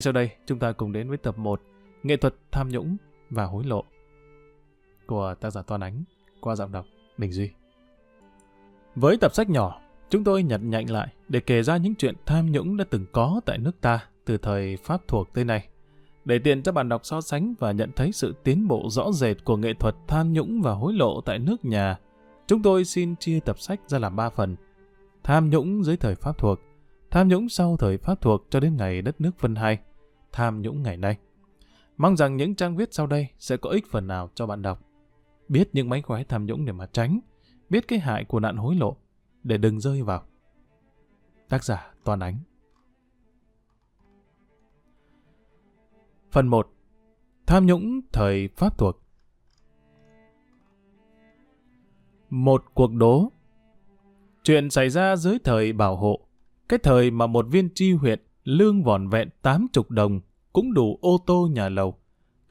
Sau 0.00 0.12
đây, 0.12 0.30
chúng 0.46 0.58
ta 0.58 0.72
cùng 0.72 0.92
đến 0.92 1.08
với 1.08 1.18
tập 1.18 1.38
1, 1.38 1.60
Nghệ 2.02 2.16
thuật 2.16 2.34
tham 2.52 2.68
nhũng 2.68 2.96
và 3.30 3.44
hối 3.44 3.64
lộ 3.64 3.84
của 5.06 5.34
tác 5.40 5.50
giả 5.50 5.62
Toàn 5.62 5.80
Ánh 5.80 6.04
qua 6.40 6.56
giọng 6.56 6.72
đọc 6.72 6.86
Đình 7.18 7.32
Duy. 7.32 7.50
Với 8.94 9.16
tập 9.16 9.34
sách 9.34 9.50
nhỏ, 9.50 9.80
chúng 10.08 10.24
tôi 10.24 10.42
nhặt 10.42 10.60
nhạnh 10.62 10.90
lại 10.90 11.08
để 11.28 11.40
kể 11.40 11.62
ra 11.62 11.76
những 11.76 11.94
chuyện 11.94 12.14
tham 12.26 12.52
nhũng 12.52 12.76
đã 12.76 12.84
từng 12.90 13.06
có 13.12 13.40
tại 13.44 13.58
nước 13.58 13.80
ta 13.80 14.04
từ 14.24 14.38
thời 14.38 14.76
Pháp 14.76 15.08
thuộc 15.08 15.34
tới 15.34 15.44
nay. 15.44 15.68
Để 16.24 16.38
tiện 16.38 16.62
cho 16.62 16.72
bạn 16.72 16.88
đọc 16.88 17.00
so 17.04 17.20
sánh 17.20 17.54
và 17.58 17.72
nhận 17.72 17.90
thấy 17.96 18.12
sự 18.12 18.34
tiến 18.44 18.68
bộ 18.68 18.88
rõ 18.90 19.12
rệt 19.12 19.44
của 19.44 19.56
nghệ 19.56 19.74
thuật 19.74 19.94
tham 20.08 20.32
nhũng 20.32 20.62
và 20.62 20.72
hối 20.72 20.92
lộ 20.92 21.20
tại 21.20 21.38
nước 21.38 21.64
nhà, 21.64 21.98
chúng 22.46 22.62
tôi 22.62 22.84
xin 22.84 23.16
chia 23.16 23.40
tập 23.40 23.60
sách 23.60 23.80
ra 23.86 23.98
làm 23.98 24.16
3 24.16 24.30
phần. 24.30 24.56
Tham 25.22 25.50
nhũng 25.50 25.84
dưới 25.84 25.96
thời 25.96 26.14
Pháp 26.14 26.38
thuộc, 26.38 26.60
tham 27.10 27.28
nhũng 27.28 27.48
sau 27.48 27.76
thời 27.76 27.98
Pháp 27.98 28.20
thuộc 28.20 28.46
cho 28.50 28.60
đến 28.60 28.76
ngày 28.76 29.02
đất 29.02 29.20
nước 29.20 29.30
phân 29.38 29.54
hai, 29.54 29.78
tham 30.32 30.62
nhũng 30.62 30.82
ngày 30.82 30.96
nay. 30.96 31.18
Mong 31.96 32.16
rằng 32.16 32.36
những 32.36 32.54
trang 32.54 32.76
viết 32.76 32.94
sau 32.94 33.06
đây 33.06 33.28
sẽ 33.38 33.56
có 33.56 33.70
ích 33.70 33.84
phần 33.90 34.06
nào 34.06 34.30
cho 34.34 34.46
bạn 34.46 34.62
đọc. 34.62 34.84
Biết 35.48 35.68
những 35.72 35.88
mánh 35.88 36.02
khóe 36.02 36.24
tham 36.24 36.46
nhũng 36.46 36.64
để 36.64 36.72
mà 36.72 36.86
tránh, 36.86 37.20
biết 37.70 37.88
cái 37.88 37.98
hại 37.98 38.24
của 38.24 38.40
nạn 38.40 38.56
hối 38.56 38.74
lộ, 38.74 38.96
để 39.42 39.58
đừng 39.58 39.80
rơi 39.80 40.02
vào. 40.02 40.24
Tác 41.48 41.64
giả 41.64 41.94
Toàn 42.04 42.20
Ánh 42.20 42.38
Phần 46.30 46.48
1 46.48 46.72
Tham 47.46 47.66
nhũng 47.66 48.00
thời 48.12 48.48
Pháp 48.48 48.78
thuộc 48.78 49.02
Một 52.30 52.64
cuộc 52.74 52.92
đố 52.92 53.32
Chuyện 54.42 54.70
xảy 54.70 54.90
ra 54.90 55.16
dưới 55.16 55.38
thời 55.44 55.72
bảo 55.72 55.96
hộ, 55.96 56.20
cái 56.68 56.78
thời 56.82 57.10
mà 57.10 57.26
một 57.26 57.46
viên 57.48 57.68
tri 57.74 57.92
huyện 57.92 58.20
lương 58.50 58.82
vòn 58.82 59.08
vẹn 59.08 59.28
tám 59.42 59.66
chục 59.72 59.90
đồng 59.90 60.20
cũng 60.52 60.74
đủ 60.74 60.98
ô 61.02 61.18
tô 61.26 61.48
nhà 61.52 61.68
lầu. 61.68 61.98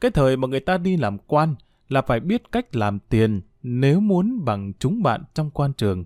Cái 0.00 0.10
thời 0.10 0.36
mà 0.36 0.48
người 0.48 0.60
ta 0.60 0.78
đi 0.78 0.96
làm 0.96 1.18
quan 1.18 1.54
là 1.88 2.02
phải 2.02 2.20
biết 2.20 2.52
cách 2.52 2.76
làm 2.76 2.98
tiền 2.98 3.40
nếu 3.62 4.00
muốn 4.00 4.44
bằng 4.44 4.72
chúng 4.78 5.02
bạn 5.02 5.24
trong 5.34 5.50
quan 5.50 5.72
trường. 5.72 6.04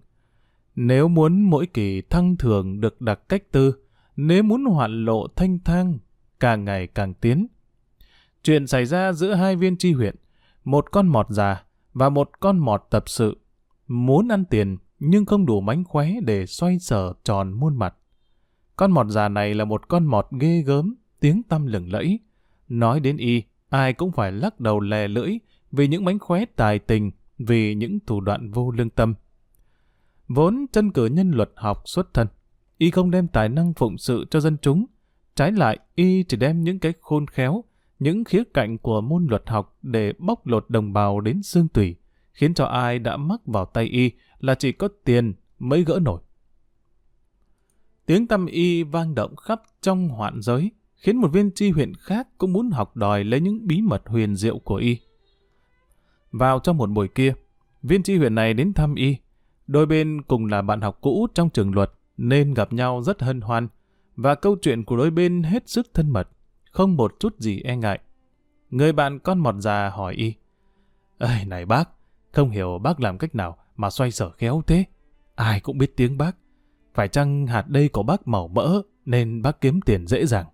Nếu 0.75 1.09
muốn 1.09 1.43
mỗi 1.43 1.67
kỳ 1.67 2.03
thăng 2.03 2.37
thường 2.37 2.81
được 2.81 3.01
đặt 3.01 3.29
cách 3.29 3.53
tư, 3.53 3.75
nếu 4.17 4.43
muốn 4.43 4.65
hoạn 4.65 5.05
lộ 5.05 5.27
thanh 5.37 5.59
thang, 5.59 5.99
càng 6.41 6.65
ngày 6.65 6.87
càng 6.87 7.15
tiến. 7.15 7.47
Chuyện 8.43 8.67
xảy 8.67 8.87
ra 8.87 9.13
giữa 9.13 9.35
hai 9.35 9.57
viên 9.57 9.77
tri 9.77 9.93
huyện, 9.93 10.17
một 10.65 10.91
con 10.93 11.09
mọt 11.09 11.27
già 11.31 11.65
và 11.93 12.09
một 12.09 12.31
con 12.41 12.59
mọt 12.59 12.83
tập 12.91 13.05
sự. 13.07 13.37
Muốn 13.89 14.29
ăn 14.29 14.45
tiền 14.45 14.77
nhưng 14.99 15.27
không 15.27 15.47
đủ 15.47 15.61
mánh 15.61 15.85
khóe 15.85 16.11
để 16.23 16.47
xoay 16.47 16.79
sở 16.79 17.13
tròn 17.25 17.53
muôn 17.53 17.77
mặt. 17.77 17.95
Con 18.77 18.93
mọt 18.93 19.07
già 19.07 19.29
này 19.29 19.55
là 19.55 19.65
một 19.65 19.89
con 19.89 20.07
mọt 20.07 20.27
ghê 20.41 20.63
gớm, 20.63 20.95
tiếng 21.21 21.43
tăm 21.43 21.67
lừng 21.67 21.93
lẫy. 21.93 22.19
Nói 22.69 23.01
đến 23.01 23.17
y, 23.17 23.43
ai 23.69 23.93
cũng 23.93 24.13
phải 24.13 24.33
lắc 24.33 24.61
đầu 24.61 24.81
lè 24.81 25.09
lưỡi 25.09 25.39
vì 25.73 25.89
những 25.89 26.05
mánh 26.05 26.19
khóe 26.19 26.45
tài 26.45 26.79
tình, 26.79 27.11
vì 27.39 27.75
những 27.75 27.99
thủ 28.07 28.21
đoạn 28.21 28.51
vô 28.51 28.71
lương 28.71 28.91
tâm. 28.91 29.15
Vốn 30.29 30.67
chân 30.73 30.93
cử 30.93 31.07
nhân 31.07 31.31
luật 31.31 31.51
học 31.57 31.83
xuất 31.85 32.15
thân, 32.15 32.27
y 32.79 32.91
không 32.91 33.11
đem 33.11 33.29
tài 33.29 33.49
năng 33.49 33.75
phụng 33.75 33.99
sự 33.99 34.25
cho 34.31 34.41
dân 34.41 34.57
chúng. 34.63 34.87
Trái 35.35 35.53
lại, 35.53 35.79
y 35.95 36.23
chỉ 36.23 36.37
đem 36.37 36.65
những 36.65 36.79
cái 36.79 36.93
khôn 37.01 37.27
khéo, 37.27 37.65
những 37.99 38.25
khía 38.25 38.43
cạnh 38.55 38.79
của 38.79 39.01
môn 39.01 39.27
luật 39.31 39.43
học 39.47 39.79
để 39.83 40.13
bóc 40.19 40.47
lột 40.47 40.65
đồng 40.69 40.93
bào 40.93 41.21
đến 41.21 41.43
xương 41.43 41.69
tủy, 41.69 41.97
khiến 42.33 42.55
cho 42.55 42.65
ai 42.65 42.99
đã 42.99 43.17
mắc 43.17 43.41
vào 43.47 43.65
tay 43.65 43.85
y 43.85 44.11
là 44.39 44.55
chỉ 44.55 44.73
có 44.73 44.89
tiền 45.05 45.35
mới 45.59 45.85
gỡ 45.85 45.99
nổi. 46.03 46.21
Tiếng 48.07 48.27
tâm 48.27 48.47
y 48.47 48.83
vang 48.83 49.15
động 49.15 49.37
khắp 49.37 49.63
trong 49.81 50.09
hoạn 50.09 50.43
giới, 50.43 50.71
khiến 50.97 51.17
một 51.17 51.29
viên 51.29 51.51
tri 51.53 51.71
huyện 51.71 51.95
khác 51.95 52.29
cũng 52.39 52.53
muốn 52.53 52.71
học 52.71 52.97
đòi 52.97 53.25
lấy 53.25 53.41
những 53.41 53.67
bí 53.67 53.83
mật 53.83 54.03
huyền 54.07 54.37
diệu 54.37 54.59
của 54.59 54.77
y. 54.77 54.99
Vào 56.33 56.59
trong 56.59 56.77
một 56.77 56.91
buổi 56.91 57.09
kia, 57.09 57.35
viên 57.83 58.03
tri 58.03 58.17
huyện 58.17 58.35
này 58.35 58.55
đến 58.55 58.73
thăm 58.73 58.95
y. 58.95 59.17
Đôi 59.67 59.87
bên 59.87 60.23
cùng 60.23 60.47
là 60.47 60.63
bạn 60.63 60.81
học 60.81 60.99
cũ 61.01 61.27
trong 61.35 61.51
trường 61.51 61.75
luật, 61.75 61.93
nên 62.17 62.55
gặp 62.55 62.73
nhau 62.73 63.03
rất 63.03 63.23
hân 63.23 63.41
hoan, 63.41 63.69
và 64.17 64.35
câu 64.35 64.57
chuyện 64.63 64.85
của 64.85 64.97
đôi 64.97 65.11
bên 65.11 65.43
hết 65.43 65.69
sức 65.69 65.95
thân 65.95 66.11
mật, 66.11 66.29
không 66.71 66.97
một 66.97 67.15
chút 67.21 67.39
gì 67.39 67.61
e 67.61 67.77
ngại. 67.77 68.01
Người 68.71 68.93
bạn 68.93 69.19
con 69.19 69.39
mọt 69.39 69.55
già 69.59 69.91
hỏi 69.91 70.15
y, 70.15 70.35
Ây 71.19 71.45
này 71.45 71.67
bác, 71.67 71.91
không 72.33 72.51
hiểu 72.51 72.79
bác 72.79 73.01
làm 73.01 73.19
cách 73.19 73.35
nào 73.35 73.57
mà 73.77 73.91
xoay 73.91 74.11
sở 74.11 74.31
khéo 74.31 74.63
thế. 74.67 74.85
Ai 75.35 75.61
cũng 75.61 75.79
biết 75.79 75.97
tiếng 75.97 76.19
bác. 76.19 76.37
Phải 76.95 77.09
chăng 77.09 77.47
hạt 77.47 77.69
đây 77.69 77.89
của 77.89 78.03
bác 78.03 78.29
màu 78.29 78.49
mỡ 78.49 78.83
nên 79.05 79.43
bác 79.43 79.61
kiếm 79.61 79.81
tiền 79.81 80.07
dễ 80.07 80.27
dàng. 80.27 80.47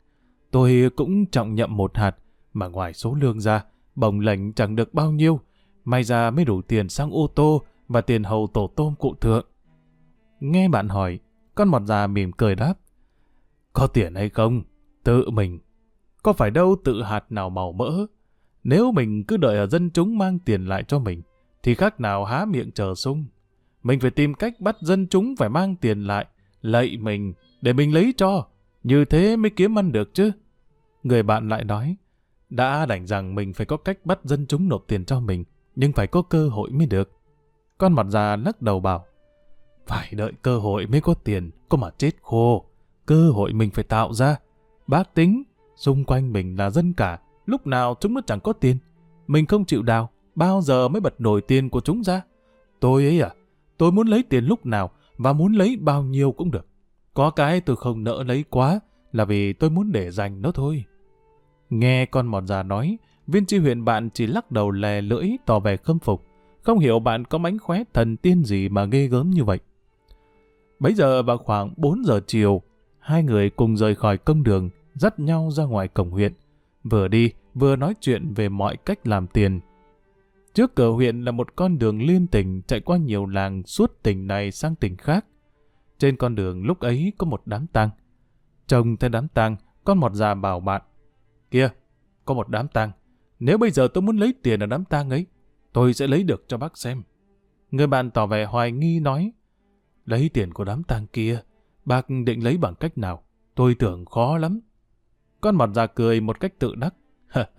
Tôi 0.51 0.91
cũng 0.97 1.27
trọng 1.27 1.55
nhậm 1.55 1.77
một 1.77 1.97
hạt, 1.97 2.17
mà 2.53 2.69
ngoài 2.69 2.95
số 2.95 3.15
lương 3.15 3.41
ra, 3.41 3.65
bồng 3.95 4.21
lệnh 4.21 4.53
chẳng 4.53 4.77
được 4.77 4.95
bao 4.95 5.13
nhiêu. 5.13 5.41
May 5.85 6.05
ra 6.05 6.31
mới 6.31 6.45
đủ 6.45 6.63
tiền 6.63 6.89
sang 6.89 7.11
ô 7.11 7.27
tô 7.35 7.63
và 7.89 8.01
tiền 8.01 8.25
hầu 8.25 8.47
tổ 8.55 8.71
tôm 8.77 8.95
cụ 8.99 9.15
thượng. 9.15 9.47
Nghe 10.41 10.69
bạn 10.69 10.89
hỏi, 10.89 11.19
con 11.55 11.69
mọt 11.69 11.83
già 11.83 12.07
mỉm 12.07 12.33
cười 12.33 12.55
đáp. 12.55 12.75
Có 13.73 13.87
tiền 13.87 14.15
hay 14.15 14.29
không? 14.29 14.63
Tự 15.05 15.31
mình. 15.31 15.59
Có 16.23 16.33
phải 16.33 16.51
đâu 16.51 16.77
tự 16.85 17.03
hạt 17.03 17.33
nào 17.33 17.51
màu 17.51 17.73
mỡ? 17.73 18.07
Nếu 18.65 18.93
mình 18.93 19.25
cứ 19.25 19.37
đợi 19.37 19.57
ở 19.57 19.67
dân 19.67 19.91
chúng 19.91 20.19
mang 20.19 20.39
tiền 20.39 20.67
lại 20.67 20.85
cho 20.89 20.99
mình, 20.99 21.23
thì 21.63 21.75
khác 21.75 22.01
nào 22.01 22.25
há 22.25 22.45
miệng 22.45 22.73
chờ 22.73 22.95
sung. 22.95 23.25
Mình 23.83 24.01
phải 24.01 24.11
tìm 24.11 24.35
cách 24.35 24.61
bắt 24.61 24.77
dân 24.81 25.07
chúng 25.11 25.37
phải 25.37 25.49
mang 25.49 25.77
tiền 25.77 26.05
lại, 26.05 26.27
lạy 26.63 26.97
mình, 27.01 27.33
để 27.61 27.73
mình 27.73 27.95
lấy 27.95 28.15
cho. 28.17 28.47
Như 28.83 29.05
thế 29.05 29.37
mới 29.37 29.51
kiếm 29.51 29.79
ăn 29.79 29.93
được 29.93 30.15
chứ. 30.15 30.31
Người 31.03 31.23
bạn 31.23 31.49
lại 31.49 31.65
nói, 31.65 31.97
đã 32.51 32.87
đành 32.87 33.07
rằng 33.07 33.35
mình 33.35 33.53
phải 33.53 33.67
có 33.67 33.77
cách 33.77 33.99
bắt 34.05 34.19
dân 34.25 34.47
chúng 34.47 34.69
nộp 34.69 34.85
tiền 34.89 35.05
cho 35.05 35.21
mình, 35.21 35.45
nhưng 35.77 35.93
phải 35.93 36.07
có 36.07 36.23
cơ 36.23 36.49
hội 36.49 36.71
mới 36.71 36.87
được. 36.87 37.11
Con 37.79 37.93
mặt 37.93 38.07
già 38.09 38.37
lắc 38.37 38.63
đầu 38.63 38.81
bảo, 38.81 39.05
phải 39.87 40.09
đợi 40.13 40.33
cơ 40.43 40.59
hội 40.59 40.87
mới 40.87 41.01
có 41.01 41.15
tiền, 41.15 41.51
có 41.69 41.79
mà 41.79 41.91
chết 41.99 42.11
khô. 42.23 42.65
Cơ 43.07 43.31
hội 43.31 43.53
mình 43.53 43.71
phải 43.71 43.85
tạo 43.85 44.13
ra. 44.13 44.37
Bác 44.87 45.15
tính, 45.15 45.43
xung 45.77 46.05
quanh 46.05 46.33
mình 46.33 46.57
là 46.57 46.71
dân 46.71 46.93
cả, 46.93 47.19
lúc 47.47 47.67
nào 47.67 47.97
chúng 48.01 48.15
nó 48.15 48.21
chẳng 48.27 48.41
có 48.41 48.53
tiền. 48.53 48.77
Mình 49.27 49.47
không 49.47 49.65
chịu 49.65 49.83
đào, 49.83 50.11
bao 50.35 50.61
giờ 50.63 50.89
mới 50.89 51.01
bật 51.01 51.21
nổi 51.21 51.41
tiền 51.41 51.71
của 51.71 51.81
chúng 51.81 52.05
ra. 52.05 52.23
Tôi 52.81 53.05
ấy 53.05 53.21
à, 53.21 53.31
tôi 53.81 53.93
muốn 53.93 54.09
lấy 54.09 54.23
tiền 54.23 54.45
lúc 54.45 54.67
nào 54.67 54.91
và 55.17 55.33
muốn 55.33 55.53
lấy 55.53 55.77
bao 55.77 56.03
nhiêu 56.03 56.33
cũng 56.33 56.51
được. 56.51 56.67
Có 57.15 57.31
cái 57.31 57.61
tôi 57.61 57.77
không 57.77 58.05
nỡ 58.05 58.23
lấy 58.27 58.45
quá 58.51 58.81
là 59.13 59.25
vì 59.25 59.53
tôi 59.53 59.71
muốn 59.71 59.93
để 59.93 60.11
dành 60.11 60.43
nó 60.43 60.53
thôi. 60.53 60.85
Nghe 61.71 62.07
con 62.07 62.27
mọt 62.27 62.45
già 62.45 62.63
nói, 62.63 62.99
viên 63.27 63.47
tri 63.47 63.59
huyện 63.59 63.85
bạn 63.85 64.11
chỉ 64.11 64.27
lắc 64.27 64.51
đầu 64.51 64.71
lè 64.71 65.01
lưỡi 65.01 65.29
tỏ 65.47 65.59
vẻ 65.59 65.77
khâm 65.77 65.99
phục. 65.99 66.25
Không 66.63 66.79
hiểu 66.79 66.99
bạn 66.99 67.25
có 67.25 67.39
mánh 67.39 67.59
khóe 67.59 67.83
thần 67.95 68.17
tiên 68.17 68.45
gì 68.45 68.69
mà 68.69 68.85
ghê 68.85 69.07
gớm 69.07 69.31
như 69.31 69.45
vậy. 69.45 69.59
Bấy 70.79 70.95
giờ 70.95 71.23
vào 71.23 71.39
khoảng 71.39 71.75
4 71.77 72.05
giờ 72.05 72.21
chiều, 72.27 72.63
hai 72.99 73.23
người 73.23 73.51
cùng 73.51 73.77
rời 73.77 73.95
khỏi 73.95 74.19
công 74.19 74.43
đường, 74.43 74.71
dắt 74.95 75.21
nhau 75.21 75.51
ra 75.51 75.65
ngoài 75.65 75.89
cổng 75.89 76.11
huyện. 76.11 76.33
Vừa 76.85 77.09
đi, 77.09 77.33
vừa 77.55 77.77
nói 77.77 77.95
chuyện 78.01 78.35
về 78.35 78.49
mọi 78.49 78.77
cách 78.77 79.07
làm 79.07 79.27
tiền. 79.27 79.61
Trước 80.55 80.75
cửa 80.75 80.91
huyện 80.91 81.23
là 81.23 81.33
một 81.33 81.57
con 81.57 81.79
đường 81.79 82.03
liên 82.03 82.27
tỉnh 82.27 82.63
chạy 82.67 82.81
qua 82.81 82.97
nhiều 82.97 83.27
làng 83.27 83.63
suốt 83.67 83.99
tỉnh 84.03 84.27
này 84.27 84.51
sang 84.51 84.75
tỉnh 84.75 84.97
khác. 84.97 85.27
Trên 85.99 86.17
con 86.17 86.35
đường 86.35 86.67
lúc 86.67 86.81
ấy 86.81 87.13
có 87.19 87.27
một 87.27 87.43
đám 87.47 87.67
tang. 87.67 87.91
Trông 88.67 88.97
thấy 88.97 89.11
đám 89.11 89.29
tang, 89.29 89.57
con 89.85 89.99
mọt 89.99 90.13
già 90.13 90.35
bảo 90.35 90.61
bạn. 90.61 90.83
Kia, 91.51 91.69
có 92.25 92.35
một 92.35 92.49
đám 92.49 92.69
tang. 92.69 92.91
Nếu 93.39 93.59
bây 93.59 93.71
giờ 93.71 93.89
tôi 93.95 94.03
muốn 94.03 94.17
lấy 94.17 94.35
tiền 94.43 94.61
ở 94.61 94.67
đám 94.67 94.85
tang 94.85 95.11
ấy, 95.11 95.27
tôi 95.73 95.95
sẽ 95.95 96.07
lấy 96.07 96.23
được 96.23 96.45
cho 96.49 96.59
bác 96.59 96.79
xem. 96.79 97.03
Người 97.71 97.87
bạn 97.87 98.11
tỏ 98.11 98.27
vẻ 98.27 98.45
hoài 98.45 98.73
nghi 98.73 99.01
nói. 99.01 99.33
Lấy 100.05 100.31
tiền 100.35 100.53
của 100.53 100.65
đám 100.65 100.83
tang 100.83 101.07
kia, 101.07 101.41
bác 101.85 102.07
định 102.27 102.45
lấy 102.45 102.57
bằng 102.57 102.75
cách 102.75 102.99
nào? 102.99 103.23
Tôi 103.55 103.75
tưởng 103.75 104.05
khó 104.05 104.39
lắm. 104.39 104.61
Con 105.41 105.57
mọt 105.57 105.71
già 105.75 105.87
cười 105.87 106.21
một 106.21 106.41
cách 106.41 106.59
tự 106.59 106.75
đắc. 106.75 106.95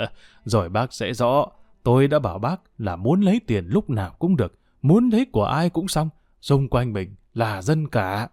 Rồi 0.46 0.70
bác 0.70 0.94
sẽ 0.94 1.14
rõ. 1.14 1.46
Tôi 1.84 2.08
đã 2.08 2.20
bảo 2.20 2.40
bác 2.40 2.62
là 2.78 2.96
muốn 2.96 3.22
lấy 3.22 3.42
tiền 3.48 3.66
lúc 3.68 3.90
nào 3.90 4.16
cũng 4.20 4.38
được, 4.38 4.60
muốn 4.82 5.10
lấy 5.10 5.26
của 5.26 5.44
ai 5.44 5.70
cũng 5.70 5.88
xong, 5.88 6.10
xung 6.42 6.70
quanh 6.70 6.94
mình 6.94 7.16
là 7.34 7.62
dân 7.62 7.88
cả. 7.88 8.30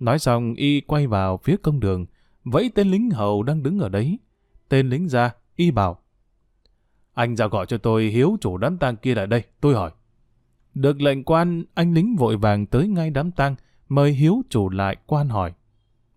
Nói 0.00 0.18
xong 0.18 0.54
y 0.54 0.80
quay 0.80 1.06
vào 1.06 1.36
phía 1.36 1.56
công 1.56 1.80
đường, 1.80 2.06
vẫy 2.44 2.70
tên 2.74 2.90
lính 2.90 3.10
hầu 3.10 3.42
đang 3.42 3.62
đứng 3.62 3.78
ở 3.78 3.88
đấy. 3.88 4.18
Tên 4.68 4.88
lính 4.88 5.08
ra, 5.08 5.32
y 5.56 5.70
bảo. 5.70 5.98
Anh 7.14 7.36
ra 7.36 7.46
gọi 7.46 7.66
cho 7.66 7.78
tôi 7.78 8.04
hiếu 8.04 8.36
chủ 8.40 8.56
đám 8.56 8.78
tang 8.78 8.96
kia 8.96 9.14
lại 9.14 9.26
đây, 9.26 9.42
tôi 9.60 9.74
hỏi. 9.74 9.90
Được 10.74 11.00
lệnh 11.00 11.24
quan, 11.24 11.64
anh 11.74 11.94
lính 11.94 12.16
vội 12.16 12.36
vàng 12.36 12.66
tới 12.66 12.88
ngay 12.88 13.10
đám 13.10 13.30
tang, 13.30 13.54
mời 13.88 14.12
hiếu 14.12 14.42
chủ 14.48 14.68
lại 14.68 14.96
quan 15.06 15.28
hỏi. 15.28 15.52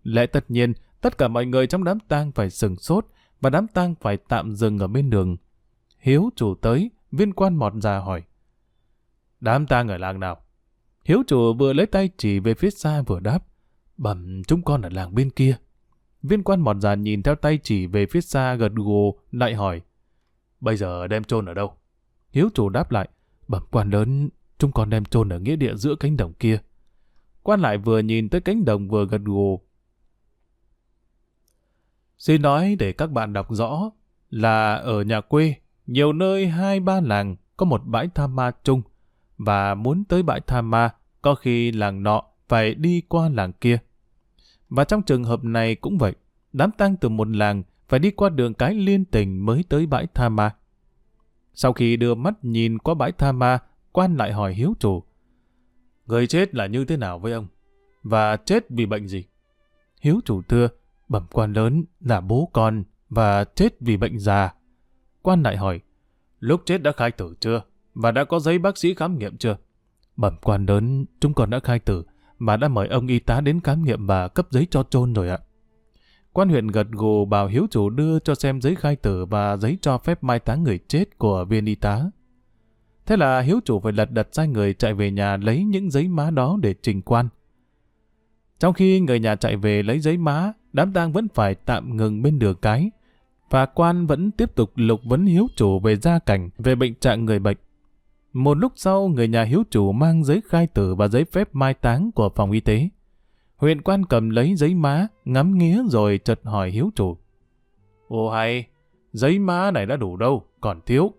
Lẽ 0.02 0.26
tất 0.26 0.50
nhiên, 0.50 0.72
tất 1.00 1.18
cả 1.18 1.28
mọi 1.28 1.46
người 1.46 1.66
trong 1.66 1.84
đám 1.84 1.98
tang 2.08 2.32
phải 2.32 2.50
sừng 2.50 2.76
sốt 2.76 3.06
và 3.40 3.50
đám 3.50 3.66
tang 3.68 3.94
phải 4.00 4.16
tạm 4.16 4.54
dừng 4.54 4.78
ở 4.78 4.86
bên 4.86 5.10
đường. 5.10 5.36
Hiếu 5.98 6.30
chủ 6.36 6.54
tới, 6.54 6.90
viên 7.12 7.32
quan 7.32 7.56
mọt 7.56 7.72
già 7.76 7.98
hỏi. 7.98 8.22
Đám 9.40 9.66
ta 9.66 9.84
ở 9.88 9.98
làng 9.98 10.20
nào? 10.20 10.42
Hiếu 11.04 11.22
chủ 11.26 11.54
vừa 11.54 11.72
lấy 11.72 11.86
tay 11.86 12.10
chỉ 12.16 12.38
về 12.38 12.54
phía 12.54 12.70
xa 12.70 13.02
vừa 13.02 13.20
đáp. 13.20 13.44
Bẩm 13.96 14.42
chúng 14.44 14.62
con 14.62 14.82
ở 14.82 14.88
làng 14.88 15.14
bên 15.14 15.30
kia. 15.30 15.56
Viên 16.22 16.42
quan 16.42 16.60
mọt 16.60 16.76
già 16.76 16.94
nhìn 16.94 17.22
theo 17.22 17.34
tay 17.34 17.58
chỉ 17.62 17.86
về 17.86 18.06
phía 18.06 18.20
xa 18.20 18.54
gật 18.54 18.72
gù, 18.74 19.18
lại 19.32 19.54
hỏi. 19.54 19.82
Bây 20.60 20.76
giờ 20.76 21.06
đem 21.06 21.24
chôn 21.24 21.46
ở 21.46 21.54
đâu? 21.54 21.74
Hiếu 22.30 22.48
chủ 22.54 22.68
đáp 22.68 22.90
lại. 22.90 23.08
Bẩm 23.48 23.62
quan 23.70 23.90
lớn, 23.90 24.28
chúng 24.58 24.72
con 24.72 24.90
đem 24.90 25.04
chôn 25.04 25.28
ở 25.28 25.38
nghĩa 25.38 25.56
địa 25.56 25.74
giữa 25.74 25.94
cánh 26.00 26.16
đồng 26.16 26.32
kia. 26.32 26.58
Quan 27.42 27.60
lại 27.60 27.78
vừa 27.78 27.98
nhìn 27.98 28.28
tới 28.28 28.40
cánh 28.40 28.64
đồng 28.64 28.88
vừa 28.88 29.06
gật 29.06 29.20
gù. 29.24 29.60
Xin 32.18 32.42
nói 32.42 32.76
để 32.78 32.92
các 32.92 33.10
bạn 33.10 33.32
đọc 33.32 33.46
rõ 33.50 33.90
là 34.30 34.74
ở 34.74 35.02
nhà 35.02 35.20
quê, 35.20 35.54
nhiều 35.88 36.12
nơi 36.12 36.48
hai 36.48 36.80
ba 36.80 37.00
làng 37.00 37.36
có 37.56 37.66
một 37.66 37.82
bãi 37.86 38.08
tha 38.14 38.26
ma 38.26 38.50
chung 38.62 38.82
và 39.38 39.74
muốn 39.74 40.04
tới 40.04 40.22
bãi 40.22 40.40
tha 40.40 40.62
ma, 40.62 40.90
có 41.22 41.34
khi 41.34 41.72
làng 41.72 42.02
nọ 42.02 42.22
phải 42.48 42.74
đi 42.74 43.02
qua 43.08 43.28
làng 43.28 43.52
kia. 43.52 43.78
Và 44.68 44.84
trong 44.84 45.02
trường 45.02 45.24
hợp 45.24 45.44
này 45.44 45.74
cũng 45.74 45.98
vậy, 45.98 46.14
đám 46.52 46.70
tang 46.70 46.96
từ 46.96 47.08
một 47.08 47.28
làng 47.28 47.62
phải 47.88 48.00
đi 48.00 48.10
qua 48.10 48.28
đường 48.28 48.54
cái 48.54 48.74
liên 48.74 49.04
tình 49.04 49.46
mới 49.46 49.64
tới 49.68 49.86
bãi 49.86 50.06
tha 50.14 50.28
ma. 50.28 50.54
Sau 51.54 51.72
khi 51.72 51.96
đưa 51.96 52.14
mắt 52.14 52.44
nhìn 52.44 52.78
qua 52.78 52.94
bãi 52.94 53.12
tha 53.12 53.32
ma, 53.32 53.58
quan 53.92 54.16
lại 54.16 54.32
hỏi 54.32 54.54
hiếu 54.54 54.74
chủ. 54.80 55.02
Người 56.06 56.26
chết 56.26 56.54
là 56.54 56.66
như 56.66 56.84
thế 56.84 56.96
nào 56.96 57.18
với 57.18 57.32
ông? 57.32 57.46
Và 58.02 58.36
chết 58.36 58.70
vì 58.70 58.86
bệnh 58.86 59.08
gì? 59.08 59.24
Hiếu 60.00 60.20
chủ 60.24 60.42
thưa, 60.42 60.68
bẩm 61.08 61.26
quan 61.32 61.52
lớn 61.52 61.84
là 62.00 62.20
bố 62.20 62.50
con 62.52 62.84
và 63.08 63.44
chết 63.44 63.80
vì 63.80 63.96
bệnh 63.96 64.18
già. 64.18 64.54
Quan 65.28 65.42
lại 65.42 65.56
hỏi, 65.56 65.80
lúc 66.40 66.62
chết 66.64 66.82
đã 66.82 66.92
khai 66.92 67.10
tử 67.10 67.34
chưa? 67.40 67.62
Và 67.94 68.10
đã 68.10 68.24
có 68.24 68.38
giấy 68.38 68.58
bác 68.58 68.78
sĩ 68.78 68.94
khám 68.94 69.18
nghiệm 69.18 69.36
chưa? 69.36 69.56
Bẩm 70.16 70.36
quan 70.42 70.66
lớn, 70.66 71.04
chúng 71.20 71.34
con 71.34 71.50
đã 71.50 71.60
khai 71.60 71.78
tử, 71.78 72.04
mà 72.38 72.56
đã 72.56 72.68
mời 72.68 72.88
ông 72.88 73.06
y 73.06 73.18
tá 73.18 73.40
đến 73.40 73.60
khám 73.60 73.84
nghiệm 73.84 74.06
và 74.06 74.28
cấp 74.28 74.46
giấy 74.50 74.66
cho 74.70 74.82
chôn 74.82 75.12
rồi 75.12 75.28
ạ. 75.28 75.38
Quan 76.32 76.48
huyện 76.48 76.66
gật 76.66 76.86
gù 76.90 77.24
bảo 77.24 77.46
hiếu 77.46 77.66
chủ 77.70 77.90
đưa 77.90 78.18
cho 78.18 78.34
xem 78.34 78.60
giấy 78.60 78.74
khai 78.74 78.96
tử 78.96 79.24
và 79.24 79.56
giấy 79.56 79.78
cho 79.80 79.98
phép 79.98 80.24
mai 80.24 80.38
táng 80.38 80.62
người 80.62 80.78
chết 80.88 81.18
của 81.18 81.44
viên 81.44 81.64
y 81.64 81.74
tá. 81.74 82.02
Thế 83.06 83.16
là 83.16 83.40
hiếu 83.40 83.60
chủ 83.64 83.80
phải 83.80 83.92
lật 83.92 84.10
đật 84.10 84.28
sai 84.32 84.48
người 84.48 84.74
chạy 84.74 84.94
về 84.94 85.10
nhà 85.10 85.36
lấy 85.36 85.64
những 85.64 85.90
giấy 85.90 86.08
má 86.08 86.30
đó 86.30 86.58
để 86.62 86.74
trình 86.82 87.02
quan. 87.02 87.28
Trong 88.58 88.74
khi 88.74 89.00
người 89.00 89.20
nhà 89.20 89.36
chạy 89.36 89.56
về 89.56 89.82
lấy 89.82 90.00
giấy 90.00 90.16
má, 90.16 90.52
đám 90.72 90.92
tang 90.92 91.12
vẫn 91.12 91.28
phải 91.34 91.54
tạm 91.54 91.96
ngừng 91.96 92.22
bên 92.22 92.38
đường 92.38 92.56
cái. 92.62 92.90
Và 93.50 93.66
quan 93.66 94.06
vẫn 94.06 94.30
tiếp 94.30 94.54
tục 94.54 94.72
lục 94.74 95.00
vấn 95.04 95.26
hiếu 95.26 95.48
chủ 95.56 95.80
về 95.80 95.96
gia 95.96 96.18
cảnh, 96.18 96.50
về 96.58 96.74
bệnh 96.74 96.94
trạng 96.94 97.24
người 97.24 97.38
bệnh. 97.38 97.56
Một 98.32 98.58
lúc 98.58 98.72
sau, 98.76 99.08
người 99.08 99.28
nhà 99.28 99.42
hiếu 99.42 99.62
chủ 99.70 99.92
mang 99.92 100.24
giấy 100.24 100.42
khai 100.48 100.66
tử 100.66 100.94
và 100.94 101.08
giấy 101.08 101.24
phép 101.24 101.48
mai 101.52 101.74
táng 101.74 102.12
của 102.12 102.28
phòng 102.28 102.50
y 102.50 102.60
tế. 102.60 102.88
Huyện 103.56 103.82
quan 103.82 104.04
cầm 104.04 104.30
lấy 104.30 104.54
giấy 104.54 104.74
má, 104.74 105.06
ngắm 105.24 105.58
nghía 105.58 105.82
rồi 105.88 106.20
chợt 106.24 106.40
hỏi 106.44 106.70
hiếu 106.70 106.90
chủ. 106.94 107.16
Ồ 108.08 108.30
hay, 108.30 108.66
giấy 109.12 109.38
má 109.38 109.70
này 109.70 109.86
đã 109.86 109.96
đủ 109.96 110.16
đâu, 110.16 110.44
còn 110.60 110.80
thiếu. 110.86 111.12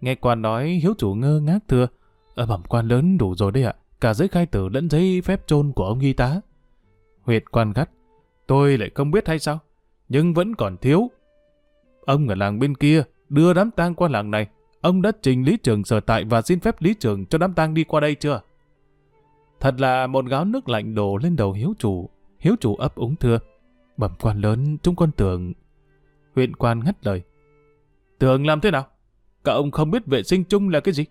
Nghe 0.00 0.14
quan 0.14 0.42
nói, 0.42 0.68
hiếu 0.82 0.94
chủ 0.98 1.14
ngơ 1.14 1.40
ngác 1.40 1.58
thưa. 1.68 1.86
Ở 2.34 2.46
bẩm 2.46 2.62
quan 2.68 2.88
lớn 2.88 3.18
đủ 3.18 3.34
rồi 3.34 3.52
đấy 3.52 3.64
ạ, 3.64 3.74
cả 4.00 4.14
giấy 4.14 4.28
khai 4.28 4.46
tử 4.46 4.68
lẫn 4.68 4.90
giấy 4.90 5.22
phép 5.24 5.46
chôn 5.46 5.72
của 5.72 5.84
ông 5.84 6.00
y 6.00 6.12
tá. 6.12 6.40
Huyện 7.22 7.48
quan 7.48 7.72
gắt, 7.72 7.90
tôi 8.46 8.78
lại 8.78 8.90
không 8.94 9.10
biết 9.10 9.28
hay 9.28 9.38
sao, 9.38 9.58
nhưng 10.08 10.34
vẫn 10.34 10.54
còn 10.54 10.76
thiếu. 10.76 11.10
Ông 12.06 12.28
ở 12.28 12.34
làng 12.34 12.58
bên 12.58 12.74
kia 12.74 13.02
đưa 13.28 13.52
đám 13.52 13.70
tang 13.70 13.94
qua 13.94 14.08
làng 14.08 14.30
này, 14.30 14.46
ông 14.80 15.02
đã 15.02 15.12
trình 15.22 15.44
lý 15.44 15.56
trường 15.56 15.84
sở 15.84 16.00
tại 16.00 16.24
và 16.24 16.42
xin 16.42 16.60
phép 16.60 16.82
lý 16.82 16.94
trường 16.94 17.26
cho 17.26 17.38
đám 17.38 17.54
tang 17.54 17.74
đi 17.74 17.84
qua 17.84 18.00
đây 18.00 18.14
chưa? 18.14 18.40
Thật 19.60 19.80
là 19.80 20.06
một 20.06 20.26
gáo 20.26 20.44
nước 20.44 20.68
lạnh 20.68 20.94
đổ 20.94 21.16
lên 21.16 21.36
đầu 21.36 21.52
hiếu 21.52 21.74
chủ. 21.78 22.10
Hiếu 22.38 22.54
chủ 22.60 22.76
ấp 22.76 22.94
úng 22.94 23.16
thưa. 23.16 23.38
Bẩm 23.96 24.10
quan 24.20 24.40
lớn, 24.40 24.76
chúng 24.82 24.96
con 24.96 25.10
tưởng... 25.12 25.52
Huyện 26.34 26.56
quan 26.56 26.80
ngắt 26.84 27.06
lời. 27.06 27.22
Tưởng 28.18 28.46
làm 28.46 28.60
thế 28.60 28.70
nào? 28.70 28.86
Cả 29.44 29.52
ông 29.52 29.70
không 29.70 29.90
biết 29.90 30.06
vệ 30.06 30.22
sinh 30.22 30.44
chung 30.44 30.68
là 30.68 30.80
cái 30.80 30.94
gì? 30.94 31.04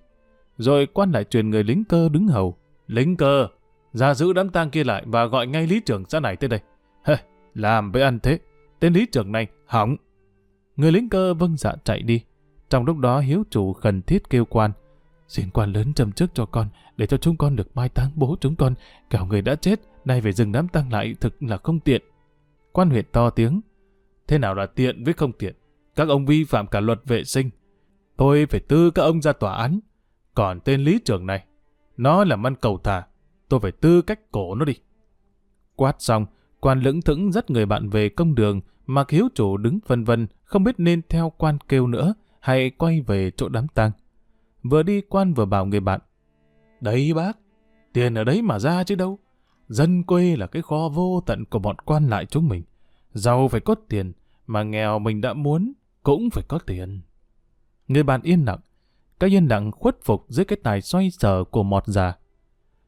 Rồi 0.58 0.86
quan 0.86 1.12
lại 1.12 1.24
truyền 1.24 1.50
người 1.50 1.64
lính 1.64 1.84
cơ 1.84 2.10
đứng 2.10 2.28
hầu. 2.28 2.58
Lính 2.88 3.18
cơ, 3.18 3.48
ra 3.94 4.14
giữ 4.14 4.34
đám 4.34 4.50
tang 4.50 4.70
kia 4.70 4.84
lại 4.84 5.04
và 5.06 5.26
gọi 5.26 5.48
ngay 5.48 5.68
lý 5.68 5.80
trưởng 5.80 6.04
xã 6.10 6.20
này 6.20 6.36
tới 6.36 6.48
đây. 6.50 6.60
Hê, 7.04 7.16
làm 7.54 7.92
với 7.92 8.02
ăn 8.02 8.20
thế. 8.20 8.40
Tên 8.80 8.94
lý 8.94 9.06
trưởng 9.06 9.32
này 9.32 9.48
hỏng. 9.66 9.96
Người 10.82 10.92
lính 10.92 11.10
cơ 11.10 11.34
vâng 11.34 11.58
dạ 11.58 11.74
chạy 11.84 12.02
đi. 12.02 12.22
Trong 12.70 12.86
lúc 12.86 12.98
đó 12.98 13.20
hiếu 13.20 13.44
chủ 13.50 13.74
khẩn 13.74 14.02
thiết 14.02 14.30
kêu 14.30 14.46
quan. 14.46 14.72
Xin 15.28 15.50
quan 15.50 15.74
lớn 15.74 15.94
châm 15.94 16.12
trước 16.12 16.30
cho 16.34 16.46
con, 16.46 16.68
để 16.98 17.08
cho 17.08 17.18
chúng 17.18 17.38
con 17.38 17.56
được 17.56 17.76
mai 17.76 17.90
táng 17.90 18.12
bố 18.16 18.38
chúng 18.42 18.56
con. 18.56 18.74
Kẻo 19.10 19.26
người 19.26 19.42
đã 19.42 19.56
chết, 19.56 19.80
nay 20.06 20.22
về 20.22 20.32
dừng 20.32 20.52
đám 20.52 20.68
tang 20.68 20.92
lại 20.92 21.16
thực 21.20 21.44
là 21.44 21.58
không 21.58 21.80
tiện. 21.80 22.02
Quan 22.72 22.90
huyện 22.90 23.06
to 23.12 23.30
tiếng. 23.30 23.62
Thế 24.28 24.38
nào 24.38 24.56
là 24.56 24.66
tiện 24.66 25.04
với 25.04 25.14
không 25.14 25.32
tiện? 25.32 25.56
Các 25.96 26.10
ông 26.10 26.26
vi 26.26 26.44
phạm 26.44 26.68
cả 26.68 26.80
luật 26.80 27.02
vệ 27.06 27.24
sinh. 27.24 27.50
Tôi 28.18 28.46
phải 28.46 28.60
tư 28.60 28.92
các 28.92 29.02
ông 29.02 29.22
ra 29.22 29.34
tòa 29.34 29.56
án. 29.56 29.80
Còn 30.34 30.60
tên 30.60 30.82
lý 30.82 31.00
trưởng 31.06 31.26
này, 31.26 31.46
nó 31.98 32.24
là 32.24 32.36
măn 32.36 32.56
cầu 32.56 32.80
thả. 32.84 33.04
Tôi 33.50 33.60
phải 33.60 33.72
tư 33.72 34.02
cách 34.02 34.32
cổ 34.32 34.56
nó 34.56 34.66
đi. 34.66 34.74
Quát 35.76 35.96
xong, 36.00 36.26
quan 36.60 36.80
lững 36.80 37.02
thững 37.02 37.32
dắt 37.32 37.50
người 37.50 37.66
bạn 37.66 37.90
về 37.90 38.10
công 38.10 38.36
đường, 38.36 38.62
mà 38.94 39.04
hiếu 39.10 39.30
chủ 39.36 39.58
đứng 39.58 39.80
phân 39.86 40.04
vân, 40.04 40.28
không 40.44 40.64
biết 40.64 40.76
nên 40.78 41.02
theo 41.10 41.32
quan 41.38 41.58
kêu 41.68 41.88
nữa, 41.88 42.14
hay 42.40 42.70
quay 42.70 43.02
về 43.02 43.32
chỗ 43.32 43.50
đám 43.50 43.68
tang. 43.68 43.92
Vừa 44.64 44.84
đi 44.84 45.02
quan 45.02 45.34
vừa 45.34 45.46
bảo 45.46 45.66
người 45.66 45.80
bạn. 45.80 46.02
Đấy 46.82 47.14
bác, 47.14 47.38
tiền 47.94 48.14
ở 48.14 48.24
đấy 48.24 48.42
mà 48.42 48.60
ra 48.60 48.84
chứ 48.84 48.96
đâu. 48.96 49.20
Dân 49.68 50.04
quê 50.04 50.36
là 50.36 50.48
cái 50.48 50.62
kho 50.62 50.90
vô 50.90 51.24
tận 51.26 51.46
của 51.46 51.60
bọn 51.60 51.76
quan 51.86 52.10
lại 52.10 52.26
chúng 52.26 52.48
mình. 52.48 52.64
Giàu 53.14 53.48
phải 53.48 53.62
có 53.62 53.76
tiền, 53.90 54.14
mà 54.48 54.64
nghèo 54.64 55.00
mình 55.00 55.22
đã 55.22 55.34
muốn, 55.34 55.74
cũng 56.04 56.30
phải 56.30 56.44
có 56.48 56.60
tiền. 56.60 57.02
Người 57.88 58.04
bạn 58.04 58.22
yên 58.22 58.46
lặng, 58.46 58.60
cái 59.20 59.30
yên 59.30 59.48
lặng 59.48 59.72
khuất 59.72 59.98
phục 60.04 60.26
dưới 60.30 60.46
cái 60.46 60.58
tài 60.64 60.82
xoay 60.82 61.12
sở 61.12 61.44
của 61.44 61.64
mọt 61.64 61.88
già. 61.88 62.14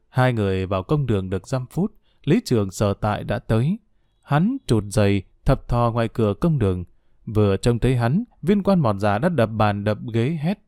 Hai 0.08 0.32
người 0.32 0.66
vào 0.66 0.82
công 0.82 1.06
đường 1.06 1.30
được 1.30 1.48
dăm 1.48 1.66
phút, 1.66 1.92
lý 2.24 2.40
trường 2.44 2.70
sở 2.70 2.94
tại 2.94 3.24
đã 3.24 3.38
tới. 3.38 3.78
Hắn 4.22 4.56
trụt 4.66 4.84
giày, 4.84 5.22
thập 5.44 5.68
thò 5.68 5.90
ngoài 5.94 6.08
cửa 6.08 6.34
công 6.40 6.58
đường. 6.58 6.84
Vừa 7.26 7.56
trông 7.56 7.78
thấy 7.78 7.96
hắn, 7.96 8.24
viên 8.42 8.62
quan 8.62 8.80
mọt 8.80 8.96
già 8.96 9.18
đã 9.18 9.28
đập 9.28 9.46
bàn 9.46 9.84
đập 9.84 9.98
ghế 10.14 10.38
hét. 10.42 10.58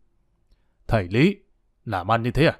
Thầy 0.86 1.08
Lý, 1.08 1.36
làm 1.84 2.10
ăn 2.10 2.22
như 2.22 2.30
thế 2.30 2.46
à? 2.46 2.58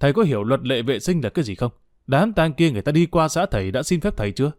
Thầy 0.00 0.12
có 0.12 0.22
hiểu 0.22 0.44
luật 0.44 0.60
lệ 0.62 0.82
vệ 0.82 1.00
sinh 1.00 1.20
là 1.24 1.30
cái 1.30 1.44
gì 1.44 1.54
không? 1.54 1.72
Đám 2.06 2.32
tang 2.32 2.52
kia 2.52 2.70
người 2.70 2.82
ta 2.82 2.92
đi 2.92 3.06
qua 3.06 3.28
xã 3.28 3.46
thầy 3.46 3.70
đã 3.70 3.82
xin 3.82 4.00
phép 4.00 4.16
thầy 4.16 4.32
chưa? 4.32 4.50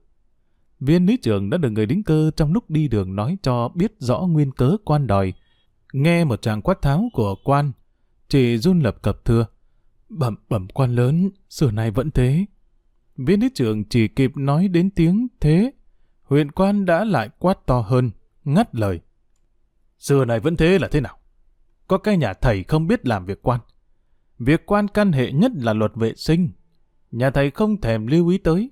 Viên 0.79 1.05
lý 1.05 1.17
trưởng 1.17 1.49
đã 1.49 1.57
được 1.57 1.69
người 1.69 1.85
đính 1.85 2.03
cơ 2.03 2.31
trong 2.35 2.53
lúc 2.53 2.69
đi 2.69 2.87
đường 2.87 3.15
nói 3.15 3.37
cho 3.41 3.69
biết 3.75 3.93
rõ 3.99 4.19
nguyên 4.19 4.51
cớ 4.51 4.77
quan 4.85 5.07
đòi. 5.07 5.33
Nghe 5.93 6.23
một 6.23 6.41
tràng 6.41 6.61
quát 6.61 6.81
tháo 6.81 7.09
của 7.13 7.35
quan, 7.43 7.71
chỉ 8.27 8.57
run 8.57 8.79
lập 8.79 9.01
cập 9.01 9.25
thưa. 9.25 9.45
Bẩm 10.09 10.35
bẩm 10.49 10.67
quan 10.73 10.95
lớn, 10.95 11.29
xưa 11.49 11.71
nay 11.71 11.91
vẫn 11.91 12.11
thế. 12.11 12.45
Viên 13.17 13.39
lý 13.39 13.49
trưởng 13.55 13.83
chỉ 13.83 14.07
kịp 14.07 14.31
nói 14.37 14.67
đến 14.67 14.89
tiếng 14.89 15.27
thế. 15.39 15.71
Huyện 16.29 16.51
quan 16.51 16.85
đã 16.85 17.05
lại 17.05 17.29
quát 17.39 17.65
to 17.65 17.79
hơn, 17.79 18.11
ngắt 18.43 18.75
lời. 18.75 18.99
Xưa 19.97 20.25
này 20.25 20.39
vẫn 20.39 20.57
thế 20.57 20.79
là 20.79 20.87
thế 20.87 21.01
nào? 21.01 21.17
Có 21.87 21.97
cái 21.97 22.17
nhà 22.17 22.33
thầy 22.33 22.63
không 22.63 22.87
biết 22.87 23.07
làm 23.07 23.25
việc 23.25 23.41
quan. 23.41 23.59
Việc 24.39 24.65
quan 24.65 24.87
căn 24.87 25.11
hệ 25.11 25.31
nhất 25.31 25.51
là 25.55 25.73
luật 25.73 25.91
vệ 25.95 26.13
sinh. 26.15 26.49
Nhà 27.11 27.29
thầy 27.29 27.51
không 27.51 27.81
thèm 27.81 28.07
lưu 28.07 28.27
ý 28.27 28.37
tới. 28.37 28.69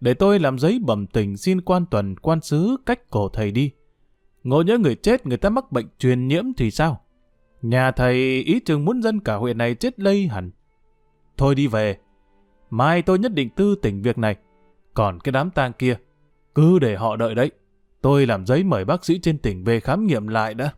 Để 0.00 0.14
tôi 0.14 0.38
làm 0.38 0.58
giấy 0.58 0.78
bẩm 0.86 1.06
tình 1.06 1.36
xin 1.36 1.60
quan 1.60 1.86
tuần 1.86 2.16
quan 2.16 2.40
sứ 2.40 2.76
cách 2.86 3.10
cổ 3.10 3.28
thầy 3.28 3.52
đi. 3.52 3.70
Ngộ 4.42 4.62
nhớ 4.62 4.78
người 4.78 4.94
chết 4.94 5.26
người 5.26 5.38
ta 5.38 5.50
mắc 5.50 5.72
bệnh 5.72 5.86
truyền 5.98 6.28
nhiễm 6.28 6.44
thì 6.56 6.70
sao? 6.70 7.00
Nhà 7.62 7.90
thầy 7.90 8.42
ý 8.42 8.60
chừng 8.60 8.84
muốn 8.84 9.02
dân 9.02 9.20
cả 9.20 9.34
huyện 9.34 9.58
này 9.58 9.74
chết 9.74 10.00
lây 10.00 10.26
hẳn. 10.26 10.50
Thôi 11.36 11.54
đi 11.54 11.66
về. 11.66 11.98
Mai 12.70 13.02
tôi 13.02 13.18
nhất 13.18 13.32
định 13.32 13.50
tư 13.50 13.74
tỉnh 13.82 14.02
việc 14.02 14.18
này. 14.18 14.36
Còn 14.94 15.20
cái 15.20 15.32
đám 15.32 15.50
tang 15.50 15.72
kia, 15.72 15.96
cứ 16.60 16.78
để 16.78 16.96
họ 16.96 17.16
đợi 17.16 17.34
đấy. 17.34 17.50
Tôi 18.00 18.26
làm 18.26 18.46
giấy 18.46 18.64
mời 18.64 18.84
bác 18.84 19.04
sĩ 19.04 19.18
trên 19.18 19.38
tỉnh 19.38 19.64
về 19.64 19.80
khám 19.80 20.06
nghiệm 20.06 20.28
lại 20.28 20.54
đã. 20.54 20.72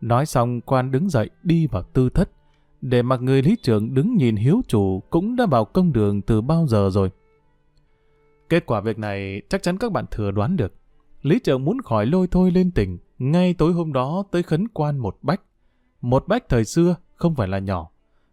Nói 0.00 0.26
xong 0.26 0.60
quan 0.60 0.90
đứng 0.90 1.08
dậy 1.08 1.30
đi 1.42 1.66
vào 1.66 1.82
tư 1.82 2.10
thất. 2.10 2.30
Để 2.80 3.02
mặc 3.02 3.22
người 3.22 3.42
lý 3.42 3.56
trưởng 3.62 3.94
đứng 3.94 4.16
nhìn 4.16 4.36
hiếu 4.36 4.62
chủ 4.68 5.02
cũng 5.10 5.36
đã 5.36 5.46
vào 5.46 5.64
công 5.64 5.92
đường 5.92 6.22
từ 6.22 6.40
bao 6.40 6.66
giờ 6.66 6.90
rồi. 6.92 7.10
Kết 8.48 8.66
quả 8.66 8.80
việc 8.80 8.98
này 8.98 9.42
chắc 9.48 9.62
chắn 9.62 9.78
các 9.78 9.92
bạn 9.92 10.04
thừa 10.10 10.30
đoán 10.30 10.56
được. 10.56 10.72
Lý 11.22 11.38
trưởng 11.38 11.64
muốn 11.64 11.80
khỏi 11.82 12.06
lôi 12.06 12.26
thôi 12.30 12.50
lên 12.50 12.70
tỉnh, 12.70 12.98
ngay 13.18 13.54
tối 13.54 13.72
hôm 13.72 13.92
đó 13.92 14.24
tới 14.30 14.42
khấn 14.42 14.68
quan 14.68 14.98
một 14.98 15.18
bách. 15.22 15.40
Một 16.00 16.28
bách 16.28 16.48
thời 16.48 16.64
xưa 16.64 16.96
không 17.14 17.34
phải 17.34 17.48
là 17.48 17.58
nhỏ. 17.58 17.90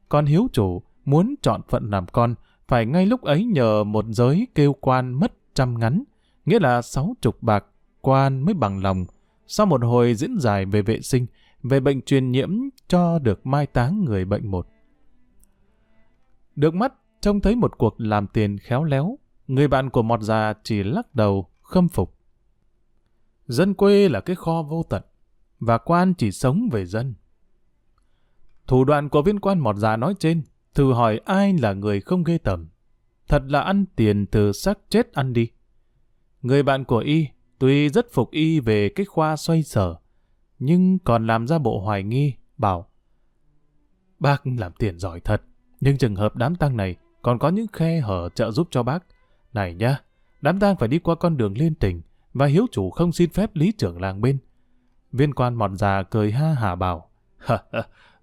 Còn 0.10 0.26
hiếu 0.26 0.48
chủ 0.54 0.82
muốn 1.06 1.36
chọn 1.42 1.62
phận 1.70 1.90
làm 1.90 2.06
con, 2.08 2.36
phải 2.68 2.86
ngay 2.86 3.06
lúc 3.06 3.22
ấy 3.22 3.46
nhờ 3.46 3.84
một 3.84 4.06
giới 4.10 4.48
kêu 4.56 4.74
quan 4.74 5.14
mất 5.14 5.34
trăm 5.54 5.80
ngắn, 5.80 6.04
nghĩa 6.46 6.60
là 6.60 6.82
sáu 6.82 7.16
chục 7.22 7.44
bạc, 7.44 7.66
quan 8.02 8.46
mới 8.46 8.54
bằng 8.54 8.84
lòng. 8.84 9.06
Sau 9.48 9.66
một 9.66 9.84
hồi 9.84 10.16
diễn 10.16 10.38
dài 10.40 10.66
về 10.66 10.82
vệ 10.82 11.02
sinh, 11.02 11.26
về 11.64 11.80
bệnh 11.80 12.02
truyền 12.02 12.32
nhiễm 12.32 12.50
cho 12.88 13.20
được 13.20 13.46
mai 13.46 13.68
táng 13.68 14.06
người 14.06 14.26
bệnh 14.26 14.48
một. 14.52 14.68
Được 16.56 16.74
mắt 16.74 16.94
trông 17.22 17.42
thấy 17.42 17.56
một 17.56 17.78
cuộc 17.78 17.96
làm 17.98 18.28
tiền 18.28 18.58
khéo 18.58 18.84
léo, 18.84 19.18
người 19.48 19.68
bạn 19.68 19.90
của 19.90 20.02
mọt 20.02 20.22
già 20.22 20.54
chỉ 20.64 20.84
lắc 20.84 21.16
đầu, 21.16 21.50
khâm 21.62 21.88
phục. 21.88 22.18
Dân 23.48 23.74
quê 23.74 24.10
là 24.10 24.20
cái 24.22 24.36
kho 24.36 24.62
vô 24.62 24.84
tận, 24.84 25.04
và 25.60 25.78
quan 25.78 26.14
chỉ 26.14 26.32
sống 26.32 26.70
về 26.72 26.86
dân. 26.86 27.14
Thủ 28.68 28.84
đoạn 28.84 29.10
của 29.10 29.22
viên 29.22 29.40
quan 29.40 29.60
mọt 29.60 29.76
già 29.76 29.98
nói 29.98 30.16
trên, 30.20 30.42
thử 30.74 30.94
hỏi 30.94 31.22
ai 31.26 31.54
là 31.54 31.74
người 31.74 32.02
không 32.02 32.24
ghê 32.24 32.38
tởm. 32.38 32.68
Thật 33.28 33.44
là 33.48 33.62
ăn 33.62 33.86
tiền 33.96 34.26
từ 34.26 34.52
xác 34.52 34.80
chết 34.90 35.14
ăn 35.14 35.34
đi. 35.34 35.50
Người 36.46 36.64
bạn 36.64 36.86
của 36.86 36.98
y, 36.98 37.28
tuy 37.60 37.90
rất 37.90 38.12
phục 38.12 38.32
y 38.32 38.60
về 38.60 38.90
cái 38.90 39.06
khoa 39.06 39.36
xoay 39.36 39.64
sở, 39.64 39.96
nhưng 40.60 41.00
còn 41.00 41.28
làm 41.28 41.48
ra 41.48 41.58
bộ 41.58 41.80
hoài 41.80 42.04
nghi, 42.04 42.34
bảo 42.58 42.88
Bác 44.20 44.48
làm 44.48 44.72
tiền 44.80 45.00
giỏi 45.00 45.20
thật, 45.20 45.42
nhưng 45.82 45.98
trường 45.98 46.16
hợp 46.16 46.36
đám 46.36 46.56
tang 46.56 46.78
này 46.78 46.96
còn 47.22 47.40
có 47.40 47.50
những 47.50 47.68
khe 47.74 48.00
hở 48.00 48.30
trợ 48.36 48.52
giúp 48.52 48.68
cho 48.72 48.84
bác. 48.84 49.06
Này 49.54 49.74
nhá, 49.74 50.02
đám 50.42 50.60
tang 50.60 50.76
phải 50.76 50.88
đi 50.88 51.00
qua 51.00 51.16
con 51.16 51.38
đường 51.38 51.58
liên 51.58 51.76
tỉnh, 51.76 52.02
và 52.34 52.46
hiếu 52.46 52.66
chủ 52.72 52.90
không 52.90 53.12
xin 53.12 53.30
phép 53.30 53.56
lý 53.56 53.72
trưởng 53.72 54.02
làng 54.02 54.22
bên. 54.22 54.38
Viên 55.12 55.34
quan 55.34 55.56
mọt 55.56 55.72
già 55.72 56.04
cười 56.04 56.32
ha 56.32 56.54
hà 56.54 56.76
bảo, 56.76 57.10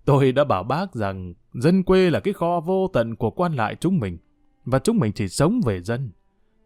tôi 0.05 0.33
đã 0.33 0.45
bảo 0.45 0.62
bác 0.62 0.95
rằng 0.95 1.35
dân 1.55 1.83
quê 1.83 2.11
là 2.11 2.21
cái 2.21 2.35
kho 2.35 2.61
vô 2.61 2.88
tận 2.93 3.17
của 3.17 3.31
quan 3.31 3.55
lại 3.55 3.76
chúng 3.81 3.99
mình, 3.99 4.19
và 4.64 4.79
chúng 4.79 4.99
mình 4.99 5.12
chỉ 5.12 5.29
sống 5.29 5.61
về 5.64 5.83
dân. 5.83 6.11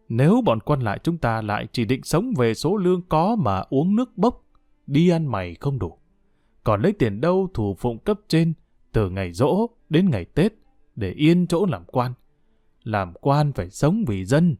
Nếu 0.09 0.41
bọn 0.45 0.59
quan 0.59 0.81
lại 0.81 0.99
chúng 1.03 1.17
ta 1.17 1.41
lại 1.41 1.67
chỉ 1.71 1.85
định 1.85 2.03
sống 2.03 2.33
về 2.37 2.53
số 2.53 2.77
lương 2.77 3.01
có 3.09 3.35
mà 3.35 3.63
uống 3.69 3.95
nước 3.95 4.17
bốc, 4.17 4.43
đi 4.87 5.09
ăn 5.09 5.25
mày 5.25 5.55
không 5.55 5.79
đủ. 5.79 5.97
Còn 6.63 6.81
lấy 6.81 6.93
tiền 6.93 7.21
đâu 7.21 7.49
thủ 7.53 7.75
phụng 7.79 7.99
cấp 7.99 8.19
trên, 8.27 8.53
từ 8.91 9.09
ngày 9.09 9.31
rỗ 9.31 9.69
đến 9.89 10.09
ngày 10.09 10.25
Tết, 10.25 10.53
để 10.95 11.11
yên 11.11 11.47
chỗ 11.47 11.65
làm 11.65 11.83
quan. 11.85 12.13
Làm 12.83 13.13
quan 13.21 13.53
phải 13.53 13.69
sống 13.69 14.03
vì 14.07 14.25
dân, 14.25 14.55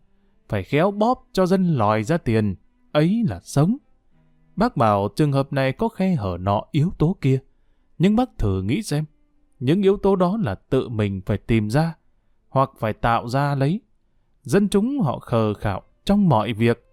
phải 0.50 0.64
khéo 0.64 0.92
bóp 0.92 1.28
cho 1.32 1.46
dân 1.46 1.74
lòi 1.74 2.04
ra 2.04 2.18
tiền, 2.18 2.56
ấy 2.92 3.24
là 3.28 3.40
sống. 3.44 3.78
Bác 4.56 4.78
bảo 4.78 5.10
trường 5.16 5.32
hợp 5.32 5.54
này 5.54 5.72
có 5.72 5.90
khe 5.90 6.16
hở 6.16 6.38
nọ 6.40 6.64
yếu 6.72 6.92
tố 6.98 7.16
kia, 7.22 7.40
nhưng 7.98 8.16
bác 8.16 8.38
thử 8.38 8.62
nghĩ 8.62 8.84
xem, 8.84 9.06
những 9.60 9.82
yếu 9.82 9.98
tố 9.98 10.16
đó 10.16 10.38
là 10.44 10.56
tự 10.56 10.90
mình 10.90 11.22
phải 11.26 11.38
tìm 11.38 11.70
ra, 11.70 11.96
hoặc 12.50 12.72
phải 12.80 12.94
tạo 12.94 13.28
ra 13.30 13.56
lấy. 13.56 13.82
Dân 14.48 14.70
chúng 14.70 15.00
họ 15.00 15.20
khờ 15.20 15.54
khạo 15.54 15.82
trong 16.06 16.30
mọi 16.30 16.54
việc, 16.54 16.86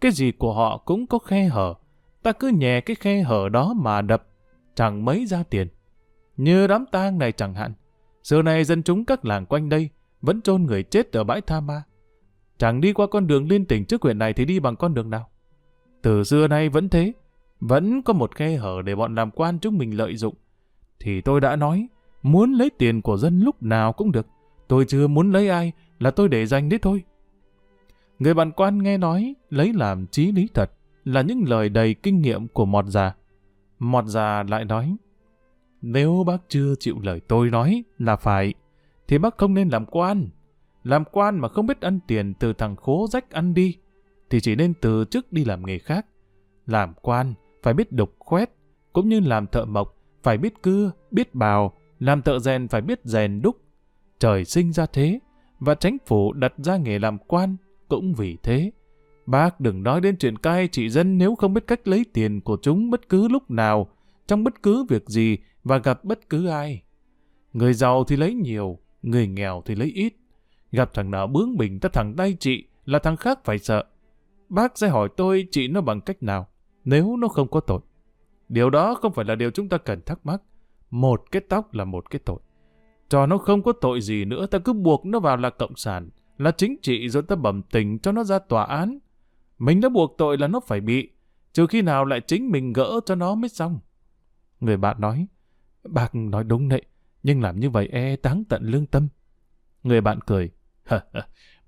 cái 0.00 0.12
gì 0.12 0.32
của 0.32 0.54
họ 0.54 0.78
cũng 0.78 1.06
có 1.06 1.18
khe 1.18 1.44
hở, 1.44 1.74
ta 2.22 2.32
cứ 2.32 2.48
nhè 2.48 2.80
cái 2.80 2.96
khe 2.96 3.22
hở 3.22 3.48
đó 3.48 3.72
mà 3.76 4.02
đập, 4.02 4.26
chẳng 4.74 5.04
mấy 5.04 5.26
ra 5.26 5.42
tiền. 5.42 5.68
Như 6.36 6.66
đám 6.66 6.84
tang 6.92 7.18
này 7.18 7.32
chẳng 7.32 7.54
hạn, 7.54 7.72
xưa 8.22 8.42
này 8.42 8.64
dân 8.64 8.82
chúng 8.82 9.04
các 9.04 9.24
làng 9.24 9.46
quanh 9.46 9.68
đây 9.68 9.90
vẫn 10.22 10.42
chôn 10.42 10.62
người 10.62 10.82
chết 10.82 11.12
ở 11.12 11.24
bãi 11.24 11.40
Tha 11.40 11.60
Ma. 11.60 11.82
Chẳng 12.58 12.80
đi 12.80 12.92
qua 12.92 13.06
con 13.06 13.26
đường 13.26 13.48
liên 13.48 13.64
tỉnh 13.64 13.84
trước 13.84 14.02
huyện 14.02 14.18
này 14.18 14.32
thì 14.32 14.44
đi 14.44 14.60
bằng 14.60 14.76
con 14.76 14.94
đường 14.94 15.10
nào? 15.10 15.28
Từ 16.02 16.24
xưa 16.24 16.48
nay 16.48 16.68
vẫn 16.68 16.88
thế, 16.88 17.12
vẫn 17.60 18.02
có 18.02 18.12
một 18.12 18.34
khe 18.34 18.56
hở 18.56 18.82
để 18.84 18.94
bọn 18.94 19.14
làm 19.14 19.30
quan 19.30 19.58
chúng 19.58 19.78
mình 19.78 19.96
lợi 19.96 20.16
dụng. 20.16 20.34
Thì 21.00 21.20
tôi 21.20 21.40
đã 21.40 21.56
nói, 21.56 21.88
muốn 22.22 22.52
lấy 22.52 22.70
tiền 22.78 23.02
của 23.02 23.16
dân 23.16 23.40
lúc 23.40 23.62
nào 23.62 23.92
cũng 23.92 24.12
được. 24.12 24.26
Tôi 24.68 24.84
chưa 24.88 25.06
muốn 25.06 25.32
lấy 25.32 25.48
ai, 25.48 25.72
là 26.00 26.10
tôi 26.10 26.28
để 26.28 26.46
dành 26.46 26.68
đấy 26.68 26.78
thôi. 26.82 27.04
Người 28.18 28.34
bạn 28.34 28.52
quan 28.52 28.78
nghe 28.78 28.98
nói, 28.98 29.34
lấy 29.50 29.72
làm 29.72 30.06
trí 30.06 30.32
lý 30.32 30.48
thật, 30.54 30.70
là 31.04 31.22
những 31.22 31.44
lời 31.48 31.68
đầy 31.68 31.94
kinh 31.94 32.20
nghiệm 32.20 32.48
của 32.48 32.64
mọt 32.64 32.84
già. 32.86 33.14
Mọt 33.78 34.04
già 34.04 34.42
lại 34.42 34.64
nói, 34.64 34.96
nếu 35.82 36.24
bác 36.26 36.38
chưa 36.48 36.74
chịu 36.80 36.96
lời 37.02 37.20
tôi 37.20 37.50
nói 37.50 37.84
là 37.98 38.16
phải, 38.16 38.54
thì 39.08 39.18
bác 39.18 39.38
không 39.38 39.54
nên 39.54 39.68
làm 39.68 39.86
quan. 39.86 40.28
Làm 40.84 41.04
quan 41.12 41.38
mà 41.38 41.48
không 41.48 41.66
biết 41.66 41.80
ăn 41.80 42.00
tiền 42.06 42.34
từ 42.34 42.52
thằng 42.52 42.76
khố 42.76 43.06
rách 43.10 43.30
ăn 43.30 43.54
đi, 43.54 43.76
thì 44.30 44.40
chỉ 44.40 44.54
nên 44.54 44.74
từ 44.74 45.04
chức 45.10 45.32
đi 45.32 45.44
làm 45.44 45.66
nghề 45.66 45.78
khác. 45.78 46.06
Làm 46.66 46.94
quan 47.02 47.34
phải 47.62 47.74
biết 47.74 47.92
đục 47.92 48.14
khoét, 48.18 48.50
cũng 48.92 49.08
như 49.08 49.20
làm 49.20 49.46
thợ 49.46 49.64
mộc 49.64 49.96
phải 50.22 50.38
biết 50.38 50.62
cưa, 50.62 50.92
biết 51.10 51.34
bào, 51.34 51.72
làm 51.98 52.22
thợ 52.22 52.38
rèn 52.38 52.68
phải 52.68 52.80
biết 52.80 53.00
rèn 53.04 53.42
đúc. 53.42 53.56
Trời 54.18 54.44
sinh 54.44 54.72
ra 54.72 54.86
thế, 54.86 55.18
và 55.60 55.74
chính 55.74 55.96
phủ 56.06 56.32
đặt 56.32 56.52
ra 56.56 56.76
nghề 56.76 56.98
làm 56.98 57.18
quan 57.18 57.56
cũng 57.88 58.14
vì 58.14 58.36
thế. 58.42 58.70
Bác 59.26 59.60
đừng 59.60 59.82
nói 59.82 60.00
đến 60.00 60.16
chuyện 60.16 60.38
cai 60.38 60.68
trị 60.68 60.88
dân 60.88 61.18
nếu 61.18 61.34
không 61.34 61.54
biết 61.54 61.66
cách 61.66 61.88
lấy 61.88 62.04
tiền 62.12 62.40
của 62.40 62.58
chúng 62.62 62.90
bất 62.90 63.08
cứ 63.08 63.28
lúc 63.28 63.50
nào, 63.50 63.88
trong 64.26 64.44
bất 64.44 64.62
cứ 64.62 64.84
việc 64.88 65.08
gì 65.08 65.38
và 65.64 65.78
gặp 65.78 66.04
bất 66.04 66.28
cứ 66.30 66.46
ai. 66.46 66.82
Người 67.52 67.74
giàu 67.74 68.04
thì 68.04 68.16
lấy 68.16 68.34
nhiều, 68.34 68.78
người 69.02 69.26
nghèo 69.26 69.62
thì 69.66 69.74
lấy 69.74 69.88
ít. 69.88 70.14
Gặp 70.72 70.94
thằng 70.94 71.10
nào 71.10 71.26
bướng 71.26 71.56
bỉnh 71.56 71.80
ta 71.80 71.88
thằng 71.92 72.14
tay 72.16 72.36
trị 72.40 72.64
là 72.84 72.98
thằng 72.98 73.16
khác 73.16 73.44
phải 73.44 73.58
sợ. 73.58 73.84
Bác 74.48 74.78
sẽ 74.78 74.88
hỏi 74.88 75.08
tôi 75.16 75.48
trị 75.50 75.68
nó 75.68 75.80
bằng 75.80 76.00
cách 76.00 76.22
nào, 76.22 76.46
nếu 76.84 77.16
nó 77.16 77.28
không 77.28 77.48
có 77.48 77.60
tội. 77.60 77.80
Điều 78.48 78.70
đó 78.70 78.94
không 78.94 79.12
phải 79.12 79.24
là 79.24 79.34
điều 79.34 79.50
chúng 79.50 79.68
ta 79.68 79.78
cần 79.78 80.00
thắc 80.06 80.26
mắc. 80.26 80.42
Một 80.90 81.22
cái 81.30 81.42
tóc 81.48 81.74
là 81.74 81.84
một 81.84 82.10
cái 82.10 82.20
tội. 82.24 82.38
Cho 83.10 83.26
nó 83.26 83.38
không 83.38 83.62
có 83.62 83.72
tội 83.72 84.00
gì 84.00 84.24
nữa, 84.24 84.46
ta 84.46 84.58
cứ 84.58 84.72
buộc 84.72 85.06
nó 85.06 85.20
vào 85.20 85.36
là 85.36 85.50
cộng 85.50 85.76
sản, 85.76 86.10
là 86.38 86.50
chính 86.50 86.76
trị 86.82 87.08
rồi 87.08 87.22
ta 87.22 87.36
bẩm 87.36 87.62
tình 87.62 87.98
cho 87.98 88.12
nó 88.12 88.24
ra 88.24 88.38
tòa 88.38 88.64
án. 88.64 88.98
Mình 89.58 89.80
đã 89.80 89.88
buộc 89.88 90.14
tội 90.18 90.38
là 90.38 90.46
nó 90.46 90.60
phải 90.60 90.80
bị, 90.80 91.10
trừ 91.52 91.66
khi 91.66 91.82
nào 91.82 92.04
lại 92.04 92.20
chính 92.20 92.50
mình 92.50 92.72
gỡ 92.72 93.00
cho 93.06 93.14
nó 93.14 93.34
mới 93.34 93.48
xong. 93.48 93.78
Người 94.60 94.76
bạn 94.76 95.00
nói, 95.00 95.26
bác 95.84 96.14
nói 96.14 96.44
đúng 96.44 96.68
đấy, 96.68 96.82
nhưng 97.22 97.42
làm 97.42 97.60
như 97.60 97.70
vậy 97.70 97.88
e 97.92 98.16
táng 98.16 98.44
tận 98.44 98.62
lương 98.64 98.86
tâm. 98.86 99.08
Người 99.82 100.00
bạn 100.00 100.20
cười, 100.20 100.50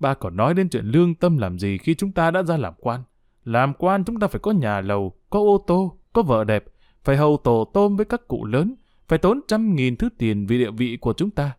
ba 0.01 0.15
còn 0.15 0.37
nói 0.37 0.55
đến 0.55 0.69
chuyện 0.69 0.85
lương 0.85 1.15
tâm 1.15 1.39
làm 1.39 1.59
gì 1.59 1.79
khi 1.79 1.95
chúng 1.95 2.13
ta 2.13 2.31
đã 2.31 2.43
ra 2.43 2.57
làm 2.57 2.75
quan. 2.79 3.03
Làm 3.45 3.75
quan 3.75 4.05
chúng 4.05 4.21
ta 4.21 4.27
phải 4.27 4.41
có 4.41 4.51
nhà 4.51 4.81
lầu, 4.81 5.13
có 5.31 5.39
ô 5.39 5.65
tô, 5.67 5.99
có 6.13 6.23
vợ 6.23 6.45
đẹp, 6.45 6.65
phải 7.05 7.17
hầu 7.17 7.37
tổ 7.37 7.71
tôm 7.75 7.97
với 7.97 8.07
các 8.07 8.29
cụ 8.29 8.45
lớn, 8.45 8.75
phải 9.13 9.19
tốn 9.19 9.41
trăm 9.49 9.75
nghìn 9.75 9.97
thứ 9.97 10.09
tiền 10.19 10.47
vì 10.47 10.59
địa 10.59 10.71
vị 10.71 10.97
của 11.01 11.13
chúng 11.13 11.31
ta. 11.31 11.57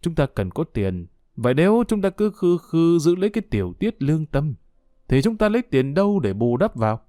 Chúng 0.00 0.14
ta 0.14 0.26
cần 0.26 0.50
có 0.50 0.64
tiền, 0.64 1.06
vậy 1.36 1.54
nếu 1.54 1.84
chúng 1.88 2.02
ta 2.02 2.10
cứ 2.10 2.30
khư 2.30 2.58
khư 2.58 2.98
giữ 2.98 3.14
lấy 3.16 3.30
cái 3.30 3.42
tiểu 3.50 3.74
tiết 3.78 4.02
lương 4.02 4.26
tâm, 4.26 4.54
thì 5.08 5.22
chúng 5.22 5.36
ta 5.36 5.48
lấy 5.48 5.62
tiền 5.62 5.94
đâu 5.94 6.20
để 6.20 6.32
bù 6.32 6.56
đắp 6.56 6.76
vào? 6.76 7.00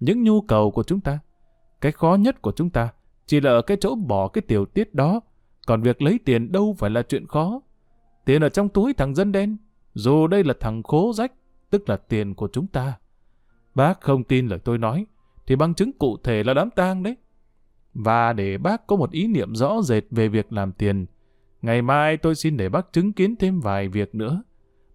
Những 0.00 0.22
nhu 0.22 0.40
cầu 0.40 0.70
của 0.70 0.82
chúng 0.82 1.00
ta. 1.00 1.18
Cái 1.80 1.92
khó 1.92 2.14
nhất 2.14 2.42
của 2.42 2.52
chúng 2.52 2.70
ta 2.70 2.88
chỉ 3.26 3.40
là 3.40 3.50
ở 3.50 3.62
cái 3.62 3.76
chỗ 3.80 3.94
bỏ 3.94 4.28
cái 4.28 4.42
tiểu 4.42 4.66
tiết 4.66 4.94
đó, 4.94 5.20
còn 5.66 5.82
việc 5.82 6.02
lấy 6.02 6.18
tiền 6.24 6.52
đâu 6.52 6.74
phải 6.78 6.90
là 6.90 7.02
chuyện 7.02 7.26
khó. 7.26 7.60
Tiền 8.24 8.42
ở 8.42 8.48
trong 8.48 8.68
túi 8.68 8.94
thằng 8.94 9.14
dân 9.14 9.32
đen, 9.32 9.56
dù 9.94 10.26
đây 10.26 10.44
là 10.44 10.54
thằng 10.60 10.82
khố 10.82 11.12
rách, 11.14 11.32
tức 11.70 11.88
là 11.88 11.96
tiền 11.96 12.34
của 12.34 12.48
chúng 12.52 12.66
ta. 12.66 12.98
Bác 13.74 14.00
không 14.00 14.24
tin 14.24 14.46
lời 14.46 14.58
tôi 14.58 14.78
nói, 14.78 15.06
thì 15.46 15.56
bằng 15.56 15.74
chứng 15.74 15.92
cụ 15.92 16.16
thể 16.24 16.44
là 16.44 16.54
đám 16.54 16.70
tang 16.70 17.02
đấy. 17.02 17.16
Và 18.00 18.32
để 18.32 18.58
bác 18.58 18.86
có 18.86 18.96
một 18.96 19.10
ý 19.10 19.26
niệm 19.26 19.54
rõ 19.54 19.82
rệt 19.82 20.04
về 20.10 20.28
việc 20.28 20.52
làm 20.52 20.72
tiền, 20.72 21.06
ngày 21.62 21.82
mai 21.82 22.16
tôi 22.16 22.34
xin 22.34 22.56
để 22.56 22.68
bác 22.68 22.92
chứng 22.92 23.12
kiến 23.12 23.36
thêm 23.36 23.60
vài 23.60 23.88
việc 23.88 24.14
nữa. 24.14 24.42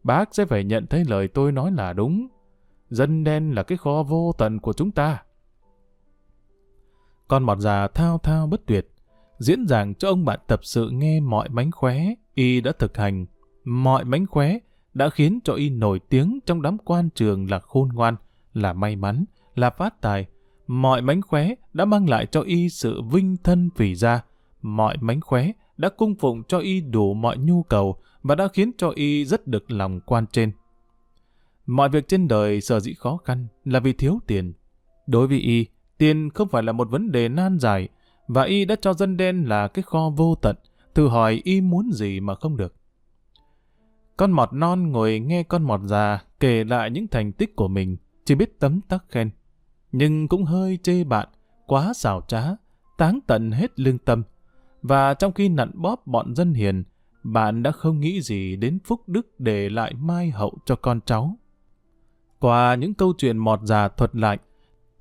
Bác 0.04 0.36
sẽ 0.36 0.46
phải 0.46 0.64
nhận 0.64 0.88
thấy 0.88 1.04
lời 1.08 1.28
tôi 1.28 1.52
nói 1.52 1.72
là 1.72 1.94
đúng. 1.94 2.28
Dân 2.90 3.24
đen 3.24 3.52
là 3.52 3.64
cái 3.64 3.78
kho 3.78 4.04
vô 4.04 4.32
tận 4.38 4.60
của 4.60 4.74
chúng 4.74 4.92
ta. 4.92 5.24
Con 7.28 7.44
mọt 7.44 7.60
già 7.60 7.88
thao 7.88 8.18
thao 8.18 8.48
bất 8.48 8.66
tuyệt, 8.66 8.92
diễn 9.40 9.68
giảng 9.68 9.96
cho 9.96 10.08
ông 10.08 10.26
bạn 10.26 10.40
tập 10.48 10.60
sự 10.64 10.90
nghe 10.90 11.20
mọi 11.20 11.50
mánh 11.50 11.72
khóe, 11.72 12.06
y 12.34 12.62
đã 12.62 12.72
thực 12.80 12.98
hành. 12.98 13.26
Mọi 13.64 14.06
mánh 14.06 14.28
khóe 14.28 14.60
đã 14.94 15.10
khiến 15.10 15.40
cho 15.44 15.54
y 15.54 15.70
nổi 15.70 16.00
tiếng 16.10 16.40
trong 16.46 16.62
đám 16.62 16.78
quan 16.78 17.10
trường 17.10 17.50
là 17.50 17.60
khôn 17.60 17.90
ngoan, 17.94 18.16
là 18.54 18.74
may 18.74 18.96
mắn, 18.96 19.26
là 19.56 19.70
phát 19.70 20.02
tài. 20.02 20.26
Mọi 20.68 21.02
mánh 21.02 21.22
khóe 21.22 21.56
đã 21.74 21.86
mang 21.86 22.10
lại 22.10 22.26
cho 22.26 22.42
y 22.42 22.70
sự 22.70 23.02
vinh 23.02 23.38
thân 23.44 23.70
phỉ 23.76 23.96
gia. 23.96 24.24
Mọi 24.62 24.98
mánh 25.02 25.22
khóe 25.22 25.52
đã 25.78 25.90
cung 25.90 26.16
phụng 26.16 26.44
cho 26.44 26.60
y 26.60 26.82
đủ 26.82 27.14
mọi 27.14 27.38
nhu 27.38 27.64
cầu 27.64 27.98
và 28.24 28.36
đã 28.36 28.48
khiến 28.54 28.72
cho 28.78 28.90
y 28.96 29.26
rất 29.26 29.48
được 29.48 29.72
lòng 29.72 30.00
quan 30.06 30.26
trên. 30.28 30.52
Mọi 31.66 31.90
việc 31.90 32.08
trên 32.08 32.28
đời 32.28 32.62
sở 32.62 32.80
dĩ 32.80 32.94
khó 32.94 33.18
khăn 33.18 33.48
là 33.66 33.80
vì 33.80 33.94
thiếu 33.94 34.20
tiền. 34.28 34.54
Đối 35.08 35.28
với 35.28 35.38
y, 35.38 35.66
tiền 35.98 36.30
không 36.30 36.48
phải 36.48 36.64
là 36.64 36.72
một 36.72 36.90
vấn 36.90 37.12
đề 37.12 37.30
nan 37.30 37.60
giải, 37.60 37.90
và 38.28 38.44
y 38.44 38.66
đã 38.66 38.76
cho 38.82 38.94
dân 38.94 39.18
đen 39.18 39.44
là 39.44 39.68
cái 39.68 39.84
kho 39.84 40.10
vô 40.10 40.36
tận, 40.36 40.56
thử 40.96 41.08
hỏi 41.08 41.42
y 41.44 41.62
muốn 41.62 41.92
gì 41.92 42.20
mà 42.20 42.36
không 42.36 42.58
được. 42.58 42.76
Con 44.18 44.32
mọt 44.32 44.54
non 44.54 44.92
ngồi 44.92 45.20
nghe 45.20 45.44
con 45.44 45.64
mọt 45.64 45.82
già 45.84 46.24
kể 46.40 46.64
lại 46.64 46.90
những 46.90 47.08
thành 47.08 47.32
tích 47.32 47.56
của 47.56 47.68
mình, 47.68 47.98
chỉ 48.26 48.36
biết 48.36 48.60
tấm 48.60 48.82
tắc 48.82 49.04
khen. 49.10 49.30
Nhưng 49.94 50.28
cũng 50.28 50.44
hơi 50.44 50.80
chê 50.84 51.04
bạn, 51.04 51.28
quá 51.68 51.94
xảo 51.94 52.22
trá, 52.28 52.44
táng 52.98 53.20
tận 53.28 53.52
hết 53.52 53.80
lương 53.80 53.98
tâm. 53.98 54.24
Và 54.82 55.14
trong 55.14 55.34
khi 55.34 55.50
nặn 55.50 55.72
bóp 55.74 56.08
bọn 56.08 56.36
dân 56.36 56.54
hiền, 56.54 56.84
bạn 57.24 57.64
đã 57.64 57.72
không 57.72 58.00
nghĩ 58.00 58.22
gì 58.22 58.56
đến 58.56 58.80
phúc 58.86 59.02
đức 59.08 59.40
để 59.40 59.70
lại 59.70 59.94
mai 59.94 60.30
hậu 60.30 60.58
cho 60.66 60.76
con 60.76 61.00
cháu. 61.06 61.38
Qua 62.40 62.76
những 62.76 62.94
câu 62.94 63.14
chuyện 63.18 63.38
mọt 63.38 63.60
già 63.64 63.88
thuật 63.88 64.16
lại, 64.16 64.38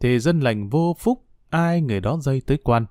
thì 0.01 0.19
dân 0.19 0.41
lành 0.41 0.69
vô 0.69 0.97
phúc, 0.99 1.25
ai 1.51 1.81
người 1.81 2.01
đó 2.01 2.19
dây 2.21 2.43
tới 2.47 2.59
quan. 2.65 2.87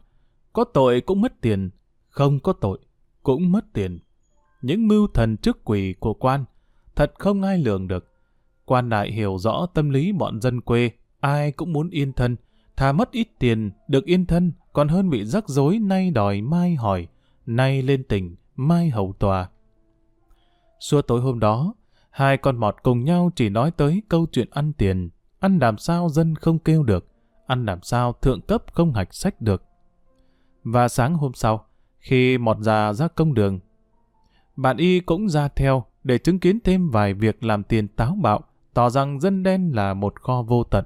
Có 0.53 0.63
tội 0.63 1.01
cũng 1.01 1.21
mất 1.21 1.41
tiền, 1.41 1.69
không 2.09 2.39
có 2.39 2.53
tội 2.53 2.79
cũng 3.23 3.51
mất 3.51 3.73
tiền 3.73 3.99
những 4.61 4.87
mưu 4.87 5.07
thần 5.07 5.37
trước 5.37 5.65
quỷ 5.65 5.95
của 5.99 6.13
quan, 6.13 6.45
thật 6.95 7.13
không 7.19 7.41
ai 7.41 7.57
lường 7.57 7.87
được. 7.87 8.07
Quan 8.65 8.89
đại 8.89 9.11
hiểu 9.11 9.37
rõ 9.37 9.65
tâm 9.73 9.89
lý 9.89 10.11
bọn 10.11 10.41
dân 10.41 10.61
quê, 10.61 10.91
ai 11.21 11.51
cũng 11.51 11.73
muốn 11.73 11.89
yên 11.89 12.13
thân, 12.13 12.35
thà 12.75 12.91
mất 12.91 13.11
ít 13.11 13.27
tiền, 13.39 13.71
được 13.87 14.05
yên 14.05 14.25
thân, 14.25 14.51
còn 14.73 14.87
hơn 14.87 15.09
bị 15.09 15.25
rắc 15.25 15.49
rối 15.49 15.79
nay 15.79 16.11
đòi 16.11 16.41
mai 16.41 16.75
hỏi, 16.75 17.07
nay 17.45 17.81
lên 17.81 18.03
tỉnh, 18.03 18.35
mai 18.55 18.89
hầu 18.89 19.13
tòa. 19.19 19.49
Suốt 20.79 21.01
tối 21.01 21.21
hôm 21.21 21.39
đó, 21.39 21.73
hai 22.09 22.37
con 22.37 22.57
mọt 22.57 22.75
cùng 22.83 23.03
nhau 23.03 23.31
chỉ 23.35 23.49
nói 23.49 23.71
tới 23.71 24.01
câu 24.09 24.27
chuyện 24.31 24.47
ăn 24.51 24.73
tiền, 24.73 25.09
ăn 25.39 25.59
làm 25.59 25.77
sao 25.77 26.09
dân 26.09 26.35
không 26.35 26.59
kêu 26.59 26.83
được, 26.83 27.07
ăn 27.47 27.65
làm 27.65 27.81
sao 27.81 28.13
thượng 28.13 28.41
cấp 28.41 28.63
không 28.73 28.93
hạch 28.93 29.13
sách 29.13 29.41
được. 29.41 29.63
Và 30.63 30.87
sáng 30.87 31.15
hôm 31.15 31.33
sau, 31.33 31.65
khi 31.99 32.37
mọt 32.37 32.57
già 32.59 32.93
ra 32.93 33.07
công 33.07 33.33
đường, 33.33 33.59
bạn 34.55 34.77
y 34.77 34.99
cũng 34.99 35.29
ra 35.29 35.47
theo 35.47 35.85
để 36.03 36.17
chứng 36.17 36.39
kiến 36.39 36.59
thêm 36.63 36.89
vài 36.89 37.13
việc 37.13 37.43
làm 37.43 37.63
tiền 37.63 37.87
táo 37.87 38.17
bạo, 38.21 38.41
tỏ 38.73 38.89
rằng 38.89 39.19
dân 39.19 39.43
đen 39.43 39.71
là 39.75 39.93
một 39.93 40.21
kho 40.21 40.41
vô 40.41 40.63
tận. 40.63 40.85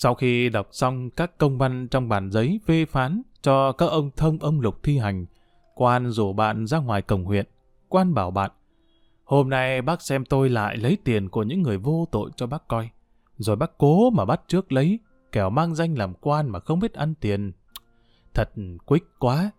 Sau 0.00 0.14
khi 0.14 0.48
đọc 0.48 0.68
xong 0.70 1.10
các 1.10 1.38
công 1.38 1.58
văn 1.58 1.88
trong 1.88 2.08
bản 2.08 2.30
giấy 2.30 2.60
phê 2.66 2.84
phán 2.84 3.22
cho 3.42 3.72
các 3.72 3.86
ông 3.86 4.10
thông 4.16 4.38
ông 4.38 4.60
lục 4.60 4.82
thi 4.82 4.98
hành, 4.98 5.26
quan 5.74 6.10
rủ 6.10 6.32
bạn 6.32 6.66
ra 6.66 6.78
ngoài 6.78 7.02
cổng 7.02 7.24
huyện. 7.24 7.46
Quan 7.88 8.14
bảo 8.14 8.30
bạn, 8.30 8.50
hôm 9.24 9.50
nay 9.50 9.82
bác 9.82 10.02
xem 10.02 10.24
tôi 10.24 10.48
lại 10.48 10.76
lấy 10.76 10.98
tiền 11.04 11.28
của 11.28 11.42
những 11.42 11.62
người 11.62 11.78
vô 11.78 12.08
tội 12.10 12.30
cho 12.36 12.46
bác 12.46 12.68
coi. 12.68 12.90
Rồi 13.38 13.56
bác 13.56 13.78
cố 13.78 14.10
mà 14.10 14.24
bắt 14.24 14.40
trước 14.48 14.72
lấy, 14.72 14.98
kẻo 15.32 15.50
mang 15.50 15.74
danh 15.74 15.98
làm 15.98 16.14
quan 16.14 16.48
mà 16.48 16.60
không 16.60 16.80
biết 16.80 16.92
ăn 16.92 17.14
tiền. 17.20 17.52
Thật 18.34 18.50
quýt 18.86 19.02
quá. 19.18 19.50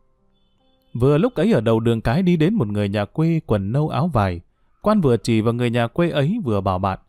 Vừa 0.94 1.18
lúc 1.18 1.34
ấy 1.36 1.52
ở 1.52 1.62
đầu 1.62 1.80
đường 1.80 2.02
cái 2.02 2.24
đi 2.24 2.38
đến 2.38 2.54
một 2.54 2.68
người 2.68 2.90
nhà 2.90 3.06
quê 3.06 3.42
quần 3.46 3.72
nâu 3.72 3.90
áo 3.90 4.08
vải. 4.08 4.42
Quan 4.82 5.02
vừa 5.02 5.18
chỉ 5.18 5.42
vào 5.42 5.54
người 5.54 5.70
nhà 5.70 5.88
quê 5.88 6.10
ấy 6.10 6.40
vừa 6.44 6.62
bảo 6.62 6.80
bạn. 6.80 7.00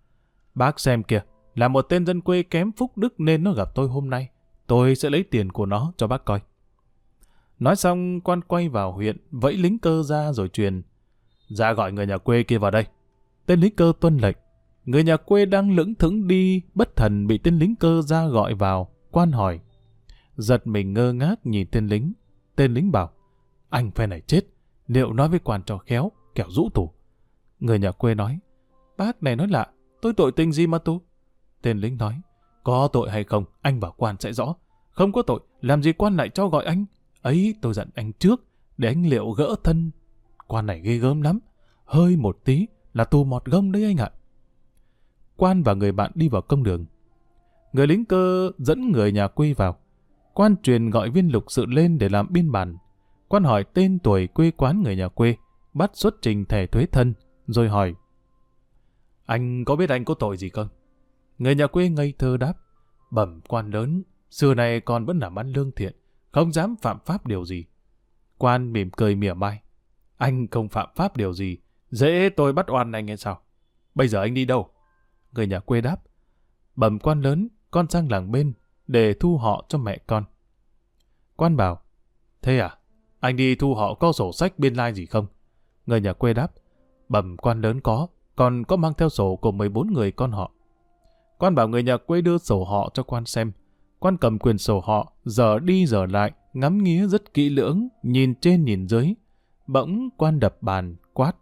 Bác 0.55 0.81
xem 0.81 1.03
kìa, 1.03 1.23
là 1.55 1.69
một 1.69 1.83
tên 1.83 2.07
dân 2.07 2.21
quê 2.21 2.43
kém 2.43 2.73
phúc 2.73 2.99
đức 2.99 3.21
nên 3.21 3.45
nó 3.45 3.53
gặp 3.53 3.75
tôi 3.75 3.89
hôm 3.89 4.11
nay. 4.11 4.29
Tôi 4.67 4.95
sẽ 4.95 5.11
lấy 5.11 5.23
tiền 5.23 5.53
của 5.53 5.67
nó 5.67 5.93
cho 5.97 6.07
bác 6.07 6.25
coi. 6.25 6.41
Nói 7.59 7.77
xong, 7.77 8.21
quan 8.21 8.41
quay 8.41 8.69
vào 8.69 8.93
huyện, 8.93 9.17
vẫy 9.31 9.55
lính 9.55 9.79
cơ 9.79 10.03
ra 10.03 10.33
rồi 10.33 10.49
truyền. 10.49 10.83
Ra 11.49 11.73
gọi 11.73 11.93
người 11.93 12.07
nhà 12.07 12.19
quê 12.19 12.43
kia 12.43 12.59
vào 12.59 12.71
đây. 12.71 12.87
Tên 13.47 13.61
lính 13.61 13.77
cơ 13.77 13.93
tuân 14.01 14.19
lệnh. 14.19 14.37
Người 14.85 15.05
nhà 15.05 15.17
quê 15.17 15.47
đang 15.47 15.77
lững 15.77 15.95
thững 15.95 16.27
đi, 16.27 16.63
bất 16.75 16.97
thần 16.97 17.27
bị 17.27 17.39
tên 17.39 17.59
lính 17.59 17.77
cơ 17.77 18.03
ra 18.03 18.27
gọi 18.27 18.55
vào. 18.55 18.91
Quan 19.11 19.33
hỏi. 19.33 19.61
Giật 20.37 20.67
mình 20.67 20.93
ngơ 20.93 21.13
ngác 21.13 21.47
nhìn 21.47 21.67
tên 21.71 21.87
lính. 21.87 22.13
Tên 22.57 22.75
lính 22.75 22.93
bảo, 22.93 23.11
anh 23.71 23.91
phe 23.91 24.07
này 24.07 24.21
chết, 24.21 24.41
liệu 24.87 25.13
nói 25.13 25.29
với 25.29 25.39
quan 25.39 25.63
trò 25.67 25.79
khéo, 25.79 26.13
kẻo 26.35 26.47
rũ 26.49 26.69
tù. 26.75 26.93
Người 27.61 27.79
nhà 27.79 27.91
quê 27.91 28.15
nói, 28.15 28.39
bác 28.97 29.23
này 29.23 29.37
nói 29.37 29.49
lạ, 29.49 29.67
tôi 30.03 30.13
tội 30.17 30.33
tình 30.33 30.53
gì 30.53 30.67
mà 30.67 30.79
tôi 30.79 30.99
Tên 31.63 31.79
lính 31.79 31.97
nói, 31.97 32.21
có 32.65 32.89
tội 32.93 33.11
hay 33.11 33.25
không, 33.25 33.45
anh 33.61 33.81
bảo 33.81 33.95
quan 33.97 34.17
sẽ 34.19 34.33
rõ. 34.33 34.55
Không 34.91 35.13
có 35.13 35.23
tội, 35.23 35.41
làm 35.61 35.83
gì 35.83 35.93
quan 35.93 36.17
lại 36.17 36.29
cho 36.29 36.49
gọi 36.49 36.65
anh? 36.65 36.85
Ấy 37.23 37.55
tôi 37.61 37.75
dặn 37.75 37.89
anh 37.95 38.13
trước, 38.13 38.45
để 38.79 38.89
anh 38.89 39.07
liệu 39.07 39.31
gỡ 39.31 39.55
thân. 39.65 39.91
Quan 40.47 40.67
này 40.67 40.81
ghê 40.81 40.97
gớm 40.97 41.23
lắm, 41.23 41.39
hơi 41.85 42.17
một 42.17 42.39
tí 42.45 42.67
là 42.93 43.05
tù 43.05 43.25
mọt 43.25 43.45
gông 43.45 43.73
đấy 43.73 43.85
anh 43.85 43.97
ạ. 43.97 44.11
Quan 45.37 45.63
và 45.63 45.75
người 45.75 45.93
bạn 45.93 46.11
đi 46.15 46.29
vào 46.29 46.43
công 46.43 46.63
đường. 46.63 46.87
Người 47.73 47.87
lính 47.87 48.05
cơ 48.05 48.51
dẫn 48.59 48.93
người 48.93 49.13
nhà 49.13 49.29
quê 49.29 49.53
vào. 49.53 49.77
Quan 50.35 50.57
truyền 50.63 50.91
gọi 50.91 51.11
viên 51.11 51.29
lục 51.29 51.45
sự 51.49 51.67
lên 51.67 51.99
để 51.99 52.09
làm 52.09 52.27
biên 52.31 52.53
bản. 52.53 52.77
Quan 53.29 53.45
hỏi 53.45 53.65
tên 53.75 53.99
tuổi 53.99 54.27
quê 54.27 54.51
quán 54.51 54.83
người 54.83 54.97
nhà 54.97 55.09
quê, 55.09 55.37
bắt 55.75 55.91
xuất 55.95 56.15
trình 56.23 56.45
thẻ 56.45 56.67
thuế 56.67 56.87
thân, 56.87 57.15
rồi 57.47 57.69
hỏi. 57.69 57.95
Anh 59.27 59.65
có 59.65 59.77
biết 59.77 59.91
anh 59.91 60.05
có 60.05 60.15
tội 60.15 60.37
gì 60.37 60.49
không? 60.49 60.69
Người 61.41 61.55
nhà 61.55 61.67
quê 61.67 61.89
ngây 61.89 62.15
thơ 62.19 62.37
đáp. 62.37 62.53
Bẩm 63.11 63.41
quan 63.49 63.71
lớn, 63.71 64.03
xưa 64.31 64.55
này 64.55 64.81
con 64.81 65.05
vẫn 65.05 65.19
làm 65.19 65.39
ăn 65.39 65.53
lương 65.53 65.73
thiện, 65.73 65.97
không 66.33 66.53
dám 66.53 66.77
phạm 66.83 66.99
pháp 67.05 67.27
điều 67.27 67.45
gì. 67.45 67.65
Quan 68.39 68.73
mỉm 68.73 68.91
cười 68.91 69.15
mỉa 69.15 69.35
mai. 69.35 69.63
Anh 70.17 70.47
không 70.49 70.69
phạm 70.69 70.89
pháp 70.97 71.17
điều 71.17 71.33
gì, 71.33 71.59
dễ 71.91 72.29
tôi 72.37 72.53
bắt 72.53 72.71
oan 72.71 72.93
anh 72.93 73.07
hay 73.07 73.17
sao? 73.17 73.41
Bây 73.95 74.09
giờ 74.09 74.21
anh 74.21 74.35
đi 74.35 74.45
đâu? 74.45 74.71
Người 75.33 75.47
nhà 75.47 75.61
quê 75.61 75.81
đáp. 75.81 75.97
Bẩm 76.77 76.99
quan 76.99 77.21
lớn, 77.21 77.49
con 77.71 77.89
sang 77.89 78.11
làng 78.11 78.33
bên, 78.33 78.53
để 78.87 79.15
thu 79.15 79.39
họ 79.39 79.65
cho 79.69 79.79
mẹ 79.79 79.99
con. 80.07 80.25
Quan 81.37 81.57
bảo, 81.57 81.81
thế 82.43 82.59
à, 82.59 82.79
anh 83.21 83.37
đi 83.37 83.55
thu 83.55 83.75
họ 83.75 83.95
có 83.95 84.13
sổ 84.13 84.33
sách 84.33 84.59
biên 84.59 84.75
lai 84.75 84.95
gì 84.95 85.07
không? 85.07 85.27
Người 85.87 86.01
nhà 86.01 86.13
quê 86.13 86.35
đáp, 86.35 86.53
bẩm 87.09 87.37
quan 87.37 87.61
lớn 87.61 87.81
có, 87.81 88.07
còn 88.37 88.65
có 88.65 88.77
mang 88.77 88.93
theo 88.99 89.09
sổ 89.09 89.37
của 89.37 89.53
14 89.53 89.93
người 89.93 90.13
con 90.13 90.33
họ. 90.33 90.53
Quan 91.41 91.55
bảo 91.55 91.69
người 91.69 91.83
nhà 91.83 91.97
quê 91.97 92.21
đưa 92.21 92.39
sổ 92.39 92.65
họ 92.65 92.91
cho 92.95 93.03
quan 93.03 93.25
xem. 93.25 93.53
Quan 93.99 94.17
cầm 94.17 94.39
quyền 94.39 94.59
sổ 94.59 94.81
họ, 94.81 95.13
giờ 95.25 95.59
đi 95.59 95.87
giờ 95.87 96.07
lại, 96.07 96.33
ngắm 96.53 96.83
nghía 96.83 97.07
rất 97.07 97.35
kỹ 97.35 97.51
lưỡng, 97.51 97.89
nhìn 98.03 98.35
trên 98.35 98.65
nhìn 98.65 98.89
dưới. 98.89 99.15
Bỗng 99.67 100.09
quan 100.17 100.41
đập 100.41 100.57
bàn, 100.61 100.97
quát. 101.13 101.33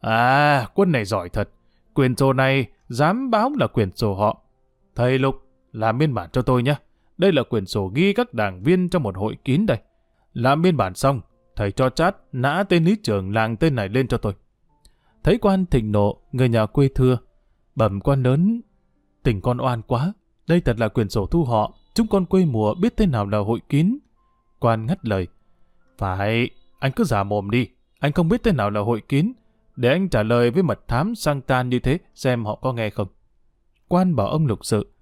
À, 0.00 0.68
quân 0.74 0.92
này 0.92 1.04
giỏi 1.04 1.28
thật. 1.28 1.48
Quyền 1.94 2.16
sổ 2.16 2.32
này 2.32 2.66
dám 2.88 3.30
báo 3.30 3.50
là 3.58 3.66
quyền 3.66 3.90
sổ 3.96 4.14
họ. 4.14 4.42
Thầy 4.94 5.18
Lục, 5.18 5.34
làm 5.72 5.98
biên 5.98 6.14
bản 6.14 6.30
cho 6.32 6.42
tôi 6.42 6.62
nhé. 6.62 6.74
Đây 7.18 7.32
là 7.32 7.42
quyền 7.50 7.66
sổ 7.66 7.90
ghi 7.94 8.12
các 8.12 8.34
đảng 8.34 8.62
viên 8.62 8.88
trong 8.88 9.02
một 9.02 9.16
hội 9.16 9.36
kín 9.44 9.66
đây. 9.66 9.78
Làm 10.32 10.62
biên 10.62 10.76
bản 10.76 10.94
xong, 10.94 11.20
thầy 11.56 11.72
cho 11.72 11.90
chát 11.90 12.16
nã 12.32 12.64
tên 12.68 12.84
lý 12.84 12.96
trưởng 13.02 13.32
làng 13.32 13.56
tên 13.56 13.74
này 13.74 13.88
lên 13.88 14.08
cho 14.08 14.18
tôi. 14.18 14.34
Thấy 15.22 15.38
quan 15.38 15.66
thịnh 15.66 15.92
nộ, 15.92 16.18
người 16.32 16.48
nhà 16.48 16.66
quê 16.66 16.88
thưa. 16.94 17.18
Bẩm 17.74 18.00
quan 18.00 18.22
lớn, 18.22 18.60
tình 19.24 19.40
con 19.40 19.60
oan 19.60 19.82
quá. 19.82 20.12
Đây 20.46 20.60
thật 20.60 20.80
là 20.80 20.88
quyền 20.88 21.08
sổ 21.08 21.26
thu 21.26 21.44
họ. 21.44 21.72
Chúng 21.94 22.06
con 22.06 22.26
quê 22.26 22.44
mùa 22.44 22.74
biết 22.74 22.96
thế 22.96 23.06
nào 23.06 23.26
là 23.26 23.38
hội 23.38 23.60
kín. 23.68 23.98
Quan 24.60 24.86
ngắt 24.86 25.04
lời. 25.06 25.26
Phải, 25.98 26.50
anh 26.78 26.92
cứ 26.92 27.04
giả 27.04 27.22
mồm 27.22 27.50
đi. 27.50 27.68
Anh 27.98 28.12
không 28.12 28.28
biết 28.28 28.42
thế 28.42 28.52
nào 28.52 28.70
là 28.70 28.80
hội 28.80 29.02
kín. 29.08 29.32
Để 29.76 29.88
anh 29.88 30.08
trả 30.08 30.22
lời 30.22 30.50
với 30.50 30.62
mật 30.62 30.88
thám 30.88 31.14
sang 31.14 31.40
tan 31.40 31.68
như 31.68 31.78
thế, 31.78 31.98
xem 32.14 32.44
họ 32.44 32.54
có 32.54 32.72
nghe 32.72 32.90
không. 32.90 33.08
Quan 33.88 34.16
bảo 34.16 34.26
ông 34.26 34.46
Lục 34.46 34.64
sự. 34.64 34.92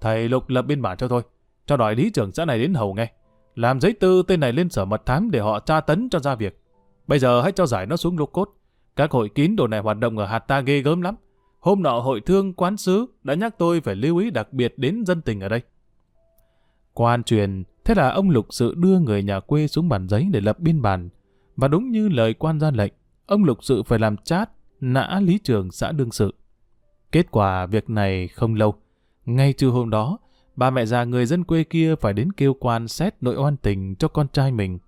Thầy 0.00 0.28
Lục 0.28 0.48
lập 0.48 0.62
biên 0.62 0.82
bản 0.82 0.96
cho 0.96 1.08
tôi. 1.08 1.22
Cho 1.66 1.76
đòi 1.76 1.94
lý 1.94 2.10
trưởng 2.10 2.32
xã 2.32 2.44
này 2.44 2.58
đến 2.58 2.74
hầu 2.74 2.94
nghe. 2.94 3.12
Làm 3.54 3.80
giấy 3.80 3.92
tư 3.92 4.22
tên 4.22 4.40
này 4.40 4.52
lên 4.52 4.68
sở 4.68 4.84
mật 4.84 5.06
thám 5.06 5.30
để 5.30 5.40
họ 5.40 5.60
tra 5.60 5.80
tấn 5.80 6.08
cho 6.10 6.18
ra 6.18 6.34
việc. 6.34 6.62
Bây 7.06 7.18
giờ 7.18 7.42
hãy 7.42 7.52
cho 7.52 7.66
giải 7.66 7.86
nó 7.86 7.96
xuống 7.96 8.18
lô 8.18 8.26
cốt. 8.26 8.50
Các 8.96 9.10
hội 9.10 9.28
kín 9.28 9.56
đồ 9.56 9.66
này 9.66 9.80
hoạt 9.80 9.98
động 9.98 10.18
ở 10.18 10.26
hạt 10.26 10.38
ta 10.38 10.60
ghê 10.60 10.80
gớm 10.80 11.02
lắm. 11.02 11.14
Hôm 11.60 11.82
nọ 11.82 12.00
hội 12.00 12.20
thương 12.20 12.52
quán 12.52 12.76
sứ 12.76 13.06
đã 13.22 13.34
nhắc 13.34 13.54
tôi 13.58 13.80
phải 13.80 13.94
lưu 13.94 14.16
ý 14.16 14.30
đặc 14.30 14.52
biệt 14.52 14.74
đến 14.76 15.04
dân 15.06 15.22
tình 15.22 15.40
ở 15.40 15.48
đây. 15.48 15.62
Quan 16.92 17.22
truyền, 17.22 17.64
thế 17.84 17.94
là 17.94 18.10
ông 18.10 18.30
Lục 18.30 18.46
Sự 18.50 18.74
đưa 18.74 18.98
người 18.98 19.22
nhà 19.22 19.40
quê 19.40 19.66
xuống 19.66 19.88
bàn 19.88 20.08
giấy 20.08 20.28
để 20.32 20.40
lập 20.40 20.58
biên 20.58 20.82
bản. 20.82 21.08
Và 21.56 21.68
đúng 21.68 21.90
như 21.90 22.08
lời 22.08 22.34
quan 22.34 22.60
ra 22.60 22.70
lệnh, 22.70 22.92
ông 23.26 23.44
Lục 23.44 23.58
Sự 23.64 23.82
phải 23.82 23.98
làm 23.98 24.16
chát, 24.16 24.50
nã 24.80 25.20
lý 25.22 25.38
trường 25.38 25.70
xã 25.70 25.92
đương 25.92 26.12
sự. 26.12 26.34
Kết 27.12 27.30
quả 27.30 27.66
việc 27.66 27.90
này 27.90 28.28
không 28.28 28.54
lâu. 28.54 28.74
Ngay 29.24 29.52
trưa 29.52 29.68
hôm 29.68 29.90
đó, 29.90 30.18
ba 30.56 30.70
mẹ 30.70 30.86
già 30.86 31.04
người 31.04 31.26
dân 31.26 31.44
quê 31.44 31.64
kia 31.64 31.94
phải 32.00 32.12
đến 32.12 32.32
kêu 32.32 32.54
quan 32.54 32.88
xét 32.88 33.14
nội 33.20 33.36
oan 33.36 33.56
tình 33.56 33.94
cho 33.94 34.08
con 34.08 34.28
trai 34.28 34.52
mình. 34.52 34.78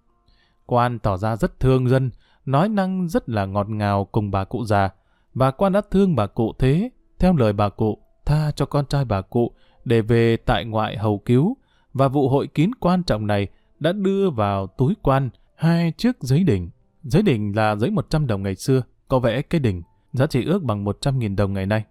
Quan 0.66 0.98
tỏ 0.98 1.16
ra 1.16 1.36
rất 1.36 1.60
thương 1.60 1.88
dân, 1.88 2.10
nói 2.44 2.68
năng 2.68 3.08
rất 3.08 3.28
là 3.28 3.46
ngọt 3.46 3.68
ngào 3.68 4.04
cùng 4.04 4.30
bà 4.30 4.44
cụ 4.44 4.64
già, 4.64 4.90
bà 5.34 5.50
quan 5.50 5.72
đã 5.72 5.80
thương 5.90 6.16
bà 6.16 6.26
cụ 6.26 6.52
thế, 6.58 6.90
theo 7.18 7.36
lời 7.36 7.52
bà 7.52 7.68
cụ, 7.68 7.98
tha 8.24 8.50
cho 8.50 8.66
con 8.66 8.86
trai 8.86 9.04
bà 9.04 9.20
cụ 9.20 9.54
để 9.84 10.02
về 10.02 10.36
tại 10.36 10.64
ngoại 10.64 10.98
hầu 10.98 11.18
cứu, 11.18 11.56
và 11.92 12.08
vụ 12.08 12.28
hội 12.28 12.46
kín 12.46 12.70
quan 12.80 13.02
trọng 13.02 13.26
này 13.26 13.48
đã 13.80 13.92
đưa 13.92 14.30
vào 14.30 14.66
túi 14.66 14.94
quan 15.02 15.30
hai 15.54 15.92
chiếc 15.96 16.16
giấy 16.20 16.44
đỉnh. 16.44 16.70
Giấy 17.02 17.22
đỉnh 17.22 17.56
là 17.56 17.76
giấy 17.76 17.90
100 17.90 18.26
đồng 18.26 18.42
ngày 18.42 18.54
xưa, 18.54 18.82
có 19.08 19.18
vẽ 19.18 19.42
cái 19.42 19.60
đỉnh, 19.60 19.82
giá 20.12 20.26
trị 20.26 20.44
ước 20.44 20.62
bằng 20.62 20.84
100.000 20.84 21.36
đồng 21.36 21.52
ngày 21.52 21.66
nay. 21.66 21.84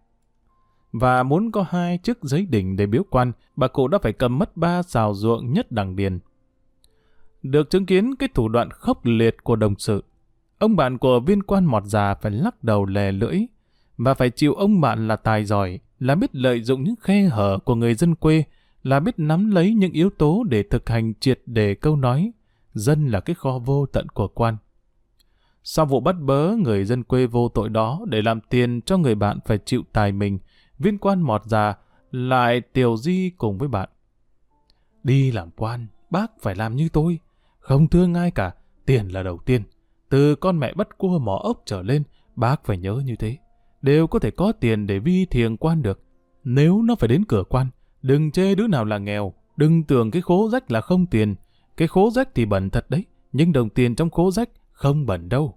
Và 0.92 1.24
muốn 1.24 1.52
có 1.52 1.66
hai 1.70 1.98
chiếc 1.98 2.18
giấy 2.22 2.46
đỉnh 2.46 2.76
để 2.76 2.86
biếu 2.86 3.04
quan, 3.10 3.32
bà 3.56 3.68
cụ 3.68 3.88
đã 3.88 3.98
phải 4.02 4.14
cầm 4.14 4.40
mất 4.40 4.58
ba 4.58 4.84
xào 4.84 5.14
ruộng 5.14 5.54
nhất 5.54 5.72
đằng 5.72 5.96
điền. 5.96 6.20
Được 7.44 7.70
chứng 7.70 7.86
kiến 7.86 8.16
cái 8.16 8.30
thủ 8.34 8.50
đoạn 8.50 8.70
khốc 8.72 9.06
liệt 9.06 9.44
của 9.44 9.56
đồng 9.56 9.76
sự, 9.78 10.04
Ông 10.60 10.76
bạn 10.76 10.98
của 10.98 11.20
viên 11.20 11.44
quan 11.44 11.66
mọt 11.66 11.84
già 11.84 12.14
phải 12.14 12.32
lắc 12.32 12.64
đầu 12.64 12.86
lè 12.86 13.12
lưỡi, 13.12 13.40
và 13.98 14.14
phải 14.14 14.30
chịu 14.30 14.54
ông 14.54 14.82
bạn 14.82 15.08
là 15.08 15.16
tài 15.16 15.46
giỏi, 15.46 15.80
là 16.00 16.16
biết 16.16 16.36
lợi 16.36 16.62
dụng 16.62 16.84
những 16.84 16.96
khe 17.02 17.24
hở 17.24 17.60
của 17.66 17.76
người 17.76 17.94
dân 17.94 18.16
quê, 18.16 18.44
là 18.84 19.00
biết 19.00 19.20
nắm 19.20 19.52
lấy 19.52 19.74
những 19.74 19.92
yếu 19.92 20.10
tố 20.10 20.44
để 20.50 20.64
thực 20.64 20.90
hành 20.90 21.14
triệt 21.20 21.42
đề 21.46 21.76
câu 21.76 21.96
nói, 21.96 22.32
dân 22.74 23.08
là 23.08 23.20
cái 23.20 23.36
kho 23.36 23.60
vô 23.60 23.86
tận 23.86 24.10
của 24.10 24.28
quan. 24.28 24.58
Sau 25.64 25.86
vụ 25.86 26.00
bắt 26.00 26.16
bớ 26.20 26.56
người 26.56 26.86
dân 26.86 27.04
quê 27.04 27.26
vô 27.26 27.50
tội 27.50 27.70
đó 27.70 28.00
để 28.08 28.22
làm 28.22 28.42
tiền 28.42 28.82
cho 28.82 28.98
người 28.98 29.16
bạn 29.16 29.40
phải 29.46 29.58
chịu 29.66 29.84
tài 29.94 30.12
mình, 30.12 30.40
viên 30.80 30.98
quan 30.98 31.22
mọt 31.22 31.46
già 31.46 31.76
lại 32.12 32.62
tiểu 32.62 32.98
di 32.98 33.32
cùng 33.38 33.58
với 33.58 33.68
bạn. 33.68 33.90
Đi 35.04 35.32
làm 35.32 35.50
quan, 35.52 35.88
bác 36.10 36.32
phải 36.42 36.56
làm 36.56 36.76
như 36.76 36.90
tôi, 36.90 37.20
không 37.60 37.88
thương 37.88 38.14
ai 38.14 38.32
cả, 38.32 38.54
tiền 38.86 39.08
là 39.08 39.24
đầu 39.24 39.38
tiên. 39.46 39.64
Từ 40.10 40.36
con 40.36 40.60
mẹ 40.60 40.74
bắt 40.74 40.98
cua 40.98 41.20
mỏ 41.20 41.40
ốc 41.44 41.62
trở 41.66 41.82
lên, 41.82 42.04
bác 42.36 42.66
phải 42.66 42.78
nhớ 42.78 43.02
như 43.06 43.16
thế. 43.16 43.38
Đều 43.82 44.08
có 44.08 44.20
thể 44.20 44.32
có 44.32 44.52
tiền 44.52 44.88
để 44.88 45.00
vi 45.00 45.26
thiền 45.26 45.58
quan 45.58 45.82
được. 45.82 46.04
Nếu 46.44 46.82
nó 46.82 46.96
phải 46.96 47.08
đến 47.08 47.26
cửa 47.26 47.44
quan, 47.50 47.68
đừng 48.02 48.32
chê 48.32 48.56
đứa 48.56 48.68
nào 48.68 48.86
là 48.86 48.98
nghèo, 48.98 49.34
đừng 49.58 49.84
tưởng 49.84 50.12
cái 50.12 50.22
khố 50.22 50.50
rách 50.50 50.72
là 50.72 50.82
không 50.82 51.06
tiền. 51.06 51.36
Cái 51.78 51.88
khố 51.88 52.10
rách 52.10 52.36
thì 52.36 52.46
bẩn 52.46 52.70
thật 52.70 52.90
đấy, 52.90 53.06
nhưng 53.32 53.54
đồng 53.54 53.70
tiền 53.70 53.96
trong 53.96 54.10
khố 54.10 54.32
rách 54.32 54.50
không 54.72 55.06
bẩn 55.06 55.30
đâu. 55.30 55.56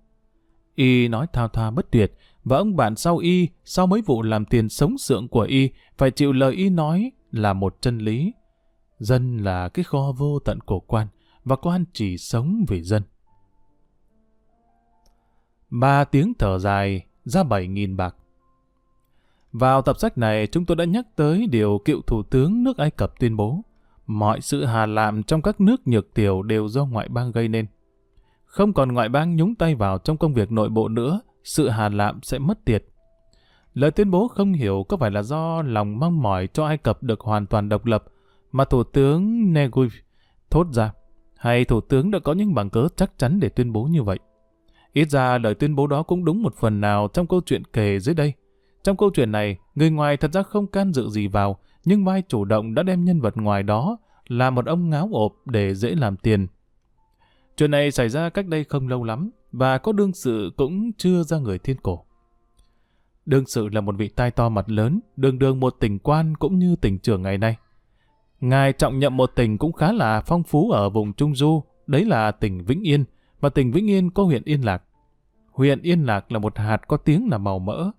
Y 0.74 1.08
nói 1.08 1.26
thao 1.32 1.48
thao 1.48 1.70
bất 1.70 1.90
tuyệt, 1.90 2.12
và 2.44 2.56
ông 2.56 2.76
bạn 2.76 2.96
sau 2.96 3.18
Y, 3.18 3.48
sau 3.64 3.86
mấy 3.86 4.02
vụ 4.02 4.22
làm 4.22 4.44
tiền 4.44 4.68
sống 4.68 4.98
sượng 4.98 5.28
của 5.28 5.42
Y, 5.42 5.70
phải 5.98 6.10
chịu 6.10 6.32
lời 6.32 6.54
Y 6.54 6.70
nói 6.70 7.12
là 7.30 7.52
một 7.52 7.76
chân 7.80 7.98
lý. 7.98 8.32
Dân 8.98 9.36
là 9.36 9.68
cái 9.68 9.84
kho 9.84 10.12
vô 10.18 10.38
tận 10.38 10.60
của 10.60 10.80
quan, 10.80 11.06
và 11.44 11.56
quan 11.56 11.84
chỉ 11.92 12.18
sống 12.18 12.64
vì 12.68 12.82
dân. 12.82 13.02
Ba 15.72 16.04
tiếng 16.04 16.32
thở 16.38 16.58
dài, 16.58 17.06
ra 17.24 17.42
bảy 17.42 17.66
nghìn 17.66 17.96
bạc. 17.96 18.16
Vào 19.52 19.82
tập 19.82 19.98
sách 19.98 20.18
này, 20.18 20.46
chúng 20.46 20.64
tôi 20.64 20.76
đã 20.76 20.84
nhắc 20.84 21.06
tới 21.16 21.46
điều 21.46 21.80
cựu 21.84 22.02
thủ 22.02 22.22
tướng 22.22 22.64
nước 22.64 22.78
Ai 22.78 22.90
Cập 22.90 23.20
tuyên 23.20 23.36
bố. 23.36 23.60
Mọi 24.06 24.40
sự 24.40 24.64
hà 24.64 24.86
làm 24.86 25.22
trong 25.22 25.42
các 25.42 25.60
nước 25.60 25.88
nhược 25.88 26.14
tiểu 26.14 26.42
đều 26.42 26.68
do 26.68 26.84
ngoại 26.84 27.08
bang 27.08 27.32
gây 27.32 27.48
nên. 27.48 27.66
Không 28.44 28.72
còn 28.72 28.92
ngoại 28.92 29.08
bang 29.08 29.36
nhúng 29.36 29.54
tay 29.54 29.74
vào 29.74 29.98
trong 29.98 30.16
công 30.16 30.34
việc 30.34 30.52
nội 30.52 30.68
bộ 30.68 30.88
nữa, 30.88 31.20
sự 31.44 31.68
hà 31.68 31.88
lạm 31.88 32.22
sẽ 32.22 32.38
mất 32.38 32.64
tiệt. 32.64 32.84
Lời 33.74 33.90
tuyên 33.90 34.10
bố 34.10 34.28
không 34.28 34.52
hiểu 34.52 34.86
có 34.88 34.96
phải 34.96 35.10
là 35.10 35.22
do 35.22 35.62
lòng 35.62 35.98
mong 35.98 36.22
mỏi 36.22 36.46
cho 36.46 36.66
Ai 36.66 36.78
Cập 36.78 37.02
được 37.02 37.20
hoàn 37.20 37.46
toàn 37.46 37.68
độc 37.68 37.86
lập, 37.86 38.04
mà 38.52 38.64
Thủ 38.64 38.84
tướng 38.84 39.52
Neguev 39.52 39.92
thốt 40.50 40.66
ra, 40.72 40.92
hay 41.36 41.64
Thủ 41.64 41.80
tướng 41.80 42.10
đã 42.10 42.18
có 42.18 42.32
những 42.32 42.54
bằng 42.54 42.70
cớ 42.70 42.88
chắc 42.96 43.18
chắn 43.18 43.40
để 43.40 43.48
tuyên 43.48 43.72
bố 43.72 43.84
như 43.84 44.02
vậy. 44.02 44.18
Ít 44.92 45.10
ra 45.10 45.38
lời 45.38 45.54
tuyên 45.54 45.76
bố 45.76 45.86
đó 45.86 46.02
cũng 46.02 46.24
đúng 46.24 46.42
một 46.42 46.54
phần 46.54 46.80
nào 46.80 47.08
trong 47.12 47.26
câu 47.26 47.40
chuyện 47.46 47.62
kể 47.64 47.98
dưới 47.98 48.14
đây. 48.14 48.32
Trong 48.84 48.96
câu 48.96 49.10
chuyện 49.14 49.32
này, 49.32 49.56
người 49.74 49.90
ngoài 49.90 50.16
thật 50.16 50.32
ra 50.32 50.42
không 50.42 50.66
can 50.66 50.92
dự 50.92 51.08
gì 51.08 51.26
vào, 51.26 51.58
nhưng 51.84 52.04
vai 52.04 52.22
chủ 52.28 52.44
động 52.44 52.74
đã 52.74 52.82
đem 52.82 53.04
nhân 53.04 53.20
vật 53.20 53.36
ngoài 53.36 53.62
đó 53.62 53.98
là 54.28 54.50
một 54.50 54.66
ông 54.66 54.90
ngáo 54.90 55.08
ộp 55.12 55.32
để 55.46 55.74
dễ 55.74 55.94
làm 55.94 56.16
tiền. 56.16 56.46
Chuyện 57.56 57.70
này 57.70 57.90
xảy 57.90 58.08
ra 58.08 58.28
cách 58.28 58.46
đây 58.46 58.64
không 58.64 58.88
lâu 58.88 59.04
lắm, 59.04 59.30
và 59.52 59.78
có 59.78 59.92
đương 59.92 60.12
sự 60.12 60.52
cũng 60.56 60.90
chưa 60.98 61.22
ra 61.22 61.38
người 61.38 61.58
thiên 61.58 61.76
cổ. 61.76 62.04
Đương 63.26 63.46
sự 63.46 63.68
là 63.68 63.80
một 63.80 63.94
vị 63.98 64.08
tai 64.08 64.30
to 64.30 64.48
mặt 64.48 64.70
lớn, 64.70 65.00
đường 65.16 65.38
đường 65.38 65.60
một 65.60 65.76
tỉnh 65.80 65.98
quan 65.98 66.36
cũng 66.36 66.58
như 66.58 66.76
tỉnh 66.76 66.98
trưởng 66.98 67.22
ngày 67.22 67.38
nay. 67.38 67.56
Ngài 68.40 68.72
trọng 68.72 68.98
nhậm 68.98 69.16
một 69.16 69.32
tỉnh 69.34 69.58
cũng 69.58 69.72
khá 69.72 69.92
là 69.92 70.20
phong 70.20 70.42
phú 70.42 70.70
ở 70.70 70.90
vùng 70.90 71.12
Trung 71.12 71.34
Du, 71.34 71.62
đấy 71.86 72.04
là 72.04 72.30
tỉnh 72.30 72.64
Vĩnh 72.64 72.82
Yên, 72.82 73.04
và 73.42 73.48
tỉnh 73.48 73.72
Vĩnh 73.72 73.90
Yên 73.90 74.10
có 74.10 74.22
huyện 74.22 74.42
Yên 74.44 74.64
Lạc. 74.64 74.82
Huyện 75.52 75.82
Yên 75.82 76.06
Lạc 76.06 76.32
là 76.32 76.38
một 76.38 76.58
hạt 76.58 76.88
có 76.88 76.96
tiếng 76.96 77.28
là 77.30 77.38
màu 77.38 77.58
mỡ. 77.58 77.90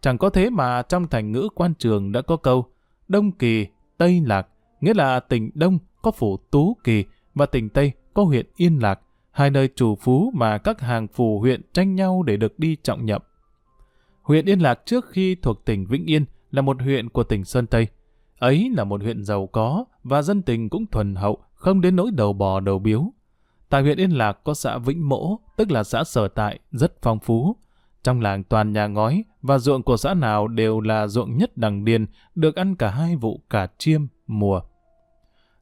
Chẳng 0.00 0.18
có 0.18 0.30
thế 0.30 0.50
mà 0.50 0.82
trong 0.82 1.06
thành 1.06 1.32
ngữ 1.32 1.48
quan 1.54 1.74
trường 1.74 2.12
đã 2.12 2.22
có 2.22 2.36
câu 2.36 2.66
Đông 3.08 3.32
Kỳ, 3.32 3.66
Tây 3.98 4.22
Lạc, 4.26 4.48
nghĩa 4.80 4.94
là 4.94 5.20
tỉnh 5.20 5.50
Đông 5.54 5.78
có 6.02 6.10
phủ 6.10 6.36
Tú 6.50 6.76
Kỳ 6.84 7.04
và 7.34 7.46
tỉnh 7.46 7.68
Tây 7.68 7.92
có 8.14 8.22
huyện 8.22 8.46
Yên 8.56 8.78
Lạc, 8.82 9.00
hai 9.30 9.50
nơi 9.50 9.68
chủ 9.74 9.96
phú 9.96 10.30
mà 10.34 10.58
các 10.58 10.80
hàng 10.80 11.08
phù 11.08 11.40
huyện 11.40 11.62
tranh 11.72 11.94
nhau 11.94 12.22
để 12.22 12.36
được 12.36 12.58
đi 12.58 12.76
trọng 12.82 13.04
nhậm. 13.06 13.22
Huyện 14.22 14.44
Yên 14.44 14.58
Lạc 14.58 14.80
trước 14.86 15.06
khi 15.10 15.34
thuộc 15.34 15.64
tỉnh 15.64 15.86
Vĩnh 15.86 16.06
Yên 16.06 16.24
là 16.50 16.62
một 16.62 16.82
huyện 16.82 17.08
của 17.08 17.22
tỉnh 17.22 17.44
Sơn 17.44 17.66
Tây. 17.66 17.86
Ấy 18.38 18.70
là 18.76 18.84
một 18.84 19.02
huyện 19.02 19.24
giàu 19.24 19.46
có 19.46 19.84
và 20.04 20.22
dân 20.22 20.42
tình 20.42 20.68
cũng 20.68 20.86
thuần 20.86 21.14
hậu, 21.14 21.38
không 21.54 21.80
đến 21.80 21.96
nỗi 21.96 22.10
đầu 22.10 22.32
bò 22.32 22.60
đầu 22.60 22.78
biếu. 22.78 23.12
Tại 23.68 23.82
huyện 23.82 23.98
Yên 23.98 24.10
Lạc 24.10 24.32
có 24.44 24.54
xã 24.54 24.78
Vĩnh 24.78 25.08
Mỗ, 25.08 25.38
tức 25.56 25.70
là 25.70 25.84
xã 25.84 26.04
sở 26.04 26.28
tại, 26.28 26.58
rất 26.70 27.02
phong 27.02 27.18
phú. 27.18 27.56
Trong 28.02 28.20
làng 28.20 28.44
toàn 28.44 28.72
nhà 28.72 28.86
ngói 28.86 29.24
và 29.42 29.58
ruộng 29.58 29.82
của 29.82 29.96
xã 29.96 30.14
nào 30.14 30.48
đều 30.48 30.80
là 30.80 31.06
ruộng 31.06 31.38
nhất 31.38 31.56
đằng 31.56 31.84
điền, 31.84 32.06
được 32.34 32.56
ăn 32.56 32.76
cả 32.76 32.90
hai 32.90 33.16
vụ 33.16 33.40
cả 33.50 33.68
chiêm, 33.78 34.06
mùa. 34.26 34.60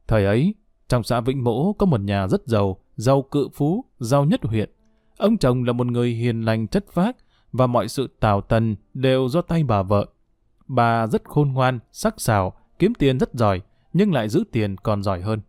Thời 0.09 0.25
ấy, 0.25 0.55
trong 0.89 1.03
xã 1.03 1.21
Vĩnh 1.21 1.45
Mỗ 1.45 1.73
có 1.73 1.87
một 1.87 2.01
nhà 2.01 2.29
rất 2.29 2.47
giàu, 2.47 2.77
giàu 2.97 3.23
cự 3.23 3.49
phú, 3.55 3.85
giàu 3.99 4.25
nhất 4.25 4.45
huyện. 4.45 4.71
Ông 5.19 5.39
chồng 5.39 5.65
là 5.65 5.73
một 5.73 5.87
người 5.87 6.11
hiền 6.11 6.43
lành 6.43 6.67
chất 6.67 6.85
phác 6.93 7.17
và 7.53 7.67
mọi 7.67 7.89
sự 7.89 8.09
tào 8.21 8.41
tần 8.41 8.77
đều 8.95 9.29
do 9.29 9.41
tay 9.43 9.65
bà 9.65 9.83
vợ. 9.83 10.07
Bà 10.67 11.07
rất 11.07 11.25
khôn 11.25 11.53
ngoan, 11.53 11.79
sắc 11.93 12.21
sảo, 12.21 12.53
kiếm 12.79 12.95
tiền 12.95 13.19
rất 13.19 13.35
giỏi, 13.35 13.61
nhưng 13.93 14.13
lại 14.13 14.29
giữ 14.29 14.45
tiền 14.53 14.77
còn 14.77 15.03
giỏi 15.03 15.21
hơn. 15.21 15.41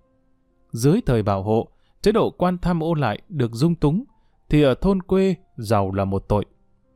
Dưới 0.72 1.02
thời 1.06 1.24
bảo 1.24 1.44
hộ, 1.44 1.68
chế 2.08 2.12
độ 2.12 2.30
quan 2.30 2.58
tham 2.58 2.84
ô 2.84 2.94
lại 2.94 3.22
được 3.30 3.52
dung 3.54 3.76
túng, 3.76 4.04
thì 4.50 4.62
ở 4.62 4.74
thôn 4.74 5.02
quê 5.02 5.36
giàu 5.58 5.92
là 5.92 6.06
một 6.06 6.26
tội. 6.28 6.46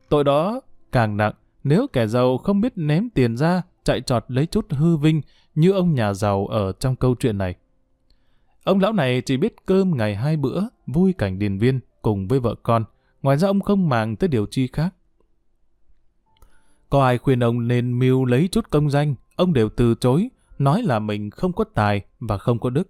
Tội 0.08 0.24
đó 0.24 0.60
càng 0.92 1.16
nặng 1.16 1.32
nếu 1.64 1.86
kẻ 1.92 2.06
giàu 2.06 2.38
không 2.38 2.60
biết 2.60 2.72
ném 2.76 3.10
tiền 3.10 3.36
ra, 3.36 3.62
chạy 3.84 4.00
trọt 4.00 4.24
lấy 4.28 4.46
chút 4.46 4.66
hư 4.70 4.96
vinh 4.96 5.22
như 5.54 5.72
ông 5.72 5.94
nhà 5.94 6.14
giàu 6.14 6.46
ở 6.46 6.72
trong 6.72 6.96
câu 6.96 7.14
chuyện 7.18 7.38
này. 7.38 7.54
Ông 8.64 8.80
lão 8.80 8.92
này 8.92 9.20
chỉ 9.20 9.36
biết 9.36 9.66
cơm 9.66 9.96
ngày 9.96 10.16
hai 10.16 10.36
bữa, 10.36 10.60
vui 10.86 11.12
cảnh 11.12 11.38
điền 11.38 11.58
viên 11.58 11.80
cùng 12.02 12.28
với 12.28 12.40
vợ 12.40 12.54
con. 12.62 12.84
Ngoài 13.22 13.36
ra 13.36 13.48
ông 13.48 13.60
không 13.60 13.88
màng 13.88 14.16
tới 14.16 14.28
điều 14.28 14.46
chi 14.46 14.66
khác. 14.66 14.94
Có 16.90 17.04
ai 17.04 17.18
khuyên 17.18 17.40
ông 17.40 17.68
nên 17.68 17.98
mưu 17.98 18.24
lấy 18.24 18.48
chút 18.52 18.70
công 18.70 18.90
danh, 18.90 19.14
ông 19.36 19.52
đều 19.52 19.68
từ 19.68 19.94
chối, 19.94 20.28
nói 20.58 20.82
là 20.82 20.98
mình 20.98 21.30
không 21.30 21.52
có 21.52 21.64
tài 21.64 22.02
và 22.20 22.38
không 22.38 22.58
có 22.58 22.70
đức. 22.70 22.88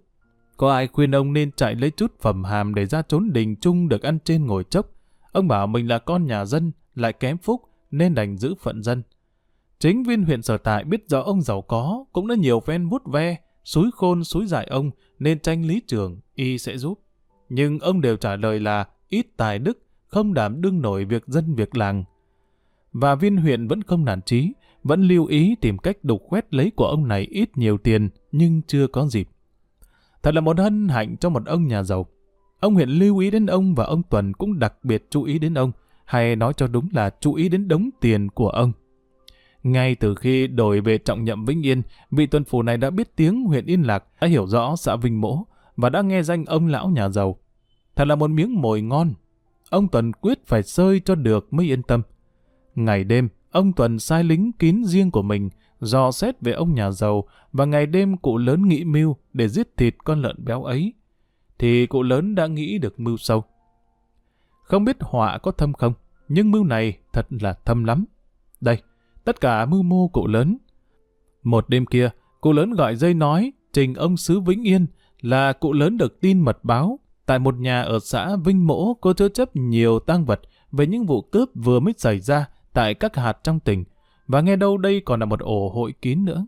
Có 0.57 0.73
ai 0.73 0.87
khuyên 0.87 1.15
ông 1.15 1.33
nên 1.33 1.51
chạy 1.51 1.75
lấy 1.75 1.91
chút 1.91 2.13
phẩm 2.21 2.43
hàm 2.43 2.75
để 2.75 2.85
ra 2.85 3.01
trốn 3.01 3.33
đình 3.33 3.55
chung 3.55 3.89
được 3.89 4.01
ăn 4.01 4.19
trên 4.23 4.45
ngồi 4.45 4.63
chốc. 4.63 4.89
Ông 5.31 5.47
bảo 5.47 5.67
mình 5.67 5.87
là 5.87 5.99
con 5.99 6.25
nhà 6.25 6.45
dân, 6.45 6.71
lại 6.95 7.13
kém 7.13 7.37
phúc, 7.37 7.61
nên 7.91 8.15
đành 8.15 8.37
giữ 8.37 8.55
phận 8.55 8.83
dân. 8.83 9.03
Chính 9.79 10.03
viên 10.03 10.23
huyện 10.23 10.41
sở 10.41 10.57
tại 10.57 10.83
biết 10.83 11.09
rõ 11.09 11.21
ông 11.21 11.41
giàu 11.41 11.61
có, 11.61 12.05
cũng 12.11 12.27
đã 12.27 12.35
nhiều 12.35 12.59
phen 12.59 12.89
vút 12.89 13.01
ve, 13.05 13.37
suối 13.63 13.89
khôn 13.95 14.23
suối 14.23 14.45
dại 14.45 14.65
ông, 14.65 14.91
nên 15.19 15.39
tranh 15.39 15.65
lý 15.65 15.81
trường, 15.87 16.19
y 16.35 16.57
sẽ 16.57 16.77
giúp. 16.77 16.99
Nhưng 17.49 17.79
ông 17.79 18.01
đều 18.01 18.17
trả 18.17 18.35
lời 18.35 18.59
là 18.59 18.87
ít 19.09 19.27
tài 19.37 19.59
đức, 19.59 19.79
không 20.07 20.33
đảm 20.33 20.61
đương 20.61 20.81
nổi 20.81 21.05
việc 21.05 21.23
dân 21.27 21.55
việc 21.55 21.75
làng. 21.75 22.03
Và 22.93 23.15
viên 23.15 23.37
huyện 23.37 23.67
vẫn 23.67 23.83
không 23.83 24.05
nản 24.05 24.21
trí, 24.21 24.53
vẫn 24.83 25.01
lưu 25.01 25.25
ý 25.25 25.55
tìm 25.61 25.77
cách 25.77 25.97
đục 26.03 26.21
khoét 26.27 26.53
lấy 26.53 26.71
của 26.75 26.85
ông 26.85 27.07
này 27.07 27.21
ít 27.21 27.57
nhiều 27.57 27.77
tiền, 27.77 28.09
nhưng 28.31 28.61
chưa 28.67 28.87
có 28.87 29.07
dịp. 29.07 29.29
Thật 30.23 30.35
là 30.35 30.41
một 30.41 30.59
hân 30.59 30.87
hạnh 30.87 31.15
cho 31.17 31.29
một 31.29 31.45
ông 31.45 31.67
nhà 31.67 31.83
giàu. 31.83 32.05
Ông 32.59 32.73
huyện 32.73 32.89
lưu 32.89 33.17
ý 33.17 33.31
đến 33.31 33.45
ông 33.45 33.75
và 33.75 33.85
ông 33.85 34.03
Tuần 34.03 34.33
cũng 34.33 34.59
đặc 34.59 34.73
biệt 34.83 35.07
chú 35.09 35.23
ý 35.23 35.39
đến 35.39 35.53
ông, 35.53 35.71
hay 36.05 36.35
nói 36.35 36.53
cho 36.57 36.67
đúng 36.67 36.87
là 36.93 37.09
chú 37.19 37.33
ý 37.33 37.49
đến 37.49 37.67
đống 37.67 37.89
tiền 38.01 38.29
của 38.29 38.49
ông. 38.49 38.71
Ngay 39.63 39.95
từ 39.95 40.15
khi 40.15 40.47
đổi 40.47 40.81
về 40.81 40.97
trọng 40.97 41.23
nhậm 41.23 41.45
Vĩnh 41.45 41.65
Yên, 41.65 41.81
vị 42.11 42.25
tuần 42.25 42.43
phủ 42.43 42.61
này 42.61 42.77
đã 42.77 42.89
biết 42.89 43.15
tiếng 43.15 43.43
huyện 43.43 43.65
Yên 43.65 43.81
Lạc, 43.81 44.03
đã 44.21 44.27
hiểu 44.27 44.47
rõ 44.47 44.75
xã 44.75 44.95
Vinh 44.95 45.21
Mỗ 45.21 45.43
và 45.77 45.89
đã 45.89 46.01
nghe 46.01 46.23
danh 46.23 46.45
ông 46.45 46.67
lão 46.67 46.89
nhà 46.89 47.09
giàu. 47.09 47.37
Thật 47.95 48.07
là 48.07 48.15
một 48.15 48.29
miếng 48.29 48.61
mồi 48.61 48.81
ngon. 48.81 49.13
Ông 49.69 49.87
Tuần 49.87 50.13
quyết 50.13 50.47
phải 50.47 50.63
sơi 50.63 51.01
cho 51.05 51.15
được 51.15 51.53
mới 51.53 51.65
yên 51.65 51.83
tâm. 51.83 52.01
Ngày 52.75 53.03
đêm, 53.03 53.29
ông 53.51 53.73
Tuần 53.73 53.99
sai 53.99 54.23
lính 54.23 54.51
kín 54.51 54.83
riêng 54.85 55.11
của 55.11 55.21
mình, 55.21 55.49
dò 55.85 56.11
xét 56.11 56.41
về 56.41 56.51
ông 56.51 56.73
nhà 56.73 56.91
giàu 56.91 57.23
và 57.53 57.65
ngày 57.65 57.85
đêm 57.85 58.17
cụ 58.17 58.37
lớn 58.37 58.67
nghĩ 58.67 58.83
mưu 58.83 59.15
để 59.33 59.47
giết 59.47 59.77
thịt 59.77 59.95
con 60.03 60.21
lợn 60.21 60.45
béo 60.45 60.63
ấy. 60.63 60.93
Thì 61.59 61.85
cụ 61.85 62.03
lớn 62.03 62.35
đã 62.35 62.47
nghĩ 62.47 62.77
được 62.77 62.99
mưu 62.99 63.17
sâu. 63.17 63.43
Không 64.63 64.85
biết 64.85 64.97
họa 64.99 65.37
có 65.37 65.51
thâm 65.51 65.73
không, 65.73 65.93
nhưng 66.27 66.51
mưu 66.51 66.63
này 66.63 66.97
thật 67.13 67.27
là 67.29 67.53
thâm 67.53 67.83
lắm. 67.83 68.05
Đây, 68.61 68.77
tất 69.23 69.41
cả 69.41 69.65
mưu 69.65 69.83
mô 69.83 70.07
cụ 70.07 70.27
lớn. 70.27 70.57
Một 71.43 71.69
đêm 71.69 71.85
kia, 71.85 72.09
cụ 72.41 72.51
lớn 72.51 72.73
gọi 72.73 72.95
dây 72.95 73.13
nói, 73.13 73.51
trình 73.73 73.93
ông 73.93 74.17
Sứ 74.17 74.39
Vĩnh 74.39 74.63
Yên 74.67 74.85
là 75.21 75.53
cụ 75.53 75.73
lớn 75.73 75.97
được 75.97 76.21
tin 76.21 76.39
mật 76.39 76.63
báo. 76.63 76.99
Tại 77.25 77.39
một 77.39 77.55
nhà 77.55 77.81
ở 77.81 77.99
xã 77.99 78.35
Vinh 78.35 78.67
Mỗ 78.67 78.93
có 78.93 79.13
chứa 79.13 79.29
chấp 79.29 79.55
nhiều 79.55 79.99
tang 79.99 80.25
vật 80.25 80.41
về 80.71 80.87
những 80.87 81.05
vụ 81.05 81.21
cướp 81.21 81.49
vừa 81.55 81.79
mới 81.79 81.93
xảy 81.97 82.19
ra 82.19 82.49
tại 82.73 82.93
các 82.93 83.15
hạt 83.15 83.37
trong 83.43 83.59
tỉnh. 83.59 83.83
Và 84.27 84.41
nghe 84.41 84.55
đâu 84.55 84.77
đây 84.77 85.01
còn 85.05 85.19
là 85.19 85.25
một 85.25 85.39
ổ 85.39 85.69
hội 85.69 85.93
kín 86.01 86.25
nữa. 86.25 86.45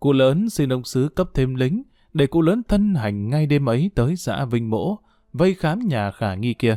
Cụ 0.00 0.12
lớn 0.12 0.50
xin 0.50 0.72
ông 0.72 0.84
Sứ 0.84 1.08
cấp 1.08 1.30
thêm 1.34 1.54
lính 1.54 1.82
để 2.12 2.26
cụ 2.26 2.42
lớn 2.42 2.62
thân 2.68 2.94
hành 2.94 3.28
ngay 3.28 3.46
đêm 3.46 3.68
ấy 3.68 3.90
tới 3.94 4.16
xã 4.16 4.44
Vinh 4.44 4.70
Mỗ, 4.70 4.98
vây 5.32 5.54
khám 5.54 5.78
nhà 5.88 6.10
khả 6.10 6.34
nghi 6.34 6.54
kia. 6.54 6.76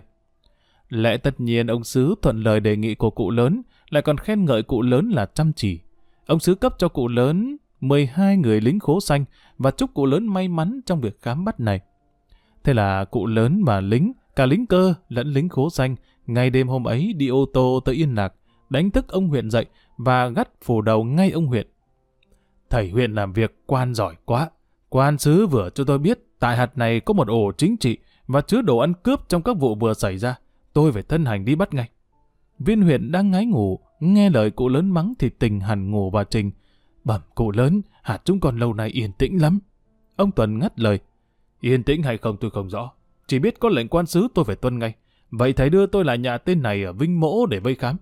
Lẽ 0.90 1.18
tất 1.18 1.40
nhiên 1.40 1.68
ông 1.68 1.84
Sứ 1.84 2.16
thuận 2.22 2.44
lời 2.44 2.60
đề 2.60 2.78
nghị 2.78 2.96
của 2.96 3.10
cụ 3.10 3.32
lớn, 3.32 3.62
lại 3.90 4.02
còn 4.02 4.18
khen 4.18 4.46
ngợi 4.46 4.64
cụ 4.64 4.82
lớn 4.82 5.10
là 5.10 5.26
chăm 5.26 5.54
chỉ. 5.54 5.80
Ông 6.26 6.40
Sứ 6.40 6.56
cấp 6.56 6.76
cho 6.78 6.88
cụ 6.88 7.08
lớn 7.08 7.58
12 7.82 8.38
người 8.38 8.62
lính 8.62 8.80
khố 8.80 9.00
xanh 9.00 9.26
và 9.58 9.72
chúc 9.72 9.94
cụ 9.94 10.06
lớn 10.06 10.28
may 10.28 10.48
mắn 10.48 10.80
trong 10.86 11.02
việc 11.02 11.22
khám 11.22 11.46
bắt 11.46 11.60
này. 11.60 11.80
Thế 12.64 12.74
là 12.74 13.06
cụ 13.06 13.26
lớn 13.26 13.64
và 13.64 13.82
lính, 13.82 14.12
cả 14.36 14.46
lính 14.46 14.66
cơ 14.66 14.94
lẫn 15.10 15.28
lính 15.28 15.50
khố 15.50 15.70
xanh, 15.70 15.96
ngày 16.28 16.50
đêm 16.50 16.68
hôm 16.68 16.84
ấy 16.84 17.14
đi 17.14 17.28
ô 17.28 17.46
tô 17.54 17.80
tới 17.86 17.96
Yên 17.96 18.16
Lạc, 18.16 18.34
đánh 18.70 18.92
thức 18.92 19.08
ông 19.08 19.28
huyện 19.28 19.50
dậy 19.50 19.66
và 20.00 20.28
gắt 20.28 20.50
phủ 20.62 20.82
đầu 20.82 21.04
ngay 21.04 21.32
ông 21.32 21.48
huyện. 21.48 21.68
Thầy 22.70 22.90
huyện 22.90 23.14
làm 23.14 23.34
việc 23.34 23.56
quan 23.66 23.94
giỏi 23.94 24.16
quá. 24.26 24.50
Quan 24.90 25.18
sứ 25.18 25.48
vừa 25.48 25.70
cho 25.70 25.84
tôi 25.84 26.00
biết 26.00 26.20
tại 26.40 26.58
hạt 26.58 26.78
này 26.78 27.00
có 27.00 27.14
một 27.14 27.28
ổ 27.28 27.52
chính 27.58 27.78
trị 27.78 27.98
và 28.28 28.42
chứa 28.42 28.62
đồ 28.62 28.78
ăn 28.78 28.94
cướp 29.04 29.20
trong 29.30 29.42
các 29.42 29.58
vụ 29.58 29.76
vừa 29.76 29.94
xảy 29.94 30.18
ra. 30.18 30.36
Tôi 30.74 30.92
phải 30.92 31.04
thân 31.04 31.26
hành 31.26 31.46
đi 31.46 31.56
bắt 31.56 31.74
ngay. 31.74 31.90
Viên 32.60 32.82
huyện 32.82 33.12
đang 33.12 33.32
ngái 33.32 33.46
ngủ, 33.46 33.80
nghe 34.00 34.30
lời 34.30 34.52
cụ 34.52 34.70
lớn 34.70 34.92
mắng 34.92 35.14
thì 35.20 35.30
tình 35.30 35.60
hẳn 35.60 35.92
ngủ 35.92 36.10
và 36.10 36.24
trình. 36.24 36.52
Bẩm 37.04 37.22
cụ 37.36 37.52
lớn, 37.52 37.82
hạt 38.02 38.22
chúng 38.26 38.40
còn 38.40 38.60
lâu 38.60 38.74
nay 38.74 38.90
yên 38.90 39.12
tĩnh 39.12 39.42
lắm. 39.42 39.60
Ông 40.16 40.32
Tuần 40.32 40.60
ngắt 40.60 40.80
lời. 40.80 41.00
Yên 41.62 41.84
tĩnh 41.84 42.04
hay 42.04 42.18
không 42.18 42.38
tôi 42.38 42.52
không 42.52 42.70
rõ. 42.70 42.92
Chỉ 43.28 43.40
biết 43.40 43.60
có 43.60 43.70
lệnh 43.70 43.88
quan 43.88 44.06
sứ 44.06 44.28
tôi 44.34 44.46
phải 44.46 44.56
tuân 44.56 44.80
ngay. 44.80 44.94
Vậy 45.32 45.54
thầy 45.54 45.70
đưa 45.70 45.86
tôi 45.86 46.06
lại 46.06 46.18
nhà 46.18 46.38
tên 46.38 46.62
này 46.62 46.84
ở 46.84 46.94
Vinh 46.94 47.20
Mỗ 47.20 47.46
để 47.46 47.60
vây 47.60 47.76
khám. 47.76 47.98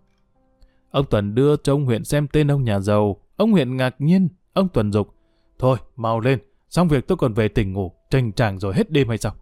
Ông 0.92 1.06
Tuần 1.10 1.36
đưa 1.36 1.56
cho 1.58 1.74
ông 1.74 1.86
huyện 1.86 2.04
xem 2.04 2.28
tên 2.28 2.52
ông 2.52 2.64
nhà 2.64 2.80
giàu. 2.80 3.18
Ông 3.36 3.52
huyện 3.52 3.78
ngạc 3.78 3.96
nhiên. 4.00 4.30
Ông 4.54 4.70
Tuần 4.70 4.94
dục. 4.94 5.14
Thôi, 5.60 5.78
mau 5.96 6.20
lên. 6.20 6.40
Xong 6.70 6.88
việc 6.88 7.08
tôi 7.08 7.18
còn 7.18 7.34
về 7.34 7.48
tỉnh 7.48 7.74
ngủ. 7.74 7.92
Tranh 8.10 8.34
tràng 8.34 8.60
rồi 8.60 8.74
hết 8.74 8.92
đêm 8.92 9.08
hay 9.08 9.18
sao? 9.18 9.34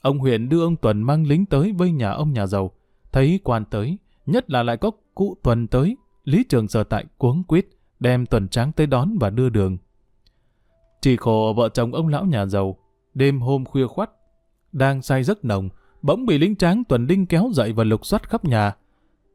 Ông 0.00 0.18
huyện 0.18 0.48
đưa 0.48 0.64
ông 0.64 0.76
Tuần 0.76 1.02
mang 1.02 1.26
lính 1.26 1.46
tới 1.46 1.72
với 1.72 1.92
nhà 1.92 2.10
ông 2.10 2.32
nhà 2.32 2.46
giàu. 2.46 2.70
Thấy 3.12 3.40
quan 3.44 3.64
tới, 3.64 3.98
nhất 4.26 4.50
là 4.50 4.62
lại 4.62 4.76
có 4.76 4.90
cụ 5.14 5.36
Tuần 5.42 5.66
tới. 5.66 5.96
Lý 6.24 6.44
Trường 6.48 6.68
Sở 6.68 6.84
Tại 6.84 7.04
cuống 7.18 7.44
quýt 7.44 7.66
đem 8.00 8.26
Tuần 8.26 8.48
Tráng 8.48 8.72
tới 8.72 8.86
đón 8.86 9.18
và 9.18 9.30
đưa 9.30 9.48
đường. 9.48 9.76
Chỉ 11.00 11.16
khổ 11.16 11.54
vợ 11.56 11.68
chồng 11.68 11.94
ông 11.94 12.08
lão 12.08 12.24
nhà 12.24 12.46
giàu, 12.46 12.76
đêm 13.14 13.40
hôm 13.40 13.64
khuya 13.64 13.86
khoắt, 13.86 14.10
đang 14.72 15.02
say 15.02 15.22
giấc 15.22 15.44
nồng, 15.44 15.68
bỗng 16.02 16.26
bị 16.26 16.38
lính 16.38 16.56
tráng 16.56 16.84
Tuần 16.84 17.06
Đinh 17.06 17.26
kéo 17.26 17.50
dậy 17.52 17.72
và 17.72 17.84
lục 17.84 18.06
soát 18.06 18.28
khắp 18.28 18.44
nhà. 18.44 18.72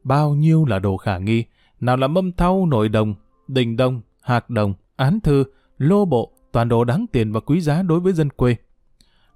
Bao 0.02 0.34
nhiêu 0.34 0.64
là 0.64 0.78
đồ 0.78 0.96
khả 0.96 1.18
nghi, 1.18 1.44
nào 1.80 1.96
là 1.96 2.06
mâm 2.06 2.32
thau 2.32 2.66
nội 2.66 2.88
đồng, 2.88 3.14
đình 3.48 3.76
đồng, 3.76 4.00
hạt 4.20 4.50
đồng, 4.50 4.74
án 4.96 5.20
thư, 5.20 5.44
lô 5.78 6.04
bộ, 6.04 6.32
toàn 6.52 6.68
đồ 6.68 6.84
đáng 6.84 7.06
tiền 7.12 7.32
và 7.32 7.40
quý 7.40 7.60
giá 7.60 7.82
đối 7.82 8.00
với 8.00 8.12
dân 8.12 8.30
quê. 8.30 8.56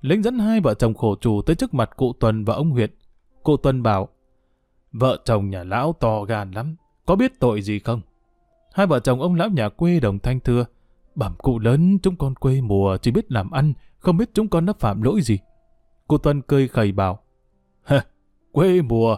Lính 0.00 0.22
dẫn 0.22 0.38
hai 0.38 0.61
vợ 0.61 0.74
chồng 0.74 0.94
khổ 0.94 1.16
chủ 1.20 1.42
tới 1.42 1.57
trước 1.57 1.74
mặt 1.74 1.90
cụ 1.96 2.12
Tuần 2.12 2.44
và 2.44 2.55
ông 2.55 2.70
Huyệt. 2.70 2.92
Cụ 3.42 3.57
Tuần 3.57 3.83
bảo, 3.83 4.09
vợ 4.92 5.18
chồng 5.24 5.50
nhà 5.50 5.64
lão 5.64 5.92
to 6.00 6.24
gan 6.24 6.50
lắm, 6.50 6.77
có 7.07 7.16
biết 7.16 7.40
tội 7.40 7.62
gì 7.62 7.79
không? 7.79 8.00
Hai 8.74 8.87
vợ 8.87 9.00
chồng 9.00 9.20
ông 9.20 9.35
lão 9.35 9.48
nhà 9.48 9.68
quê 9.68 10.00
đồng 10.00 10.18
thanh 10.18 10.40
thưa, 10.40 10.64
bẩm 11.14 11.35
cụ 11.38 11.59
lớn 11.59 11.98
chúng 12.03 12.16
con 12.16 12.35
quê 12.35 12.61
mùa 12.61 12.96
chỉ 12.96 13.11
biết 13.11 13.33
làm 13.33 13.50
ăn, 13.50 13.72
không 13.98 14.16
biết 14.16 14.31
chúng 14.35 14.48
con 14.48 14.66
đã 14.66 14.72
phạm 14.79 15.03
lỗi 15.03 15.20
gì. 15.22 15.38
Cụ 16.09 16.18
Tuần 16.18 16.42
cười 16.42 16.68
khẩy 16.68 16.92
bảo, 16.92 17.18
quê 18.53 18.83
mùa, 18.83 19.16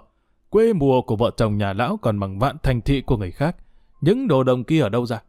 quê 0.51 0.73
mùa 0.73 1.03
của 1.03 1.17
vợ 1.17 1.31
chồng 1.37 1.59
nhà 1.59 1.73
lão 1.73 1.97
còn 1.97 2.21
bằng 2.21 2.39
vạn 2.39 2.57
thành 2.63 2.81
thị 2.81 3.01
của 3.01 3.17
người 3.17 3.31
khác, 3.31 3.57
những 4.01 4.29
đồ 4.29 4.45
đồng 4.45 4.65
kia 4.65 4.81
ở 4.81 4.89
đâu 4.89 5.07
ra? 5.07 5.23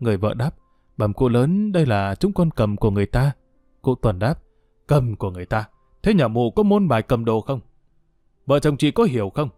Người 0.00 0.16
vợ 0.16 0.34
đáp, 0.34 0.50
bẩm 0.96 1.12
cụ 1.12 1.28
lớn 1.28 1.72
đây 1.72 1.86
là 1.86 2.14
chúng 2.14 2.32
con 2.32 2.50
cầm 2.50 2.76
của 2.76 2.90
người 2.90 3.06
ta. 3.06 3.32
Cụ 3.82 3.94
Tuần 3.94 4.18
đáp, 4.18 4.38
cầm 4.86 5.16
của 5.16 5.30
người 5.30 5.46
ta, 5.46 5.64
thế 6.02 6.14
nhà 6.14 6.28
mù 6.28 6.50
có 6.50 6.62
môn 6.62 6.88
bài 6.88 7.02
cầm 7.02 7.24
đồ 7.24 7.40
không? 7.40 7.60
Vợ 8.46 8.58
chồng 8.60 8.76
chị 8.76 8.90
có 8.90 9.04
hiểu 9.04 9.30
không? 9.30 9.48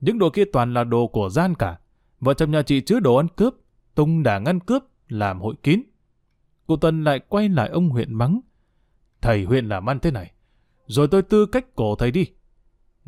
Những 0.00 0.18
đồ 0.18 0.30
kia 0.30 0.44
toàn 0.52 0.74
là 0.74 0.84
đồ 0.84 1.06
của 1.06 1.30
gian 1.30 1.54
cả. 1.54 1.78
Vợ 2.20 2.34
chồng 2.34 2.50
nhà 2.50 2.62
chị 2.62 2.80
chứa 2.80 3.00
đồ 3.00 3.16
ăn 3.16 3.28
cướp, 3.36 3.54
tung 3.94 4.22
đảng 4.22 4.44
ăn 4.44 4.60
cướp, 4.60 4.82
làm 5.08 5.40
hội 5.40 5.54
kín. 5.62 5.82
Cụ 6.66 6.76
Tuần 6.76 7.04
lại 7.04 7.20
quay 7.28 7.48
lại 7.48 7.68
ông 7.68 7.88
huyện 7.88 8.14
mắng. 8.14 8.40
Thầy 9.20 9.44
huyện 9.44 9.68
làm 9.68 9.90
ăn 9.90 9.98
thế 9.98 10.10
này, 10.10 10.32
rồi 10.86 11.08
tôi 11.08 11.22
tư 11.22 11.46
cách 11.46 11.74
cổ 11.74 11.94
thầy 11.94 12.10
đi. 12.10 12.26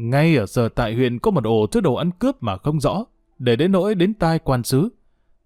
Ngay 0.01 0.37
ở 0.37 0.47
sở 0.47 0.69
tại 0.69 0.95
huyện 0.95 1.19
có 1.19 1.31
một 1.31 1.45
ổ 1.45 1.67
chứa 1.67 1.81
đồ 1.81 1.95
ăn 1.95 2.11
cướp 2.11 2.43
mà 2.43 2.57
không 2.57 2.81
rõ, 2.81 3.05
để 3.39 3.57
đến 3.57 3.73
nỗi 3.73 3.95
đến 3.95 4.15
tai 4.15 4.39
quan 4.39 4.63
sứ. 4.63 4.89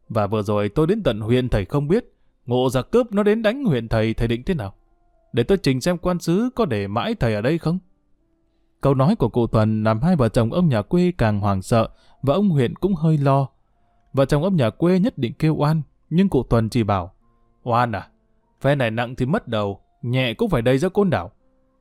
Và 0.08 0.26
vừa 0.26 0.42
rồi 0.42 0.68
tôi 0.68 0.86
đến 0.86 1.02
tận 1.02 1.20
huyện 1.20 1.48
thầy 1.48 1.64
không 1.64 1.88
biết, 1.88 2.14
ngộ 2.46 2.70
giặc 2.70 2.90
cướp 2.90 3.12
nó 3.12 3.22
đến 3.22 3.42
đánh 3.42 3.64
huyện 3.64 3.88
thầy, 3.88 4.14
thầy 4.14 4.28
định 4.28 4.42
thế 4.42 4.54
nào? 4.54 4.74
Để 5.32 5.42
tôi 5.42 5.58
trình 5.58 5.80
xem 5.80 5.98
quan 5.98 6.18
sứ 6.18 6.50
có 6.54 6.64
để 6.64 6.86
mãi 6.86 7.14
thầy 7.14 7.34
ở 7.34 7.40
đây 7.40 7.58
không? 7.58 7.78
Câu 8.80 8.94
nói 8.94 9.16
của 9.16 9.28
cụ 9.28 9.46
Tuần 9.46 9.84
làm 9.84 10.00
hai 10.00 10.16
vợ 10.16 10.28
chồng 10.28 10.52
ông 10.52 10.68
nhà 10.68 10.82
quê 10.82 11.12
càng 11.18 11.40
hoàng 11.40 11.62
sợ 11.62 11.88
và 12.22 12.34
ông 12.34 12.48
huyện 12.48 12.76
cũng 12.76 12.94
hơi 12.94 13.18
lo. 13.18 13.48
Vợ 14.12 14.24
chồng 14.24 14.42
ông 14.42 14.56
nhà 14.56 14.70
quê 14.70 14.98
nhất 14.98 15.18
định 15.18 15.32
kêu 15.38 15.54
oan, 15.56 15.82
nhưng 16.10 16.28
cụ 16.28 16.42
Tuần 16.42 16.68
chỉ 16.68 16.82
bảo 16.82 17.12
Oan 17.62 17.92
à? 17.92 18.08
Phe 18.60 18.74
này 18.74 18.90
nặng 18.90 19.14
thì 19.14 19.26
mất 19.26 19.48
đầu, 19.48 19.80
nhẹ 20.02 20.34
cũng 20.34 20.50
phải 20.50 20.62
đầy 20.62 20.78
ra 20.78 20.88
côn 20.88 21.10
đảo. 21.10 21.30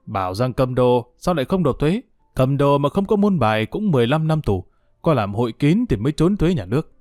Bảo 0.05 0.33
rằng 0.33 0.53
cầm 0.53 0.75
đồ, 0.75 1.13
sao 1.17 1.33
lại 1.33 1.45
không 1.45 1.63
nộp 1.63 1.79
thuế? 1.79 2.01
Cầm 2.35 2.57
đồ 2.57 2.77
mà 2.77 2.89
không 2.89 3.05
có 3.05 3.15
môn 3.15 3.39
bài 3.39 3.65
cũng 3.65 3.91
15 3.91 4.27
năm 4.27 4.41
tù. 4.41 4.65
Có 5.01 5.13
làm 5.13 5.33
hội 5.33 5.51
kín 5.51 5.85
thì 5.89 5.95
mới 5.97 6.11
trốn 6.11 6.37
thuế 6.37 6.53
nhà 6.53 6.65
nước. 6.65 6.93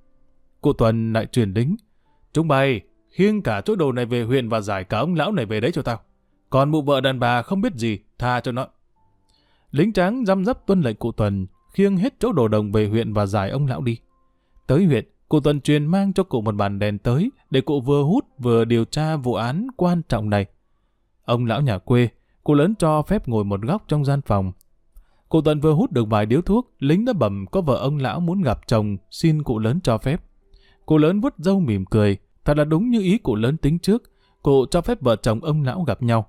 Cụ 0.61 0.73
Tuần 0.73 1.13
lại 1.13 1.25
truyền 1.25 1.53
lính. 1.53 1.75
Chúng 2.33 2.47
bay, 2.47 2.81
khiêng 3.09 3.41
cả 3.41 3.61
chỗ 3.65 3.75
đồ 3.75 3.91
này 3.91 4.05
về 4.05 4.23
huyện 4.23 4.49
và 4.49 4.61
giải 4.61 4.83
cả 4.83 4.97
ông 4.97 5.15
lão 5.15 5.31
này 5.31 5.45
về 5.45 5.59
đấy 5.59 5.71
cho 5.71 5.81
tao. 5.81 5.99
Còn 6.49 6.71
mụ 6.71 6.81
vợ 6.81 7.01
đàn 7.01 7.19
bà 7.19 7.41
không 7.41 7.61
biết 7.61 7.73
gì, 7.75 7.99
tha 8.19 8.39
cho 8.39 8.51
nó. 8.51 8.67
Lính 9.71 9.93
tráng 9.93 10.25
răm 10.25 10.45
rắp 10.45 10.65
tuân 10.65 10.81
lệnh 10.81 10.95
cụ 10.95 11.11
Tuần, 11.11 11.47
khiêng 11.73 11.97
hết 11.97 12.13
chỗ 12.19 12.31
đồ 12.31 12.47
đồng 12.47 12.71
về 12.71 12.87
huyện 12.87 13.13
và 13.13 13.25
giải 13.25 13.49
ông 13.49 13.67
lão 13.67 13.81
đi. 13.81 13.97
Tới 14.67 14.85
huyện, 14.85 15.05
cụ 15.29 15.39
Tuần 15.39 15.61
truyền 15.61 15.85
mang 15.85 16.13
cho 16.13 16.23
cụ 16.23 16.41
một 16.41 16.55
bàn 16.55 16.79
đèn 16.79 16.97
tới 16.97 17.31
để 17.49 17.61
cụ 17.61 17.81
vừa 17.81 18.03
hút 18.03 18.25
vừa 18.37 18.65
điều 18.65 18.85
tra 18.85 19.15
vụ 19.15 19.33
án 19.33 19.67
quan 19.77 20.01
trọng 20.09 20.29
này. 20.29 20.45
Ông 21.25 21.45
lão 21.45 21.61
nhà 21.61 21.77
quê, 21.77 22.09
cụ 22.43 22.53
lớn 22.53 22.75
cho 22.79 23.01
phép 23.01 23.27
ngồi 23.27 23.43
một 23.43 23.61
góc 23.61 23.83
trong 23.87 24.05
gian 24.05 24.21
phòng. 24.21 24.51
Cụ 25.33 25.41
Tuần 25.41 25.59
vừa 25.59 25.73
hút 25.73 25.91
được 25.91 26.09
vài 26.09 26.25
điếu 26.25 26.41
thuốc, 26.41 26.71
lính 26.79 27.05
đã 27.05 27.13
bẩm 27.13 27.45
có 27.51 27.61
vợ 27.61 27.75
ông 27.75 27.97
lão 27.97 28.19
muốn 28.19 28.41
gặp 28.41 28.59
chồng, 28.67 28.97
xin 29.11 29.43
cụ 29.43 29.59
lớn 29.59 29.79
cho 29.83 29.97
phép. 29.97 30.21
Cụ 30.85 30.97
lớn 30.97 31.19
vút 31.19 31.33
dâu 31.37 31.59
mỉm 31.59 31.85
cười, 31.85 32.17
thật 32.45 32.57
là 32.57 32.63
đúng 32.63 32.89
như 32.89 33.01
ý 33.01 33.17
cụ 33.17 33.35
lớn 33.35 33.57
tính 33.57 33.79
trước, 33.79 34.03
cụ 34.41 34.65
cho 34.71 34.81
phép 34.81 35.01
vợ 35.01 35.15
chồng 35.15 35.43
ông 35.43 35.63
lão 35.63 35.83
gặp 35.83 36.03
nhau. 36.03 36.25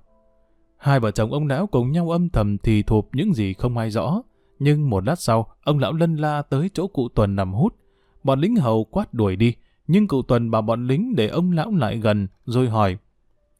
Hai 0.77 0.99
vợ 0.99 1.11
chồng 1.11 1.33
ông 1.33 1.47
lão 1.47 1.67
cùng 1.67 1.91
nhau 1.91 2.09
âm 2.09 2.29
thầm 2.29 2.57
thì 2.57 2.83
thụp 2.83 3.09
những 3.13 3.33
gì 3.33 3.53
không 3.53 3.77
ai 3.77 3.89
rõ. 3.89 4.21
Nhưng 4.59 4.89
một 4.89 5.05
lát 5.05 5.19
sau, 5.19 5.47
ông 5.63 5.79
lão 5.79 5.93
lân 5.93 6.15
la 6.15 6.41
tới 6.41 6.69
chỗ 6.73 6.87
cụ 6.87 7.09
Tuần 7.09 7.35
nằm 7.35 7.53
hút. 7.53 7.75
Bọn 8.23 8.39
lính 8.39 8.55
hầu 8.55 8.83
quát 8.83 9.13
đuổi 9.13 9.35
đi, 9.35 9.55
nhưng 9.87 10.07
cụ 10.07 10.21
Tuần 10.21 10.51
bảo 10.51 10.61
bọn 10.61 10.87
lính 10.87 11.15
để 11.15 11.27
ông 11.27 11.51
lão 11.51 11.71
lại 11.71 11.97
gần, 11.97 12.27
rồi 12.45 12.69
hỏi. 12.69 12.97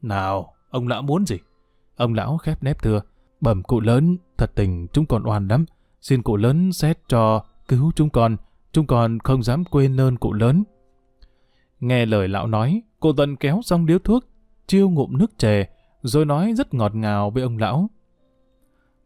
Nào, 0.02 0.52
ông 0.70 0.88
lão 0.88 1.02
muốn 1.02 1.26
gì? 1.26 1.36
Ông 1.96 2.14
lão 2.14 2.38
khép 2.38 2.62
nép 2.62 2.82
thưa. 2.82 3.00
Bẩm 3.40 3.62
cụ 3.62 3.80
lớn, 3.80 4.16
thật 4.36 4.52
tình 4.54 4.86
chúng 4.92 5.06
con 5.06 5.26
oan 5.26 5.48
lắm. 5.48 5.64
Xin 6.00 6.22
cụ 6.22 6.36
lớn 6.36 6.72
xét 6.72 6.98
cho 7.08 7.44
cứu 7.68 7.92
chúng 7.96 8.10
con. 8.10 8.36
Chúng 8.72 8.86
con 8.86 9.18
không 9.18 9.42
dám 9.42 9.64
quên 9.64 10.00
ơn 10.00 10.16
cụ 10.16 10.32
lớn. 10.32 10.64
Nghe 11.80 12.06
lời 12.06 12.28
lão 12.28 12.46
nói, 12.46 12.82
cụ 13.00 13.12
Tân 13.12 13.36
kéo 13.36 13.60
xong 13.64 13.86
điếu 13.86 13.98
thuốc, 13.98 14.24
chiêu 14.66 14.90
ngụm 14.90 15.18
nước 15.18 15.38
chè, 15.38 15.68
rồi 16.02 16.24
nói 16.24 16.54
rất 16.56 16.74
ngọt 16.74 16.94
ngào 16.94 17.30
với 17.30 17.42
ông 17.42 17.58
lão. 17.58 17.90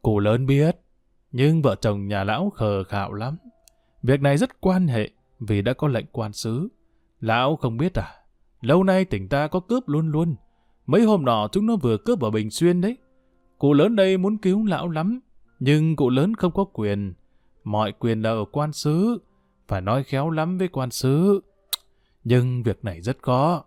Cụ 0.02 0.18
lớn 0.18 0.46
biết, 0.46 0.76
nhưng 1.32 1.62
vợ 1.62 1.76
chồng 1.80 2.08
nhà 2.08 2.24
lão 2.24 2.50
khờ 2.50 2.84
khạo 2.84 3.12
lắm. 3.12 3.36
Việc 4.02 4.20
này 4.20 4.36
rất 4.36 4.60
quan 4.60 4.86
hệ, 4.86 5.10
vì 5.40 5.62
đã 5.62 5.72
có 5.72 5.88
lệnh 5.88 6.06
quan 6.12 6.32
sứ. 6.32 6.68
Lão 7.20 7.56
không 7.56 7.76
biết 7.76 7.94
à, 7.94 8.14
lâu 8.60 8.84
nay 8.84 9.04
tỉnh 9.04 9.28
ta 9.28 9.46
có 9.46 9.60
cướp 9.60 9.88
luôn 9.88 10.08
luôn. 10.08 10.34
Mấy 10.86 11.02
hôm 11.02 11.24
nọ 11.24 11.48
chúng 11.52 11.66
nó 11.66 11.76
vừa 11.76 11.96
cướp 11.96 12.20
ở 12.20 12.30
Bình 12.30 12.50
Xuyên 12.50 12.80
đấy. 12.80 12.96
Cụ 13.60 13.72
lớn 13.72 13.96
đây 13.96 14.16
muốn 14.16 14.38
cứu 14.38 14.66
lão 14.66 14.88
lắm, 14.88 15.20
nhưng 15.58 15.96
cụ 15.96 16.10
lớn 16.10 16.34
không 16.34 16.52
có 16.52 16.64
quyền. 16.64 17.14
Mọi 17.64 17.92
quyền 17.92 18.22
là 18.22 18.30
ở 18.30 18.44
quan 18.52 18.72
sứ, 18.72 19.18
phải 19.68 19.80
nói 19.80 20.04
khéo 20.04 20.30
lắm 20.30 20.58
với 20.58 20.68
quan 20.68 20.90
sứ. 20.90 21.40
Nhưng 22.24 22.62
việc 22.62 22.84
này 22.84 23.00
rất 23.00 23.18
khó. 23.22 23.64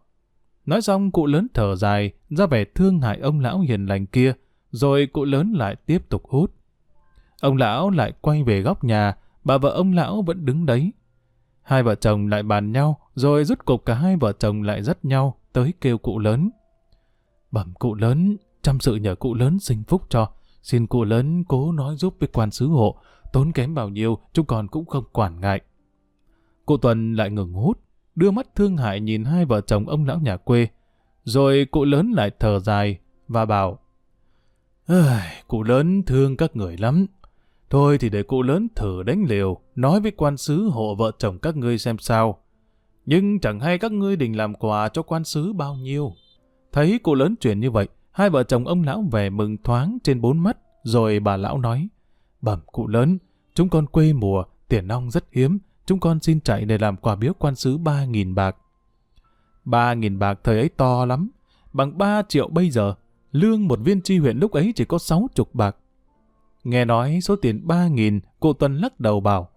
Nói 0.66 0.82
xong 0.82 1.12
cụ 1.12 1.26
lớn 1.26 1.48
thở 1.54 1.76
dài, 1.76 2.12
ra 2.30 2.46
vẻ 2.46 2.66
thương 2.66 3.00
hại 3.00 3.20
ông 3.20 3.40
lão 3.40 3.60
hiền 3.60 3.86
lành 3.86 4.06
kia, 4.06 4.34
rồi 4.72 5.06
cụ 5.06 5.26
lớn 5.26 5.54
lại 5.54 5.76
tiếp 5.76 6.10
tục 6.10 6.24
hút. 6.30 6.54
Ông 7.42 7.58
lão 7.58 7.90
lại 7.90 8.14
quay 8.22 8.44
về 8.44 8.62
góc 8.62 8.84
nhà, 8.84 9.18
bà 9.44 9.58
vợ 9.58 9.70
ông 9.70 9.94
lão 9.94 10.22
vẫn 10.22 10.46
đứng 10.46 10.66
đấy. 10.66 10.92
Hai 11.62 11.84
vợ 11.84 11.96
chồng 11.96 12.28
lại 12.28 12.44
bàn 12.44 12.72
nhau, 12.72 13.00
rồi 13.16 13.46
rút 13.46 13.66
cục 13.66 13.86
cả 13.86 13.94
hai 13.94 14.18
vợ 14.18 14.34
chồng 14.40 14.64
lại 14.64 14.84
dắt 14.84 15.06
nhau, 15.06 15.38
tới 15.54 15.74
kêu 15.82 15.98
cụ 15.98 16.20
lớn. 16.20 16.50
Bẩm 17.52 17.74
cụ 17.80 17.96
lớn, 17.96 18.38
chăm 18.64 18.80
sự 18.80 18.96
nhờ 18.96 19.16
cụ 19.16 19.34
lớn 19.34 19.60
sinh 19.60 19.84
phúc 19.88 20.02
cho. 20.10 20.30
Xin 20.62 20.88
cụ 20.88 21.04
lớn 21.04 21.44
cố 21.44 21.72
nói 21.72 21.96
giúp 21.96 22.16
với 22.20 22.30
quan 22.34 22.52
sứ 22.52 22.68
hộ, 22.68 22.98
tốn 23.34 23.52
kém 23.52 23.76
bao 23.76 23.90
nhiêu, 23.90 24.18
chúng 24.34 24.46
còn 24.46 24.68
cũng 24.68 24.86
không 24.86 25.04
quản 25.14 25.40
ngại. 25.40 25.62
Cụ 26.66 26.78
Tuần 26.78 27.14
lại 27.14 27.30
ngừng 27.30 27.54
hút, 27.54 27.80
đưa 28.16 28.32
mắt 28.32 28.56
thương 28.56 28.78
hại 28.78 29.00
nhìn 29.00 29.24
hai 29.24 29.46
vợ 29.46 29.62
chồng 29.62 29.90
ông 29.90 30.06
lão 30.06 30.20
nhà 30.20 30.38
quê. 30.38 30.68
Rồi 31.24 31.68
cụ 31.72 31.86
lớn 31.86 32.12
lại 32.12 32.32
thở 32.40 32.60
dài 32.60 33.00
và 33.28 33.46
bảo 33.46 33.80
Cụ 35.48 35.64
lớn 35.64 36.04
thương 36.04 36.38
các 36.38 36.56
người 36.56 36.78
lắm. 36.78 37.06
Thôi 37.70 37.98
thì 37.98 38.10
để 38.10 38.24
cụ 38.24 38.42
lớn 38.42 38.68
thử 38.76 39.04
đánh 39.04 39.24
liều, 39.28 39.58
nói 39.76 40.00
với 40.00 40.12
quan 40.12 40.38
sứ 40.38 40.64
hộ 40.64 40.96
vợ 40.96 41.12
chồng 41.18 41.40
các 41.40 41.56
ngươi 41.56 41.78
xem 41.78 41.98
sao. 41.98 42.40
Nhưng 43.06 43.40
chẳng 43.40 43.60
hay 43.60 43.78
các 43.78 43.92
ngươi 43.92 44.16
định 44.16 44.38
làm 44.38 44.54
quà 44.54 44.90
cho 44.90 45.02
quan 45.02 45.24
sứ 45.24 45.54
bao 45.54 45.76
nhiêu. 45.76 46.14
Thấy 46.72 47.00
cụ 47.04 47.16
lớn 47.16 47.36
chuyển 47.36 47.60
như 47.60 47.72
vậy, 47.72 47.88
hai 48.14 48.30
vợ 48.30 48.44
chồng 48.44 48.68
ông 48.68 48.84
lão 48.84 49.04
về 49.12 49.30
mừng 49.30 49.58
thoáng 49.64 49.98
trên 50.04 50.22
bốn 50.22 50.40
mắt, 50.40 50.58
rồi 50.84 51.20
bà 51.20 51.38
lão 51.38 51.58
nói, 51.58 51.88
bẩm 52.42 52.60
cụ 52.72 52.88
lớn, 52.88 53.18
chúng 53.54 53.70
con 53.70 53.88
quê 53.88 54.14
mùa, 54.14 54.44
tiền 54.68 54.88
nong 54.88 55.12
rất 55.12 55.24
hiếm, 55.32 55.58
chúng 55.86 56.00
con 56.00 56.20
xin 56.20 56.42
chạy 56.42 56.66
để 56.66 56.78
làm 56.78 56.98
quà 56.98 57.16
biếu 57.16 57.34
quan 57.34 57.56
sứ 57.56 57.78
ba 57.78 58.06
nghìn 58.06 58.36
bạc. 58.36 58.56
Ba 59.66 59.94
nghìn 59.94 60.20
bạc 60.20 60.40
thời 60.44 60.60
ấy 60.60 60.70
to 60.70 61.06
lắm, 61.06 61.30
bằng 61.74 61.98
ba 61.98 62.22
triệu 62.30 62.48
bây 62.48 62.70
giờ, 62.70 62.94
lương 63.32 63.68
một 63.68 63.80
viên 63.84 64.02
tri 64.02 64.18
huyện 64.18 64.38
lúc 64.38 64.52
ấy 64.52 64.74
chỉ 64.76 64.86
có 64.86 64.98
sáu 64.98 65.28
chục 65.36 65.56
bạc. 65.56 65.76
Nghe 66.64 66.86
nói 66.86 67.20
số 67.22 67.36
tiền 67.36 67.68
ba 67.68 67.88
nghìn, 67.88 68.20
cụ 68.40 68.54
Tuần 68.54 68.78
lắc 68.78 69.00
đầu 69.00 69.20
bảo, 69.20 69.50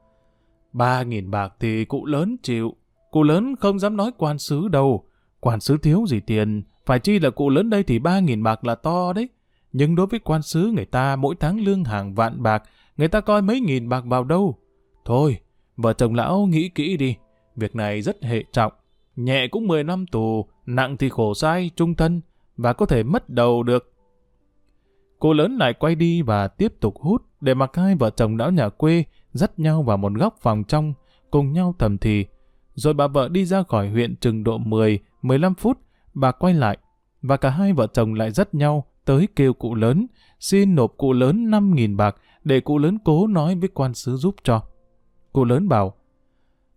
ba 0.72 1.02
nghìn 1.02 1.30
bạc 1.30 1.54
thì 1.60 1.84
cụ 1.84 2.06
lớn 2.06 2.36
chịu, 2.42 2.76
cụ 3.10 3.22
lớn 3.22 3.56
không 3.60 3.78
dám 3.78 3.96
nói 3.96 4.10
quan 4.18 4.38
sứ 4.38 4.68
đâu, 4.68 5.04
Quan 5.40 5.60
sứ 5.60 5.76
thiếu 5.76 6.04
gì 6.08 6.20
tiền, 6.20 6.62
phải 6.86 6.98
chi 6.98 7.18
là 7.18 7.30
cụ 7.30 7.48
lớn 7.48 7.70
đây 7.70 7.82
thì 7.82 7.98
ba 7.98 8.20
nghìn 8.20 8.42
bạc 8.42 8.64
là 8.64 8.74
to 8.74 9.12
đấy. 9.12 9.28
Nhưng 9.72 9.94
đối 9.94 10.06
với 10.06 10.20
quan 10.20 10.42
sứ 10.42 10.70
người 10.74 10.84
ta 10.84 11.16
mỗi 11.16 11.34
tháng 11.40 11.60
lương 11.60 11.84
hàng 11.84 12.14
vạn 12.14 12.42
bạc, 12.42 12.62
người 12.96 13.08
ta 13.08 13.20
coi 13.20 13.42
mấy 13.42 13.60
nghìn 13.60 13.88
bạc 13.88 14.04
vào 14.06 14.24
đâu. 14.24 14.58
Thôi, 15.04 15.38
vợ 15.76 15.92
chồng 15.92 16.14
lão 16.14 16.46
nghĩ 16.46 16.68
kỹ 16.68 16.96
đi, 16.96 17.16
việc 17.56 17.76
này 17.76 18.02
rất 18.02 18.22
hệ 18.22 18.44
trọng. 18.52 18.72
Nhẹ 19.16 19.48
cũng 19.48 19.66
10 19.66 19.84
năm 19.84 20.06
tù, 20.06 20.46
nặng 20.66 20.96
thì 20.96 21.08
khổ 21.08 21.34
sai, 21.34 21.70
trung 21.76 21.94
thân, 21.94 22.20
và 22.56 22.72
có 22.72 22.86
thể 22.86 23.02
mất 23.02 23.30
đầu 23.30 23.62
được. 23.62 23.92
Cô 25.18 25.32
lớn 25.32 25.56
lại 25.56 25.72
quay 25.72 25.94
đi 25.94 26.22
và 26.22 26.48
tiếp 26.48 26.72
tục 26.80 26.94
hút 27.00 27.22
để 27.40 27.54
mặc 27.54 27.70
hai 27.76 27.94
vợ 27.94 28.10
chồng 28.10 28.36
lão 28.36 28.50
nhà 28.50 28.68
quê 28.68 29.04
dắt 29.32 29.58
nhau 29.58 29.82
vào 29.82 29.96
một 29.96 30.12
góc 30.14 30.36
phòng 30.40 30.64
trong, 30.64 30.94
cùng 31.30 31.52
nhau 31.52 31.74
thầm 31.78 31.98
thì. 31.98 32.26
Rồi 32.74 32.94
bà 32.94 33.06
vợ 33.06 33.28
đi 33.28 33.44
ra 33.44 33.62
khỏi 33.62 33.88
huyện 33.88 34.16
chừng 34.16 34.44
độ 34.44 34.58
10-15 34.58 35.54
phút, 35.54 35.78
bà 36.16 36.32
quay 36.32 36.54
lại, 36.54 36.78
và 37.22 37.36
cả 37.36 37.50
hai 37.50 37.72
vợ 37.72 37.86
chồng 37.86 38.14
lại 38.14 38.30
dắt 38.30 38.54
nhau 38.54 38.84
tới 39.04 39.28
kêu 39.36 39.52
cụ 39.52 39.74
lớn, 39.74 40.06
xin 40.40 40.74
nộp 40.74 40.94
cụ 40.96 41.12
lớn 41.12 41.50
5.000 41.50 41.96
bạc 41.96 42.16
để 42.44 42.60
cụ 42.60 42.78
lớn 42.78 42.98
cố 43.04 43.26
nói 43.26 43.54
với 43.54 43.68
quan 43.74 43.94
sứ 43.94 44.16
giúp 44.16 44.34
cho. 44.44 44.62
Cụ 45.32 45.44
lớn 45.44 45.68
bảo, 45.68 45.94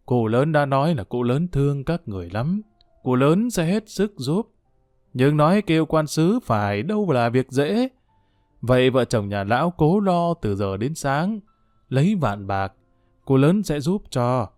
cụ 0.06 0.28
lớn 0.28 0.52
đã 0.52 0.66
nói 0.66 0.96
là 0.96 1.04
cụ 1.04 1.24
lớn 1.24 1.48
thương 1.48 1.84
các 1.84 2.02
người 2.06 2.30
lắm, 2.30 2.62
cụ 3.04 3.16
lớn 3.16 3.50
sẽ 3.50 3.66
hết 3.66 3.90
sức 3.90 4.14
giúp. 4.18 4.52
Nhưng 5.14 5.38
nói 5.38 5.62
kêu 5.62 5.86
quan 5.86 6.08
sứ 6.08 6.40
phải 6.44 6.84
đâu 6.84 7.12
là 7.12 7.30
việc 7.30 7.52
dễ. 7.52 7.88
Vậy 8.62 8.90
vợ 8.90 9.06
chồng 9.06 9.30
nhà 9.30 9.44
lão 9.44 9.74
cố 9.78 10.00
lo 10.00 10.34
từ 10.34 10.56
giờ 10.56 10.78
đến 10.78 10.96
sáng, 10.96 11.40
lấy 11.90 12.16
vạn 12.16 12.48
bạc, 12.48 12.74
cụ 13.26 13.38
lớn 13.38 13.64
sẽ 13.64 13.80
giúp 13.80 14.04
cho. 14.10 14.50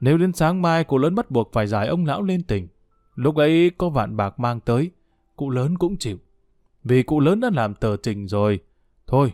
Nếu 0.00 0.18
đến 0.18 0.32
sáng 0.32 0.62
mai 0.62 0.84
cụ 0.84 0.98
lớn 0.98 1.14
bắt 1.14 1.30
buộc 1.30 1.52
phải 1.52 1.66
giải 1.66 1.88
ông 1.88 2.06
lão 2.06 2.22
lên 2.22 2.42
tỉnh, 2.42 2.68
lúc 3.20 3.36
ấy 3.36 3.70
có 3.78 3.88
vạn 3.88 4.16
bạc 4.16 4.38
mang 4.38 4.60
tới, 4.60 4.90
cụ 5.36 5.50
lớn 5.50 5.78
cũng 5.78 5.96
chịu. 5.96 6.18
Vì 6.84 7.02
cụ 7.02 7.20
lớn 7.20 7.40
đã 7.40 7.50
làm 7.54 7.74
tờ 7.74 7.96
trình 7.96 8.28
rồi. 8.28 8.60
Thôi, 9.06 9.32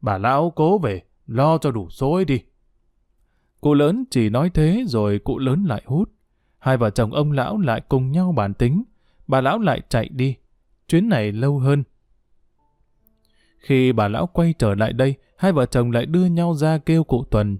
bà 0.00 0.18
lão 0.18 0.50
cố 0.50 0.78
về, 0.78 1.02
lo 1.26 1.58
cho 1.58 1.70
đủ 1.70 1.90
số 1.90 2.12
ấy 2.12 2.24
đi. 2.24 2.42
Cụ 3.60 3.74
lớn 3.74 4.04
chỉ 4.10 4.28
nói 4.28 4.50
thế 4.50 4.84
rồi 4.86 5.18
cụ 5.18 5.38
lớn 5.38 5.64
lại 5.64 5.82
hút. 5.86 6.10
Hai 6.58 6.76
vợ 6.76 6.90
chồng 6.90 7.12
ông 7.12 7.32
lão 7.32 7.58
lại 7.58 7.80
cùng 7.88 8.12
nhau 8.12 8.32
bàn 8.32 8.54
tính. 8.54 8.82
Bà 9.26 9.40
lão 9.40 9.58
lại 9.58 9.80
chạy 9.88 10.08
đi. 10.08 10.36
Chuyến 10.88 11.08
này 11.08 11.32
lâu 11.32 11.58
hơn. 11.58 11.84
Khi 13.58 13.92
bà 13.92 14.08
lão 14.08 14.26
quay 14.26 14.54
trở 14.58 14.74
lại 14.74 14.92
đây, 14.92 15.14
hai 15.36 15.52
vợ 15.52 15.66
chồng 15.66 15.90
lại 15.90 16.06
đưa 16.06 16.26
nhau 16.26 16.54
ra 16.54 16.78
kêu 16.78 17.04
cụ 17.04 17.24
Tuần. 17.30 17.58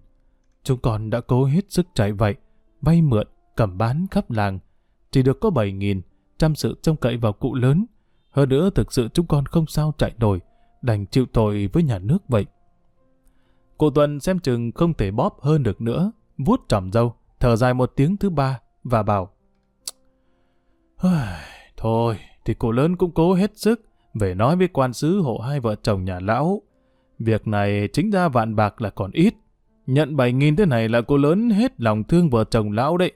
Chúng 0.62 0.78
con 0.78 1.10
đã 1.10 1.20
cố 1.20 1.44
hết 1.44 1.72
sức 1.72 1.86
chạy 1.94 2.12
vậy, 2.12 2.34
vay 2.82 3.02
mượn, 3.02 3.26
cầm 3.56 3.78
bán 3.78 4.06
khắp 4.10 4.30
làng. 4.30 4.58
Chỉ 5.16 5.22
được 5.22 5.40
có 5.40 5.50
bảy 5.50 5.72
nghìn, 5.72 6.00
chăm 6.38 6.54
sự 6.54 6.76
trông 6.82 6.96
cậy 6.96 7.16
vào 7.16 7.32
cụ 7.32 7.54
lớn. 7.54 7.86
Hơn 8.30 8.48
nữa 8.48 8.70
thực 8.70 8.92
sự 8.92 9.08
chúng 9.08 9.26
con 9.26 9.46
không 9.46 9.66
sao 9.66 9.94
chạy 9.98 10.12
nổi, 10.18 10.40
đành 10.82 11.06
chịu 11.06 11.26
tội 11.32 11.68
với 11.72 11.82
nhà 11.82 11.98
nước 11.98 12.18
vậy. 12.28 12.46
Cụ 13.78 13.90
Tuần 13.90 14.20
xem 14.20 14.38
chừng 14.38 14.72
không 14.72 14.94
thể 14.94 15.10
bóp 15.10 15.40
hơn 15.40 15.62
được 15.62 15.80
nữa, 15.80 16.12
vuốt 16.38 16.60
trỏm 16.68 16.92
dâu, 16.92 17.14
thở 17.40 17.56
dài 17.56 17.74
một 17.74 17.92
tiếng 17.96 18.16
thứ 18.16 18.30
ba 18.30 18.60
và 18.84 19.02
bảo 19.02 19.30
Thôi, 21.76 22.18
thì 22.44 22.54
cụ 22.54 22.72
lớn 22.72 22.96
cũng 22.96 23.10
cố 23.10 23.34
hết 23.34 23.58
sức 23.58 23.80
về 24.14 24.34
nói 24.34 24.56
với 24.56 24.68
quan 24.68 24.92
sứ 24.92 25.20
hộ 25.20 25.38
hai 25.38 25.60
vợ 25.60 25.74
chồng 25.82 26.04
nhà 26.04 26.20
lão. 26.20 26.62
Việc 27.18 27.46
này 27.46 27.88
chính 27.92 28.10
ra 28.10 28.28
vạn 28.28 28.56
bạc 28.56 28.82
là 28.82 28.90
còn 28.90 29.10
ít. 29.10 29.34
Nhận 29.86 30.16
bảy 30.16 30.32
nghìn 30.32 30.56
thế 30.56 30.66
này 30.66 30.88
là 30.88 31.00
cô 31.00 31.16
lớn 31.16 31.50
hết 31.50 31.80
lòng 31.80 32.04
thương 32.04 32.30
vợ 32.30 32.44
chồng 32.50 32.72
lão 32.72 32.96
đấy. 32.96 33.12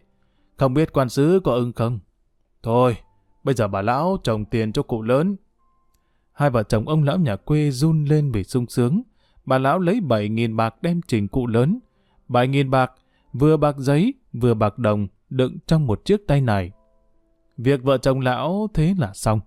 Không 0.60 0.74
biết 0.74 0.92
quan 0.92 1.08
sứ 1.08 1.40
có 1.44 1.52
ưng 1.52 1.72
không? 1.72 1.98
Thôi, 2.62 2.96
bây 3.44 3.54
giờ 3.54 3.68
bà 3.68 3.82
lão 3.82 4.16
trồng 4.22 4.44
tiền 4.44 4.72
cho 4.72 4.82
cụ 4.82 5.02
lớn. 5.02 5.36
Hai 6.32 6.50
vợ 6.50 6.62
chồng 6.62 6.88
ông 6.88 7.04
lão 7.04 7.18
nhà 7.18 7.36
quê 7.36 7.70
run 7.70 8.04
lên 8.04 8.32
vì 8.32 8.44
sung 8.44 8.66
sướng. 8.66 9.02
Bà 9.44 9.58
lão 9.58 9.78
lấy 9.78 10.00
bảy 10.00 10.28
nghìn 10.28 10.56
bạc 10.56 10.74
đem 10.82 11.00
trình 11.08 11.28
cụ 11.28 11.46
lớn. 11.46 11.78
Bảy 12.28 12.48
nghìn 12.48 12.70
bạc, 12.70 12.92
vừa 13.32 13.56
bạc 13.56 13.76
giấy, 13.78 14.14
vừa 14.32 14.54
bạc 14.54 14.78
đồng, 14.78 15.08
đựng 15.30 15.56
trong 15.66 15.86
một 15.86 16.04
chiếc 16.04 16.26
tay 16.26 16.40
này. 16.40 16.72
Việc 17.56 17.82
vợ 17.82 17.98
chồng 17.98 18.20
lão 18.20 18.68
thế 18.74 18.94
là 18.98 19.12
xong. 19.14 19.40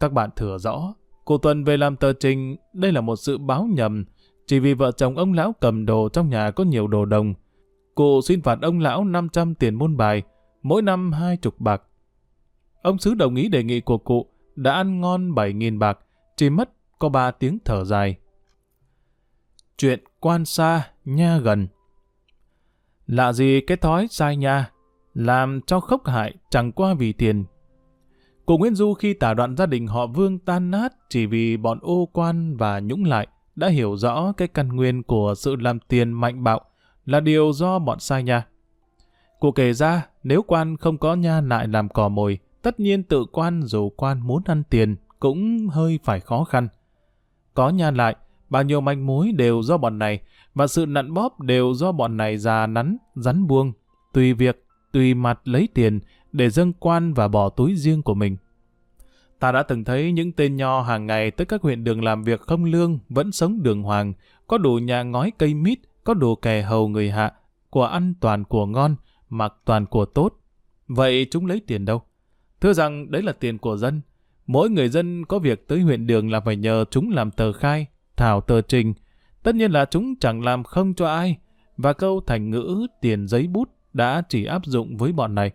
Các 0.00 0.12
bạn 0.12 0.30
thừa 0.36 0.58
rõ, 0.58 0.94
cụ 1.24 1.38
Tuần 1.38 1.64
về 1.64 1.76
làm 1.76 1.96
tờ 1.96 2.12
trình, 2.12 2.56
đây 2.72 2.92
là 2.92 3.00
một 3.00 3.16
sự 3.16 3.38
báo 3.38 3.68
nhầm, 3.70 4.04
chỉ 4.46 4.58
vì 4.58 4.74
vợ 4.74 4.92
chồng 4.92 5.16
ông 5.16 5.32
lão 5.32 5.54
cầm 5.60 5.86
đồ 5.86 6.08
trong 6.12 6.30
nhà 6.30 6.50
có 6.50 6.64
nhiều 6.64 6.86
đồ 6.86 7.04
đồng. 7.04 7.34
Cụ 7.94 8.20
xin 8.20 8.42
phạt 8.42 8.58
ông 8.62 8.80
lão 8.80 9.04
500 9.04 9.54
tiền 9.54 9.74
môn 9.74 9.96
bài, 9.96 10.22
mỗi 10.62 10.82
năm 10.82 11.12
hai 11.12 11.36
chục 11.36 11.60
bạc. 11.60 11.82
Ông 12.82 12.98
Sứ 12.98 13.14
đồng 13.14 13.34
ý 13.34 13.48
đề 13.48 13.62
nghị 13.62 13.80
của 13.80 13.98
cụ, 13.98 14.26
đã 14.56 14.72
ăn 14.72 15.00
ngon 15.00 15.30
7.000 15.30 15.78
bạc, 15.78 15.98
chỉ 16.36 16.50
mất 16.50 16.70
có 16.98 17.08
3 17.08 17.30
tiếng 17.30 17.58
thở 17.64 17.84
dài. 17.84 18.16
Chuyện 19.76 20.04
quan 20.20 20.44
xa, 20.44 20.90
nha 21.04 21.38
gần. 21.38 21.68
Lạ 23.06 23.32
gì 23.32 23.60
cái 23.60 23.76
thói 23.76 24.06
sai 24.10 24.36
nha, 24.36 24.70
làm 25.14 25.60
cho 25.66 25.80
khốc 25.80 26.06
hại 26.06 26.34
chẳng 26.50 26.72
qua 26.72 26.94
vì 26.94 27.12
tiền. 27.12 27.44
Cụ 28.46 28.58
Nguyễn 28.58 28.74
Du 28.74 28.94
khi 28.94 29.14
tả 29.14 29.34
đoạn 29.34 29.56
gia 29.56 29.66
đình 29.66 29.86
họ 29.86 30.06
Vương 30.06 30.38
tan 30.38 30.70
nát 30.70 30.92
chỉ 31.08 31.26
vì 31.26 31.56
bọn 31.56 31.78
ô 31.82 32.08
quan 32.12 32.56
và 32.56 32.80
nhũng 32.80 33.04
lại 33.04 33.26
đã 33.56 33.68
hiểu 33.68 33.96
rõ 33.96 34.32
cái 34.36 34.48
căn 34.48 34.68
nguyên 34.68 35.02
của 35.02 35.34
sự 35.36 35.56
làm 35.56 35.78
tiền 35.80 36.12
mạnh 36.12 36.44
bạo 36.44 36.60
là 37.06 37.20
điều 37.20 37.52
do 37.52 37.78
bọn 37.78 38.00
sai 38.00 38.22
nha. 38.22 38.46
Cụ 39.40 39.52
kể 39.52 39.72
ra, 39.72 40.06
nếu 40.22 40.42
quan 40.42 40.76
không 40.76 40.98
có 40.98 41.14
nha 41.14 41.40
lại 41.40 41.68
làm 41.68 41.88
cò 41.88 42.08
mồi, 42.08 42.38
tất 42.62 42.80
nhiên 42.80 43.02
tự 43.02 43.24
quan 43.32 43.62
dù 43.62 43.90
quan 43.96 44.20
muốn 44.26 44.42
ăn 44.46 44.62
tiền 44.70 44.96
cũng 45.20 45.68
hơi 45.68 45.98
phải 46.04 46.20
khó 46.20 46.44
khăn. 46.44 46.68
Có 47.54 47.68
nha 47.68 47.90
lại, 47.90 48.16
bao 48.50 48.62
nhiêu 48.62 48.80
manh 48.80 49.06
mối 49.06 49.32
đều 49.32 49.62
do 49.62 49.76
bọn 49.76 49.98
này, 49.98 50.20
và 50.54 50.66
sự 50.66 50.86
nặn 50.86 51.14
bóp 51.14 51.40
đều 51.40 51.74
do 51.74 51.92
bọn 51.92 52.16
này 52.16 52.38
già 52.38 52.66
nắn, 52.66 52.96
rắn 53.14 53.46
buông, 53.46 53.72
tùy 54.12 54.34
việc, 54.34 54.64
tùy 54.92 55.14
mặt 55.14 55.40
lấy 55.44 55.68
tiền 55.74 56.00
để 56.32 56.50
dâng 56.50 56.72
quan 56.72 57.14
và 57.14 57.28
bỏ 57.28 57.48
túi 57.48 57.76
riêng 57.76 58.02
của 58.02 58.14
mình. 58.14 58.36
Ta 59.38 59.52
đã 59.52 59.62
từng 59.62 59.84
thấy 59.84 60.12
những 60.12 60.32
tên 60.32 60.56
nho 60.56 60.82
hàng 60.82 61.06
ngày 61.06 61.30
tới 61.30 61.44
các 61.44 61.62
huyện 61.62 61.84
đường 61.84 62.04
làm 62.04 62.22
việc 62.22 62.40
không 62.40 62.64
lương, 62.64 62.98
vẫn 63.08 63.32
sống 63.32 63.62
đường 63.62 63.82
hoàng, 63.82 64.12
có 64.46 64.58
đủ 64.58 64.74
nhà 64.74 65.02
ngói 65.02 65.32
cây 65.38 65.54
mít, 65.54 65.78
có 66.04 66.14
đủ 66.14 66.34
kè 66.34 66.62
hầu 66.62 66.88
người 66.88 67.10
hạ, 67.10 67.32
của 67.70 67.84
ăn 67.84 68.14
toàn 68.20 68.44
của 68.44 68.66
ngon, 68.66 68.96
mặc 69.28 69.54
toàn 69.64 69.86
của 69.86 70.04
tốt. 70.04 70.34
Vậy 70.88 71.26
chúng 71.30 71.46
lấy 71.46 71.60
tiền 71.66 71.84
đâu? 71.84 72.02
Thưa 72.60 72.72
rằng 72.72 73.10
đấy 73.10 73.22
là 73.22 73.32
tiền 73.32 73.58
của 73.58 73.76
dân. 73.76 74.00
Mỗi 74.46 74.70
người 74.70 74.88
dân 74.88 75.24
có 75.24 75.38
việc 75.38 75.68
tới 75.68 75.80
huyện 75.80 76.06
đường 76.06 76.30
là 76.30 76.40
phải 76.40 76.56
nhờ 76.56 76.84
chúng 76.90 77.10
làm 77.10 77.30
tờ 77.30 77.52
khai, 77.52 77.86
thảo 78.16 78.40
tờ 78.40 78.60
trình. 78.60 78.94
Tất 79.42 79.54
nhiên 79.54 79.70
là 79.70 79.84
chúng 79.84 80.16
chẳng 80.16 80.44
làm 80.44 80.64
không 80.64 80.94
cho 80.94 81.06
ai. 81.06 81.38
Và 81.76 81.92
câu 81.92 82.20
thành 82.26 82.50
ngữ 82.50 82.86
tiền 83.00 83.28
giấy 83.28 83.46
bút 83.46 83.68
đã 83.92 84.22
chỉ 84.28 84.44
áp 84.44 84.66
dụng 84.66 84.96
với 84.96 85.12
bọn 85.12 85.34
này. 85.34 85.50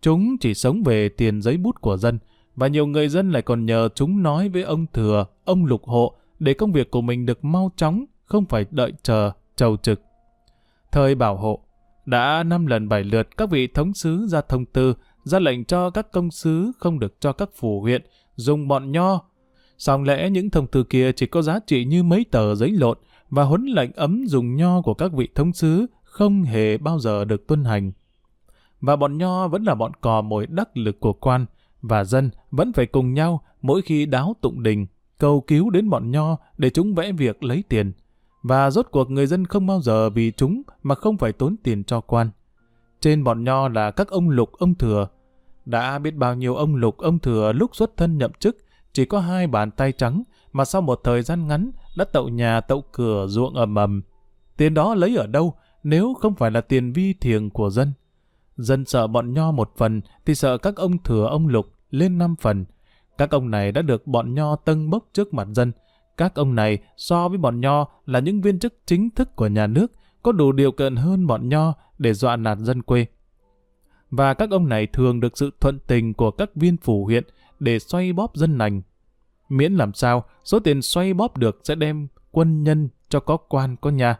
Chúng 0.00 0.38
chỉ 0.38 0.54
sống 0.54 0.82
về 0.82 1.08
tiền 1.08 1.42
giấy 1.42 1.56
bút 1.56 1.80
của 1.80 1.96
dân, 1.96 2.18
và 2.56 2.66
nhiều 2.66 2.86
người 2.86 3.08
dân 3.08 3.30
lại 3.30 3.42
còn 3.42 3.66
nhờ 3.66 3.88
chúng 3.94 4.22
nói 4.22 4.48
với 4.48 4.62
ông 4.62 4.86
thừa, 4.92 5.26
ông 5.44 5.64
lục 5.64 5.84
hộ 5.84 6.16
để 6.38 6.54
công 6.54 6.72
việc 6.72 6.90
của 6.90 7.00
mình 7.00 7.26
được 7.26 7.44
mau 7.44 7.72
chóng, 7.76 8.04
không 8.24 8.44
phải 8.44 8.66
đợi 8.70 8.92
chờ, 9.02 9.32
trầu 9.56 9.76
trực. 9.76 10.00
Thời 10.92 11.14
bảo 11.14 11.36
hộ, 11.36 11.64
đã 12.04 12.42
năm 12.42 12.66
lần 12.66 12.88
bảy 12.88 13.04
lượt 13.04 13.36
các 13.36 13.50
vị 13.50 13.66
thống 13.66 13.94
sứ 13.94 14.26
ra 14.26 14.40
thông 14.40 14.64
tư, 14.64 14.94
ra 15.24 15.38
lệnh 15.38 15.64
cho 15.64 15.90
các 15.90 16.12
công 16.12 16.30
sứ 16.30 16.72
không 16.78 16.98
được 16.98 17.20
cho 17.20 17.32
các 17.32 17.50
phủ 17.56 17.80
huyện 17.80 18.02
dùng 18.36 18.68
bọn 18.68 18.92
nho. 18.92 19.20
Song 19.78 20.04
lẽ 20.04 20.30
những 20.30 20.50
thông 20.50 20.66
tư 20.66 20.84
kia 20.84 21.12
chỉ 21.12 21.26
có 21.26 21.42
giá 21.42 21.58
trị 21.66 21.84
như 21.84 22.02
mấy 22.02 22.24
tờ 22.30 22.54
giấy 22.54 22.70
lộn 22.70 22.98
và 23.30 23.42
huấn 23.42 23.66
lệnh 23.66 23.92
ấm 23.92 24.24
dùng 24.26 24.56
nho 24.56 24.82
của 24.82 24.94
các 24.94 25.12
vị 25.12 25.28
thống 25.34 25.52
sứ 25.52 25.86
không 26.02 26.42
hề 26.42 26.78
bao 26.78 26.98
giờ 26.98 27.24
được 27.24 27.46
tuân 27.46 27.64
hành. 27.64 27.92
Và 28.80 28.96
bọn 28.96 29.18
nho 29.18 29.48
vẫn 29.48 29.64
là 29.64 29.74
bọn 29.74 29.92
cò 30.00 30.22
mồi 30.22 30.46
đắc 30.46 30.76
lực 30.76 31.00
của 31.00 31.12
quan, 31.12 31.46
và 31.82 32.04
dân 32.04 32.30
vẫn 32.50 32.72
phải 32.72 32.86
cùng 32.86 33.14
nhau 33.14 33.42
mỗi 33.62 33.82
khi 33.82 34.06
đáo 34.06 34.36
tụng 34.40 34.62
đình, 34.62 34.86
cầu 35.18 35.40
cứu 35.40 35.70
đến 35.70 35.90
bọn 35.90 36.10
nho 36.10 36.36
để 36.58 36.70
chúng 36.70 36.94
vẽ 36.94 37.12
việc 37.12 37.44
lấy 37.44 37.64
tiền. 37.68 37.92
Và 38.42 38.70
rốt 38.70 38.86
cuộc 38.90 39.10
người 39.10 39.26
dân 39.26 39.46
không 39.46 39.66
bao 39.66 39.80
giờ 39.80 40.10
vì 40.10 40.32
chúng 40.36 40.62
mà 40.82 40.94
không 40.94 41.18
phải 41.18 41.32
tốn 41.32 41.56
tiền 41.62 41.84
cho 41.84 42.00
quan. 42.00 42.30
Trên 43.00 43.24
bọn 43.24 43.44
nho 43.44 43.68
là 43.68 43.90
các 43.90 44.08
ông 44.08 44.30
lục, 44.30 44.52
ông 44.52 44.74
thừa. 44.74 45.08
Đã 45.64 45.98
biết 45.98 46.14
bao 46.14 46.34
nhiêu 46.34 46.54
ông 46.54 46.76
lục, 46.76 46.98
ông 46.98 47.18
thừa 47.18 47.52
lúc 47.52 47.76
xuất 47.76 47.96
thân 47.96 48.18
nhậm 48.18 48.32
chức, 48.32 48.56
chỉ 48.92 49.04
có 49.04 49.20
hai 49.20 49.46
bàn 49.46 49.70
tay 49.70 49.92
trắng 49.92 50.22
mà 50.52 50.64
sau 50.64 50.82
một 50.82 51.00
thời 51.04 51.22
gian 51.22 51.46
ngắn 51.46 51.70
đã 51.96 52.04
tậu 52.04 52.28
nhà, 52.28 52.60
tậu 52.60 52.84
cửa, 52.92 53.26
ruộng 53.28 53.54
ầm 53.54 53.74
ầm. 53.74 54.02
Tiền 54.56 54.74
đó 54.74 54.94
lấy 54.94 55.16
ở 55.16 55.26
đâu 55.26 55.54
nếu 55.82 56.14
không 56.20 56.34
phải 56.34 56.50
là 56.50 56.60
tiền 56.60 56.92
vi 56.92 57.12
thiền 57.12 57.50
của 57.50 57.70
dân? 57.70 57.92
Dân 58.56 58.84
sợ 58.84 59.06
bọn 59.06 59.34
nho 59.34 59.50
một 59.50 59.72
phần 59.76 60.00
thì 60.26 60.34
sợ 60.34 60.58
các 60.58 60.76
ông 60.76 61.02
thừa, 61.02 61.26
ông 61.26 61.48
lục 61.48 61.66
lên 61.90 62.18
năm 62.18 62.36
phần. 62.40 62.64
Các 63.18 63.30
ông 63.30 63.50
này 63.50 63.72
đã 63.72 63.82
được 63.82 64.06
bọn 64.06 64.34
nho 64.34 64.56
tân 64.56 64.90
bốc 64.90 65.08
trước 65.12 65.34
mặt 65.34 65.48
dân. 65.54 65.72
Các 66.22 66.34
ông 66.34 66.54
này 66.54 66.78
so 66.96 67.28
với 67.28 67.38
bọn 67.38 67.60
nho 67.60 67.86
là 68.06 68.18
những 68.18 68.40
viên 68.40 68.58
chức 68.58 68.74
chính 68.86 69.10
thức 69.10 69.36
của 69.36 69.46
nhà 69.46 69.66
nước 69.66 69.92
có 70.22 70.32
đủ 70.32 70.52
điều 70.52 70.72
kiện 70.72 70.96
hơn 70.96 71.26
bọn 71.26 71.48
nho 71.48 71.74
để 71.98 72.14
dọa 72.14 72.36
nạt 72.36 72.58
dân 72.58 72.82
quê. 72.82 73.06
và 74.10 74.34
các 74.34 74.50
ông 74.50 74.68
này 74.68 74.86
thường 74.86 75.20
được 75.20 75.38
sự 75.38 75.50
thuận 75.60 75.78
tình 75.86 76.14
của 76.14 76.30
các 76.30 76.50
viên 76.54 76.76
phủ 76.76 77.04
huyện 77.04 77.24
để 77.60 77.78
xoay 77.78 78.12
bóp 78.12 78.36
dân 78.36 78.58
lành. 78.58 78.82
Miễn 79.48 79.74
làm 79.74 79.94
sao, 79.94 80.24
số 80.44 80.60
tiền 80.60 80.82
xoay 80.82 81.14
bóp 81.14 81.36
được 81.36 81.60
sẽ 81.64 81.74
đem 81.74 82.08
quân 82.30 82.62
nhân 82.62 82.88
cho 83.08 83.20
có 83.20 83.36
quan 83.36 83.76
có 83.76 83.90
nhà. 83.90 84.18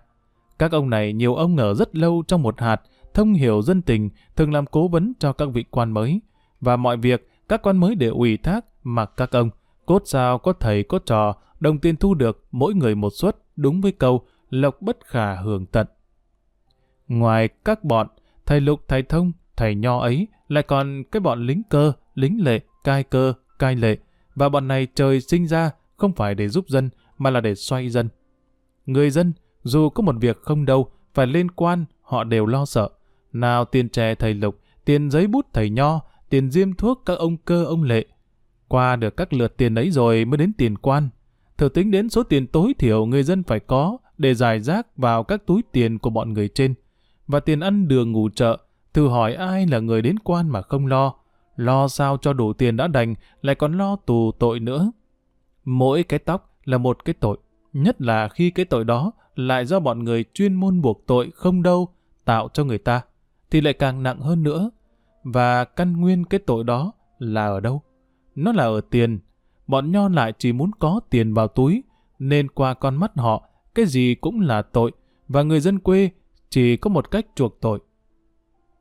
Các 0.58 0.72
ông 0.72 0.90
này 0.90 1.12
nhiều 1.12 1.34
ông 1.34 1.56
ở 1.56 1.74
rất 1.74 1.96
lâu 1.96 2.22
trong 2.28 2.42
một 2.42 2.60
hạt, 2.60 2.82
thông 3.14 3.32
hiểu 3.32 3.62
dân 3.62 3.82
tình, 3.82 4.10
thường 4.36 4.52
làm 4.52 4.66
cố 4.66 4.88
vấn 4.88 5.12
cho 5.18 5.32
các 5.32 5.48
vị 5.52 5.64
quan 5.70 5.90
mới. 5.90 6.20
Và 6.60 6.76
mọi 6.76 6.96
việc, 6.96 7.28
các 7.48 7.62
quan 7.62 7.76
mới 7.76 7.94
đều 7.94 8.14
ủy 8.14 8.36
thác 8.36 8.64
mặc 8.82 9.12
các 9.16 9.30
ông. 9.30 9.50
Cốt 9.86 10.02
sao 10.04 10.38
có 10.38 10.52
thầy 10.52 10.82
có 10.82 10.98
trò, 10.98 11.34
đồng 11.62 11.78
tiền 11.78 11.96
thu 11.96 12.14
được 12.14 12.44
mỗi 12.50 12.74
người 12.74 12.94
một 12.94 13.10
suất, 13.10 13.36
đúng 13.56 13.80
với 13.80 13.92
câu, 13.92 14.26
lộc 14.50 14.82
bất 14.82 14.98
khả 15.06 15.34
hưởng 15.34 15.66
tận. 15.66 15.86
Ngoài 17.08 17.48
các 17.64 17.84
bọn, 17.84 18.06
thầy 18.46 18.60
lục, 18.60 18.80
thầy 18.88 19.02
thông, 19.02 19.32
thầy 19.56 19.74
nho 19.74 19.98
ấy, 20.00 20.28
lại 20.48 20.62
còn 20.62 21.02
cái 21.12 21.20
bọn 21.20 21.46
lính 21.46 21.62
cơ, 21.70 21.92
lính 22.14 22.44
lệ, 22.44 22.60
cai 22.84 23.02
cơ, 23.02 23.32
cai 23.58 23.76
lệ. 23.76 23.98
Và 24.34 24.48
bọn 24.48 24.68
này 24.68 24.86
trời 24.94 25.20
sinh 25.20 25.46
ra 25.46 25.70
không 25.96 26.12
phải 26.12 26.34
để 26.34 26.48
giúp 26.48 26.68
dân, 26.68 26.90
mà 27.18 27.30
là 27.30 27.40
để 27.40 27.54
xoay 27.54 27.88
dân. 27.88 28.08
Người 28.86 29.10
dân, 29.10 29.32
dù 29.62 29.88
có 29.88 30.02
một 30.02 30.14
việc 30.20 30.42
không 30.42 30.64
đâu, 30.64 30.90
phải 31.14 31.26
liên 31.26 31.50
quan, 31.50 31.84
họ 32.02 32.24
đều 32.24 32.46
lo 32.46 32.64
sợ. 32.64 32.88
Nào 33.32 33.64
tiền 33.64 33.88
trẻ 33.88 34.14
thầy 34.14 34.34
lục, 34.34 34.58
tiền 34.84 35.10
giấy 35.10 35.26
bút 35.26 35.46
thầy 35.52 35.70
nho, 35.70 36.00
tiền 36.30 36.50
diêm 36.50 36.74
thuốc 36.74 37.02
các 37.06 37.18
ông 37.18 37.36
cơ 37.36 37.64
ông 37.64 37.82
lệ. 37.82 38.06
Qua 38.68 38.96
được 38.96 39.16
các 39.16 39.32
lượt 39.32 39.56
tiền 39.56 39.74
ấy 39.74 39.90
rồi 39.90 40.24
mới 40.24 40.38
đến 40.38 40.52
tiền 40.58 40.78
quan. 40.78 41.08
Thử 41.62 41.68
tính 41.68 41.90
đến 41.90 42.08
số 42.08 42.22
tiền 42.22 42.46
tối 42.46 42.74
thiểu 42.78 43.06
người 43.06 43.22
dân 43.22 43.42
phải 43.42 43.60
có 43.60 43.98
để 44.18 44.34
giải 44.34 44.60
rác 44.60 44.96
vào 44.96 45.24
các 45.24 45.46
túi 45.46 45.62
tiền 45.72 45.98
của 45.98 46.10
bọn 46.10 46.32
người 46.32 46.48
trên. 46.48 46.74
Và 47.26 47.40
tiền 47.40 47.60
ăn 47.60 47.88
đường 47.88 48.12
ngủ 48.12 48.28
chợ, 48.34 48.58
thử 48.92 49.08
hỏi 49.08 49.34
ai 49.34 49.66
là 49.66 49.78
người 49.78 50.02
đến 50.02 50.18
quan 50.18 50.48
mà 50.48 50.62
không 50.62 50.86
lo. 50.86 51.14
Lo 51.56 51.88
sao 51.88 52.16
cho 52.16 52.32
đủ 52.32 52.52
tiền 52.52 52.76
đã 52.76 52.86
đành, 52.86 53.14
lại 53.42 53.54
còn 53.54 53.78
lo 53.78 53.96
tù 53.96 54.32
tội 54.38 54.60
nữa. 54.60 54.92
Mỗi 55.64 56.02
cái 56.02 56.18
tóc 56.18 56.58
là 56.64 56.78
một 56.78 57.04
cái 57.04 57.14
tội, 57.20 57.38
nhất 57.72 58.00
là 58.00 58.28
khi 58.28 58.50
cái 58.50 58.64
tội 58.64 58.84
đó 58.84 59.12
lại 59.34 59.66
do 59.66 59.80
bọn 59.80 60.04
người 60.04 60.24
chuyên 60.34 60.54
môn 60.54 60.80
buộc 60.80 61.04
tội 61.06 61.30
không 61.34 61.62
đâu 61.62 61.88
tạo 62.24 62.48
cho 62.52 62.64
người 62.64 62.78
ta, 62.78 63.02
thì 63.50 63.60
lại 63.60 63.72
càng 63.72 64.02
nặng 64.02 64.20
hơn 64.20 64.42
nữa. 64.42 64.70
Và 65.24 65.64
căn 65.64 66.00
nguyên 66.00 66.24
cái 66.24 66.40
tội 66.46 66.64
đó 66.64 66.92
là 67.18 67.46
ở 67.46 67.60
đâu? 67.60 67.82
Nó 68.34 68.52
là 68.52 68.64
ở 68.64 68.80
tiền. 68.90 69.18
Bọn 69.72 69.92
nho 69.92 70.08
lại 70.08 70.32
chỉ 70.38 70.52
muốn 70.52 70.70
có 70.78 71.00
tiền 71.10 71.34
vào 71.34 71.48
túi, 71.48 71.82
nên 72.18 72.48
qua 72.48 72.74
con 72.74 72.96
mắt 72.96 73.12
họ, 73.16 73.48
cái 73.74 73.86
gì 73.86 74.14
cũng 74.14 74.40
là 74.40 74.62
tội, 74.62 74.92
và 75.28 75.42
người 75.42 75.60
dân 75.60 75.78
quê 75.78 76.10
chỉ 76.50 76.76
có 76.76 76.90
một 76.90 77.10
cách 77.10 77.26
chuộc 77.34 77.60
tội. 77.60 77.80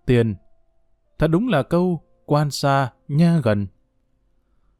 Tiền. 0.06 0.36
Thật 1.20 1.28
đúng 1.28 1.48
là 1.48 1.64
câu 1.64 2.02
quan 2.26 2.52
xa, 2.52 2.92
nha 3.08 3.42
gần. 3.44 3.68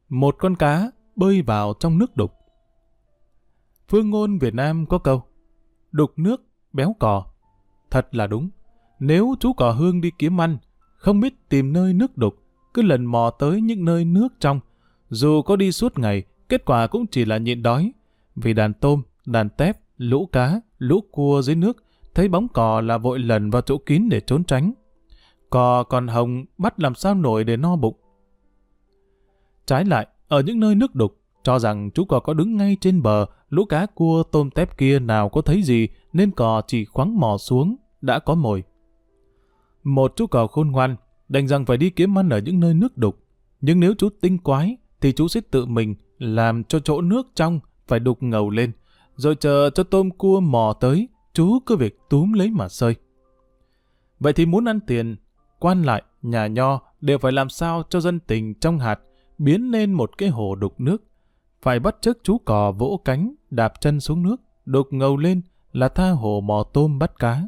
Một 0.08 0.36
con 0.38 0.56
cá 0.56 0.90
bơi 1.16 1.42
vào 1.42 1.74
trong 1.80 1.98
nước 1.98 2.16
đục. 2.16 2.32
Phương 3.88 4.10
ngôn 4.10 4.38
Việt 4.38 4.54
Nam 4.54 4.86
có 4.86 4.98
câu, 4.98 5.22
đục 5.92 6.12
nước, 6.16 6.42
béo 6.72 6.96
cò. 6.98 7.26
Thật 7.90 8.14
là 8.14 8.26
đúng. 8.26 8.50
Nếu 8.98 9.34
chú 9.40 9.52
cò 9.52 9.70
hương 9.70 10.00
đi 10.00 10.10
kiếm 10.18 10.40
ăn, 10.40 10.58
không 10.96 11.20
biết 11.20 11.48
tìm 11.48 11.72
nơi 11.72 11.94
nước 11.94 12.16
đục, 12.16 12.34
cứ 12.74 12.82
lần 12.82 13.04
mò 13.04 13.30
tới 13.38 13.60
những 13.60 13.84
nơi 13.84 14.04
nước 14.04 14.28
trong, 14.40 14.60
dù 15.12 15.42
có 15.42 15.56
đi 15.56 15.72
suốt 15.72 15.98
ngày, 15.98 16.22
kết 16.48 16.64
quả 16.64 16.86
cũng 16.86 17.06
chỉ 17.06 17.24
là 17.24 17.38
nhịn 17.38 17.62
đói. 17.62 17.92
Vì 18.36 18.52
đàn 18.52 18.74
tôm, 18.74 19.02
đàn 19.26 19.48
tép, 19.48 19.78
lũ 19.96 20.28
cá, 20.32 20.60
lũ 20.78 21.00
cua 21.10 21.42
dưới 21.42 21.56
nước, 21.56 21.84
thấy 22.14 22.28
bóng 22.28 22.48
cò 22.48 22.80
là 22.80 22.98
vội 22.98 23.18
lần 23.18 23.50
vào 23.50 23.62
chỗ 23.62 23.78
kín 23.78 24.08
để 24.08 24.20
trốn 24.20 24.44
tránh. 24.44 24.72
Cò 25.50 25.82
còn 25.82 26.08
hồng 26.08 26.44
bắt 26.58 26.80
làm 26.80 26.94
sao 26.94 27.14
nổi 27.14 27.44
để 27.44 27.56
no 27.56 27.76
bụng. 27.76 27.96
Trái 29.66 29.84
lại, 29.84 30.06
ở 30.28 30.42
những 30.42 30.60
nơi 30.60 30.74
nước 30.74 30.94
đục, 30.94 31.16
cho 31.42 31.58
rằng 31.58 31.90
chú 31.90 32.04
cò 32.04 32.20
có 32.20 32.34
đứng 32.34 32.56
ngay 32.56 32.76
trên 32.80 33.02
bờ, 33.02 33.26
lũ 33.48 33.64
cá 33.64 33.86
cua 33.86 34.22
tôm 34.22 34.50
tép 34.50 34.78
kia 34.78 34.98
nào 34.98 35.28
có 35.28 35.40
thấy 35.40 35.62
gì, 35.62 35.88
nên 36.12 36.30
cò 36.30 36.62
chỉ 36.66 36.84
khoáng 36.84 37.20
mò 37.20 37.36
xuống, 37.38 37.76
đã 38.00 38.18
có 38.18 38.34
mồi. 38.34 38.62
Một 39.82 40.12
chú 40.16 40.26
cò 40.26 40.46
khôn 40.46 40.70
ngoan, 40.70 40.96
đành 41.28 41.48
rằng 41.48 41.64
phải 41.64 41.76
đi 41.76 41.90
kiếm 41.90 42.18
ăn 42.18 42.28
ở 42.28 42.38
những 42.38 42.60
nơi 42.60 42.74
nước 42.74 42.98
đục. 42.98 43.18
Nhưng 43.60 43.80
nếu 43.80 43.94
chú 43.98 44.08
tinh 44.20 44.38
quái, 44.38 44.76
thì 45.02 45.12
chú 45.12 45.28
xít 45.28 45.50
tự 45.50 45.66
mình 45.66 45.94
làm 46.18 46.64
cho 46.64 46.78
chỗ 46.78 47.00
nước 47.00 47.26
trong 47.34 47.60
phải 47.86 48.00
đục 48.00 48.22
ngầu 48.22 48.50
lên, 48.50 48.72
rồi 49.16 49.34
chờ 49.34 49.70
cho 49.74 49.82
tôm 49.82 50.10
cua 50.10 50.40
mò 50.40 50.72
tới, 50.80 51.08
chú 51.32 51.58
cứ 51.66 51.76
việc 51.76 51.98
túm 52.10 52.32
lấy 52.32 52.50
mà 52.50 52.68
sơi. 52.68 52.94
Vậy 54.20 54.32
thì 54.32 54.46
muốn 54.46 54.64
ăn 54.64 54.80
tiền, 54.80 55.16
quan 55.58 55.82
lại, 55.82 56.02
nhà 56.22 56.46
nho 56.46 56.80
đều 57.00 57.18
phải 57.18 57.32
làm 57.32 57.48
sao 57.48 57.82
cho 57.88 58.00
dân 58.00 58.20
tình 58.20 58.54
trong 58.54 58.78
hạt 58.78 59.00
biến 59.38 59.70
nên 59.70 59.92
một 59.92 60.18
cái 60.18 60.28
hồ 60.28 60.54
đục 60.54 60.80
nước. 60.80 61.04
Phải 61.62 61.80
bắt 61.80 61.96
chước 62.00 62.18
chú 62.22 62.38
cò 62.38 62.72
vỗ 62.72 63.00
cánh, 63.04 63.34
đạp 63.50 63.72
chân 63.80 64.00
xuống 64.00 64.22
nước, 64.22 64.36
đục 64.64 64.86
ngầu 64.90 65.16
lên 65.16 65.42
là 65.72 65.88
tha 65.88 66.10
hồ 66.10 66.40
mò 66.40 66.64
tôm 66.72 66.98
bắt 66.98 67.18
cá. 67.18 67.42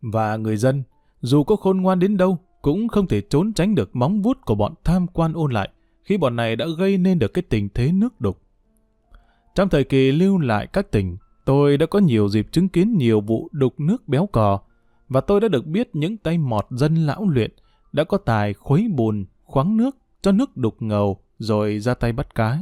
Và 0.00 0.36
người 0.36 0.56
dân, 0.56 0.82
dù 1.20 1.44
có 1.44 1.56
khôn 1.56 1.80
ngoan 1.80 1.98
đến 1.98 2.16
đâu, 2.16 2.38
cũng 2.62 2.88
không 2.88 3.06
thể 3.06 3.20
trốn 3.20 3.52
tránh 3.52 3.74
được 3.74 3.96
móng 3.96 4.22
vuốt 4.22 4.38
của 4.44 4.54
bọn 4.54 4.74
tham 4.84 5.06
quan 5.06 5.32
ôn 5.32 5.52
lại, 5.52 5.68
khi 6.04 6.16
bọn 6.16 6.36
này 6.36 6.56
đã 6.56 6.66
gây 6.78 6.98
nên 6.98 7.18
được 7.18 7.34
cái 7.34 7.42
tình 7.42 7.68
thế 7.74 7.92
nước 7.92 8.20
đục. 8.20 8.40
Trong 9.54 9.68
thời 9.68 9.84
kỳ 9.84 10.12
lưu 10.12 10.38
lại 10.38 10.66
các 10.66 10.90
tỉnh, 10.90 11.16
tôi 11.44 11.76
đã 11.76 11.86
có 11.86 11.98
nhiều 11.98 12.28
dịp 12.28 12.48
chứng 12.52 12.68
kiến 12.68 12.96
nhiều 12.98 13.20
vụ 13.20 13.48
đục 13.52 13.80
nước 13.80 14.08
béo 14.08 14.26
cò, 14.26 14.60
và 15.08 15.20
tôi 15.20 15.40
đã 15.40 15.48
được 15.48 15.66
biết 15.66 15.90
những 15.92 16.16
tay 16.16 16.38
mọt 16.38 16.66
dân 16.70 16.94
lão 16.94 17.28
luyện 17.28 17.50
đã 17.92 18.04
có 18.04 18.18
tài 18.18 18.54
khuấy 18.54 18.88
bùn, 18.88 19.24
khoáng 19.44 19.76
nước 19.76 19.96
cho 20.22 20.32
nước 20.32 20.56
đục 20.56 20.76
ngầu 20.80 21.18
rồi 21.38 21.78
ra 21.78 21.94
tay 21.94 22.12
bắt 22.12 22.34
cá. 22.34 22.58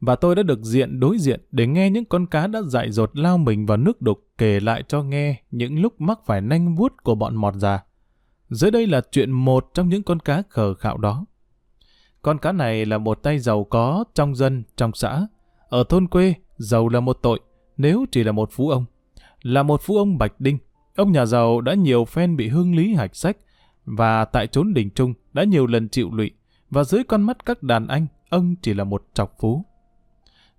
Và 0.00 0.16
tôi 0.16 0.34
đã 0.34 0.42
được 0.42 0.62
diện 0.62 1.00
đối 1.00 1.18
diện 1.18 1.40
để 1.50 1.66
nghe 1.66 1.90
những 1.90 2.04
con 2.04 2.26
cá 2.26 2.46
đã 2.46 2.62
dại 2.62 2.90
dột 2.90 3.18
lao 3.18 3.38
mình 3.38 3.66
vào 3.66 3.76
nước 3.76 4.02
đục 4.02 4.26
kể 4.38 4.60
lại 4.60 4.82
cho 4.88 5.02
nghe 5.02 5.42
những 5.50 5.80
lúc 5.80 6.00
mắc 6.00 6.20
phải 6.26 6.40
nanh 6.40 6.74
vuốt 6.74 7.02
của 7.02 7.14
bọn 7.14 7.36
mọt 7.36 7.54
già. 7.54 7.84
Dưới 8.50 8.70
đây 8.70 8.86
là 8.86 9.00
chuyện 9.12 9.30
một 9.30 9.70
trong 9.74 9.88
những 9.88 10.02
con 10.02 10.20
cá 10.20 10.42
khờ 10.48 10.74
khạo 10.74 10.98
đó. 10.98 11.24
Con 12.28 12.38
cá 12.38 12.52
này 12.52 12.86
là 12.86 12.98
một 12.98 13.22
tay 13.22 13.38
giàu 13.38 13.64
có 13.64 14.04
trong 14.14 14.34
dân, 14.34 14.62
trong 14.76 14.90
xã. 14.94 15.26
Ở 15.68 15.84
thôn 15.88 16.08
quê, 16.08 16.34
giàu 16.58 16.88
là 16.88 17.00
một 17.00 17.18
tội, 17.22 17.40
nếu 17.76 18.06
chỉ 18.12 18.24
là 18.24 18.32
một 18.32 18.48
phú 18.52 18.70
ông. 18.70 18.84
Là 19.42 19.62
một 19.62 19.80
phú 19.82 19.96
ông 19.96 20.18
Bạch 20.18 20.40
Đinh, 20.40 20.58
ông 20.96 21.12
nhà 21.12 21.26
giàu 21.26 21.60
đã 21.60 21.74
nhiều 21.74 22.04
phen 22.04 22.36
bị 22.36 22.48
hương 22.48 22.76
lý 22.76 22.94
hạch 22.94 23.16
sách, 23.16 23.36
và 23.84 24.24
tại 24.24 24.46
chốn 24.46 24.74
đình 24.74 24.90
trung 24.90 25.14
đã 25.32 25.44
nhiều 25.44 25.66
lần 25.66 25.88
chịu 25.88 26.10
lụy, 26.12 26.30
và 26.70 26.84
dưới 26.84 27.04
con 27.04 27.22
mắt 27.22 27.46
các 27.46 27.62
đàn 27.62 27.86
anh, 27.86 28.06
ông 28.30 28.54
chỉ 28.62 28.74
là 28.74 28.84
một 28.84 29.04
trọc 29.14 29.36
phú. 29.40 29.64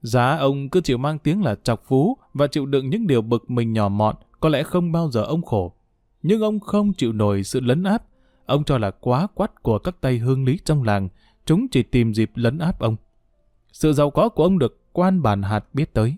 Giá 0.02 0.38
ông 0.38 0.70
cứ 0.70 0.82
chịu 0.82 0.98
mang 0.98 1.20
tiếng 1.20 1.44
là 1.44 1.56
trọc 1.64 1.84
phú 1.86 2.18
và 2.34 2.48
chịu 2.48 2.66
đựng 2.66 2.90
những 2.90 3.08
điều 3.08 3.22
bực 3.22 3.52
mình 3.52 3.74
nhỏ 3.74 3.90
mọn, 3.90 4.16
có 4.40 4.50
lẽ 4.50 4.64
không 4.64 4.92
bao 4.92 5.12
giờ 5.12 5.24
ông 5.24 5.42
khổ. 5.42 5.74
Nhưng 6.24 6.42
ông 6.42 6.60
không 6.60 6.94
chịu 6.94 7.14
nổi 7.14 7.44
sự 7.44 7.60
lấn 7.60 7.84
áp, 7.84 8.04
ông 8.46 8.64
cho 8.64 8.78
là 8.78 8.92
quá 8.92 9.28
quát 9.34 9.64
của 9.64 9.80
các 9.80 10.02
tay 10.02 10.18
hương 10.18 10.46
lý 10.46 10.60
trong 10.66 10.84
làng, 10.84 11.10
chúng 11.50 11.68
chỉ 11.68 11.84
tìm 11.84 12.14
dịp 12.14 12.32
lấn 12.36 12.58
áp 12.58 12.80
ông. 12.80 12.96
Sự 13.72 13.94
giàu 13.94 14.10
có 14.10 14.30
của 14.30 14.44
ông 14.44 14.60
được 14.60 14.94
quan 14.94 15.22
bản 15.22 15.42
hạt 15.42 15.66
biết 15.74 15.94
tới, 15.94 16.16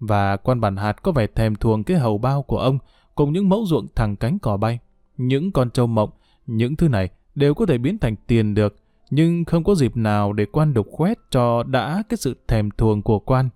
và 0.00 0.36
quan 0.36 0.60
bản 0.60 0.76
hạt 0.76 1.02
có 1.02 1.12
vẻ 1.12 1.26
thèm 1.26 1.54
thuồng 1.54 1.84
cái 1.84 1.98
hầu 1.98 2.18
bao 2.18 2.42
của 2.42 2.58
ông 2.58 2.78
cùng 3.14 3.32
những 3.32 3.48
mẫu 3.48 3.66
ruộng 3.66 3.86
thẳng 3.94 4.16
cánh 4.16 4.38
cỏ 4.38 4.56
bay, 4.56 4.78
những 5.16 5.52
con 5.52 5.70
trâu 5.70 5.86
mộng, 5.86 6.10
những 6.46 6.76
thứ 6.76 6.88
này 6.88 7.08
đều 7.34 7.54
có 7.54 7.66
thể 7.66 7.78
biến 7.78 7.98
thành 7.98 8.16
tiền 8.26 8.54
được, 8.54 8.76
nhưng 9.10 9.44
không 9.44 9.64
có 9.64 9.74
dịp 9.74 9.96
nào 9.96 10.32
để 10.32 10.44
quan 10.52 10.74
đục 10.74 10.86
khoét 10.90 11.18
cho 11.30 11.62
đã 11.62 12.02
cái 12.08 12.16
sự 12.16 12.36
thèm 12.48 12.70
thuồng 12.70 13.02
của 13.02 13.18
quan. 13.18 13.48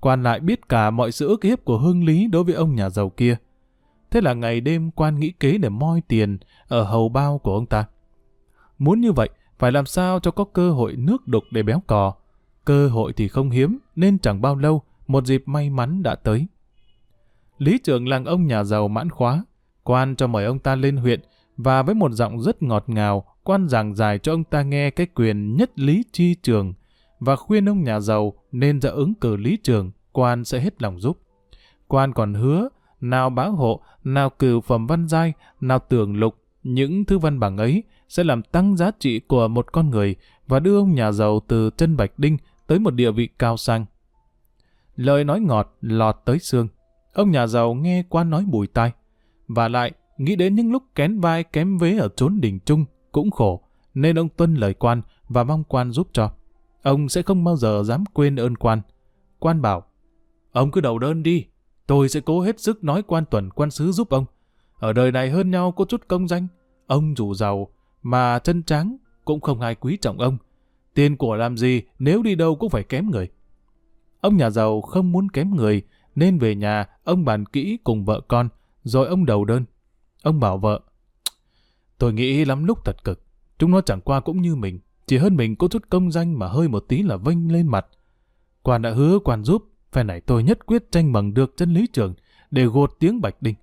Quan 0.00 0.22
lại 0.22 0.40
biết 0.40 0.68
cả 0.68 0.90
mọi 0.90 1.12
sự 1.12 1.28
ức 1.28 1.44
hiếp 1.44 1.64
của 1.64 1.78
hương 1.78 2.04
lý 2.04 2.26
đối 2.26 2.44
với 2.44 2.54
ông 2.54 2.74
nhà 2.74 2.90
giàu 2.90 3.10
kia. 3.10 3.36
Thế 4.10 4.20
là 4.20 4.34
ngày 4.34 4.60
đêm 4.60 4.90
quan 4.90 5.20
nghĩ 5.20 5.32
kế 5.40 5.58
để 5.58 5.68
moi 5.68 6.00
tiền 6.08 6.38
ở 6.68 6.82
hầu 6.82 7.08
bao 7.08 7.38
của 7.38 7.54
ông 7.54 7.66
ta. 7.66 7.84
Muốn 8.78 9.00
như 9.00 9.12
vậy, 9.12 9.28
phải 9.60 9.72
làm 9.72 9.86
sao 9.86 10.20
cho 10.20 10.30
có 10.30 10.44
cơ 10.44 10.70
hội 10.70 10.96
nước 10.96 11.28
đục 11.28 11.44
để 11.50 11.62
béo 11.62 11.82
cò. 11.86 12.14
Cơ 12.64 12.88
hội 12.88 13.12
thì 13.12 13.28
không 13.28 13.50
hiếm, 13.50 13.78
nên 13.96 14.18
chẳng 14.18 14.40
bao 14.40 14.56
lâu, 14.56 14.82
một 15.06 15.26
dịp 15.26 15.42
may 15.46 15.70
mắn 15.70 16.02
đã 16.02 16.14
tới. 16.14 16.46
Lý 17.58 17.78
trưởng 17.78 18.08
làng 18.08 18.24
ông 18.24 18.46
nhà 18.46 18.64
giàu 18.64 18.88
mãn 18.88 19.10
khóa, 19.10 19.44
quan 19.84 20.16
cho 20.16 20.26
mời 20.26 20.44
ông 20.44 20.58
ta 20.58 20.74
lên 20.74 20.96
huyện, 20.96 21.20
và 21.56 21.82
với 21.82 21.94
một 21.94 22.12
giọng 22.12 22.40
rất 22.40 22.62
ngọt 22.62 22.84
ngào, 22.86 23.24
quan 23.44 23.68
giảng 23.68 23.94
giải 23.94 24.18
cho 24.18 24.32
ông 24.32 24.44
ta 24.44 24.62
nghe 24.62 24.90
cái 24.90 25.06
quyền 25.06 25.56
nhất 25.56 25.78
lý 25.78 26.04
chi 26.12 26.34
trường, 26.34 26.74
và 27.18 27.36
khuyên 27.36 27.68
ông 27.68 27.84
nhà 27.84 28.00
giàu 28.00 28.32
nên 28.52 28.80
ra 28.80 28.90
ứng 28.90 29.14
cử 29.14 29.36
lý 29.36 29.56
trường, 29.62 29.90
quan 30.12 30.44
sẽ 30.44 30.60
hết 30.60 30.82
lòng 30.82 31.00
giúp. 31.00 31.18
Quan 31.88 32.12
còn 32.12 32.34
hứa, 32.34 32.68
nào 33.00 33.30
báo 33.30 33.52
hộ, 33.52 33.80
nào 34.04 34.30
cử 34.30 34.60
phẩm 34.60 34.86
văn 34.86 35.08
giai, 35.08 35.32
nào 35.60 35.78
tường 35.78 36.16
lục, 36.16 36.34
những 36.62 37.04
thứ 37.04 37.18
văn 37.18 37.40
bằng 37.40 37.56
ấy 37.56 37.82
sẽ 38.10 38.24
làm 38.24 38.42
tăng 38.42 38.76
giá 38.76 38.90
trị 38.98 39.20
của 39.20 39.48
một 39.48 39.72
con 39.72 39.90
người 39.90 40.16
và 40.46 40.60
đưa 40.60 40.78
ông 40.78 40.94
nhà 40.94 41.12
giàu 41.12 41.40
từ 41.48 41.70
chân 41.76 41.96
Bạch 41.96 42.18
Đinh 42.18 42.36
tới 42.66 42.78
một 42.78 42.90
địa 42.90 43.10
vị 43.10 43.28
cao 43.38 43.56
sang. 43.56 43.86
Lời 44.96 45.24
nói 45.24 45.40
ngọt 45.40 45.76
lọt 45.80 46.16
tới 46.24 46.38
xương. 46.38 46.68
Ông 47.12 47.30
nhà 47.30 47.46
giàu 47.46 47.74
nghe 47.74 48.02
qua 48.08 48.24
nói 48.24 48.44
bùi 48.50 48.66
tai. 48.66 48.92
Và 49.48 49.68
lại, 49.68 49.92
nghĩ 50.18 50.36
đến 50.36 50.54
những 50.54 50.72
lúc 50.72 50.82
kén 50.94 51.20
vai 51.20 51.44
kém 51.44 51.78
vế 51.78 51.98
ở 51.98 52.08
chốn 52.16 52.40
đình 52.40 52.58
trung, 52.64 52.84
cũng 53.12 53.30
khổ, 53.30 53.62
nên 53.94 54.18
ông 54.18 54.28
tuân 54.28 54.54
lời 54.54 54.74
quan 54.74 55.02
và 55.28 55.44
mong 55.44 55.64
quan 55.64 55.90
giúp 55.90 56.08
cho. 56.12 56.30
Ông 56.82 57.08
sẽ 57.08 57.22
không 57.22 57.44
bao 57.44 57.56
giờ 57.56 57.82
dám 57.84 58.04
quên 58.12 58.36
ơn 58.36 58.56
quan. 58.56 58.80
Quan 59.38 59.62
bảo, 59.62 59.84
ông 60.52 60.70
cứ 60.70 60.80
đầu 60.80 60.98
đơn 60.98 61.22
đi, 61.22 61.46
tôi 61.86 62.08
sẽ 62.08 62.20
cố 62.20 62.40
hết 62.40 62.60
sức 62.60 62.84
nói 62.84 63.02
quan 63.02 63.24
tuần 63.30 63.50
quan 63.50 63.70
sứ 63.70 63.92
giúp 63.92 64.10
ông. 64.10 64.24
Ở 64.78 64.92
đời 64.92 65.12
này 65.12 65.30
hơn 65.30 65.50
nhau 65.50 65.72
có 65.72 65.84
chút 65.84 66.08
công 66.08 66.28
danh, 66.28 66.46
ông 66.86 67.14
dù 67.16 67.34
giàu, 67.34 67.68
mà 68.02 68.38
chân 68.38 68.62
trắng 68.62 68.96
cũng 69.24 69.40
không 69.40 69.60
ai 69.60 69.74
quý 69.74 69.98
trọng 70.00 70.20
ông. 70.20 70.38
Tiền 70.94 71.16
của 71.16 71.36
làm 71.36 71.56
gì 71.56 71.82
nếu 71.98 72.22
đi 72.22 72.34
đâu 72.34 72.56
cũng 72.56 72.70
phải 72.70 72.82
kém 72.82 73.10
người. 73.10 73.28
Ông 74.20 74.36
nhà 74.36 74.50
giàu 74.50 74.80
không 74.80 75.12
muốn 75.12 75.28
kém 75.28 75.56
người, 75.56 75.82
nên 76.14 76.38
về 76.38 76.54
nhà 76.54 76.86
ông 77.04 77.24
bàn 77.24 77.46
kỹ 77.46 77.78
cùng 77.84 78.04
vợ 78.04 78.20
con, 78.28 78.48
rồi 78.84 79.06
ông 79.06 79.26
đầu 79.26 79.44
đơn. 79.44 79.64
Ông 80.22 80.40
bảo 80.40 80.58
vợ, 80.58 80.80
tôi 81.98 82.12
nghĩ 82.12 82.44
lắm 82.44 82.64
lúc 82.64 82.84
thật 82.84 83.04
cực, 83.04 83.22
chúng 83.58 83.70
nó 83.70 83.80
chẳng 83.80 84.00
qua 84.00 84.20
cũng 84.20 84.42
như 84.42 84.56
mình, 84.56 84.80
chỉ 85.06 85.18
hơn 85.18 85.36
mình 85.36 85.56
có 85.56 85.68
chút 85.68 85.90
công 85.90 86.10
danh 86.10 86.38
mà 86.38 86.48
hơi 86.48 86.68
một 86.68 86.84
tí 86.88 87.02
là 87.02 87.16
vênh 87.16 87.52
lên 87.52 87.66
mặt. 87.66 87.86
Quan 88.62 88.82
đã 88.82 88.90
hứa 88.90 89.18
quan 89.18 89.44
giúp, 89.44 89.64
phe 89.92 90.02
này 90.02 90.20
tôi 90.20 90.42
nhất 90.42 90.66
quyết 90.66 90.92
tranh 90.92 91.12
bằng 91.12 91.34
được 91.34 91.54
chân 91.56 91.74
lý 91.74 91.86
trường 91.92 92.14
để 92.50 92.64
gột 92.64 92.96
tiếng 92.98 93.20
Bạch 93.20 93.42
Đinh. 93.42 93.54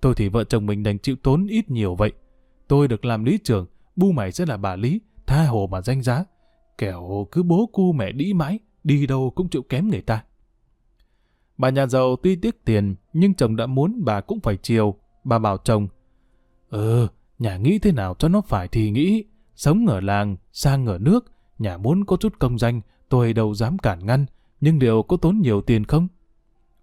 Tôi 0.00 0.14
thì 0.14 0.28
vợ 0.28 0.44
chồng 0.44 0.66
mình 0.66 0.82
đành 0.82 0.98
chịu 0.98 1.16
tốn 1.22 1.46
ít 1.46 1.70
nhiều 1.70 1.94
vậy. 1.94 2.12
Tôi 2.68 2.88
được 2.88 3.04
làm 3.04 3.24
lý 3.24 3.38
trưởng, 3.44 3.66
bu 3.96 4.12
mày 4.12 4.32
sẽ 4.32 4.46
là 4.46 4.56
bà 4.56 4.76
lý, 4.76 5.00
tha 5.26 5.46
hồ 5.46 5.68
mà 5.70 5.80
danh 5.80 6.02
giá. 6.02 6.24
Kẻo 6.78 7.26
cứ 7.32 7.42
bố 7.42 7.66
cu 7.72 7.92
mẹ 7.92 8.12
đĩ 8.12 8.32
mãi, 8.32 8.58
đi 8.84 9.06
đâu 9.06 9.32
cũng 9.34 9.48
chịu 9.48 9.62
kém 9.62 9.88
người 9.88 10.02
ta. 10.02 10.24
Bà 11.58 11.70
nhà 11.70 11.86
giàu 11.86 12.16
tuy 12.22 12.36
tiếc 12.36 12.64
tiền, 12.64 12.94
nhưng 13.12 13.34
chồng 13.34 13.56
đã 13.56 13.66
muốn 13.66 14.04
bà 14.04 14.20
cũng 14.20 14.40
phải 14.40 14.56
chiều. 14.56 14.94
Bà 15.24 15.38
bảo 15.38 15.58
chồng, 15.58 15.88
Ừ, 16.74 17.06
nhà 17.38 17.56
nghĩ 17.56 17.78
thế 17.78 17.92
nào 17.92 18.14
cho 18.18 18.28
nó 18.28 18.40
phải 18.40 18.68
thì 18.68 18.90
nghĩ. 18.90 19.24
Sống 19.56 19.86
ở 19.86 20.00
làng, 20.00 20.36
sang 20.52 20.86
ở 20.86 20.98
nước, 20.98 21.24
nhà 21.58 21.76
muốn 21.76 22.04
có 22.04 22.16
chút 22.16 22.38
công 22.38 22.58
danh, 22.58 22.80
tôi 23.08 23.32
đâu 23.32 23.54
dám 23.54 23.78
cản 23.78 24.06
ngăn, 24.06 24.26
nhưng 24.60 24.78
liệu 24.78 25.02
có 25.02 25.16
tốn 25.16 25.40
nhiều 25.40 25.60
tiền 25.60 25.84
không? 25.84 26.08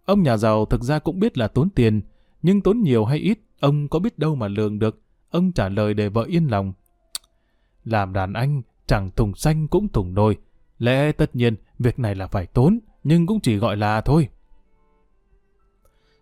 Ông 0.06 0.24
nhà 0.24 0.38
giàu 0.38 0.66
thực 0.66 0.84
ra 0.84 1.00
cũng 1.00 1.20
biết 1.20 1.38
là 1.38 1.48
tốn 1.48 1.70
tiền, 1.70 2.02
nhưng 2.42 2.62
tốn 2.62 2.82
nhiều 2.82 3.06
hay 3.06 3.18
ít, 3.18 3.40
ông 3.60 3.88
có 3.88 4.00
biết 4.00 4.20
đâu 4.20 4.36
mà 4.36 4.48
lường 4.48 4.80
được. 4.80 5.02
Ông 5.30 5.52
trả 5.52 5.70
lời 5.70 5.94
để 5.94 6.10
vợ 6.10 6.24
yên 6.24 6.48
lòng. 6.48 6.74
Làm 7.86 8.14
đàn 8.14 8.34
anh, 8.34 8.62
chẳng 8.88 9.12
thùng 9.16 9.36
xanh 9.36 9.68
cũng 9.68 9.88
thùng 9.88 10.14
nồi. 10.14 10.38
Lẽ 10.80 11.12
tất 11.12 11.36
nhiên, 11.36 11.56
việc 11.80 12.00
này 12.00 12.16
là 12.16 12.28
phải 12.28 12.46
tốn, 12.46 12.80
nhưng 13.04 13.28
cũng 13.28 13.40
chỉ 13.40 13.58
gọi 13.58 13.78
là 13.78 14.02
thôi. 14.02 14.30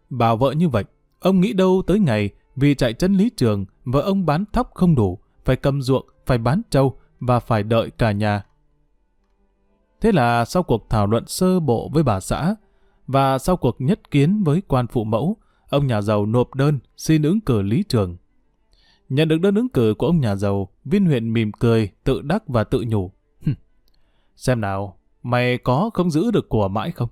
Bảo 0.09 0.37
vợ 0.37 0.51
như 0.51 0.69
vậy, 0.69 0.83
ông 1.19 1.41
nghĩ 1.41 1.53
đâu 1.53 1.83
tới 1.87 1.99
ngày 1.99 2.29
vì 2.55 2.75
chạy 2.75 2.93
chân 2.93 3.13
lý 3.13 3.29
trường, 3.29 3.65
vợ 3.85 4.01
ông 4.01 4.25
bán 4.25 4.45
thóc 4.53 4.71
không 4.73 4.95
đủ, 4.95 5.19
phải 5.45 5.55
cầm 5.55 5.81
ruộng, 5.81 6.07
phải 6.25 6.37
bán 6.37 6.61
trâu 6.69 6.99
và 7.19 7.39
phải 7.39 7.63
đợi 7.63 7.91
cả 7.91 8.11
nhà. 8.11 8.43
Thế 10.01 10.11
là 10.11 10.45
sau 10.45 10.63
cuộc 10.63 10.89
thảo 10.89 11.07
luận 11.07 11.27
sơ 11.27 11.59
bộ 11.59 11.89
với 11.93 12.03
bà 12.03 12.19
xã 12.19 12.55
và 13.07 13.37
sau 13.37 13.57
cuộc 13.57 13.75
nhất 13.79 14.11
kiến 14.11 14.43
với 14.43 14.61
quan 14.67 14.87
phụ 14.87 15.03
mẫu, 15.03 15.37
ông 15.69 15.87
nhà 15.87 16.01
giàu 16.01 16.25
nộp 16.25 16.55
đơn 16.55 16.79
xin 16.97 17.23
ứng 17.23 17.41
cử 17.41 17.61
lý 17.61 17.83
trường. 17.89 18.17
Nhận 19.09 19.27
được 19.27 19.41
đơn 19.41 19.55
ứng 19.55 19.69
cử 19.69 19.93
của 19.97 20.05
ông 20.05 20.19
nhà 20.19 20.35
giàu, 20.35 20.69
viên 20.85 21.05
huyện 21.05 21.33
mỉm 21.33 21.51
cười, 21.51 21.89
tự 22.03 22.21
đắc 22.21 22.47
và 22.47 22.63
tự 22.63 22.83
nhủ. 22.87 23.11
Xem 24.35 24.61
nào, 24.61 24.99
mày 25.23 25.57
có 25.57 25.89
không 25.93 26.11
giữ 26.11 26.31
được 26.31 26.49
của 26.49 26.67
mãi 26.67 26.91
không? 26.91 27.09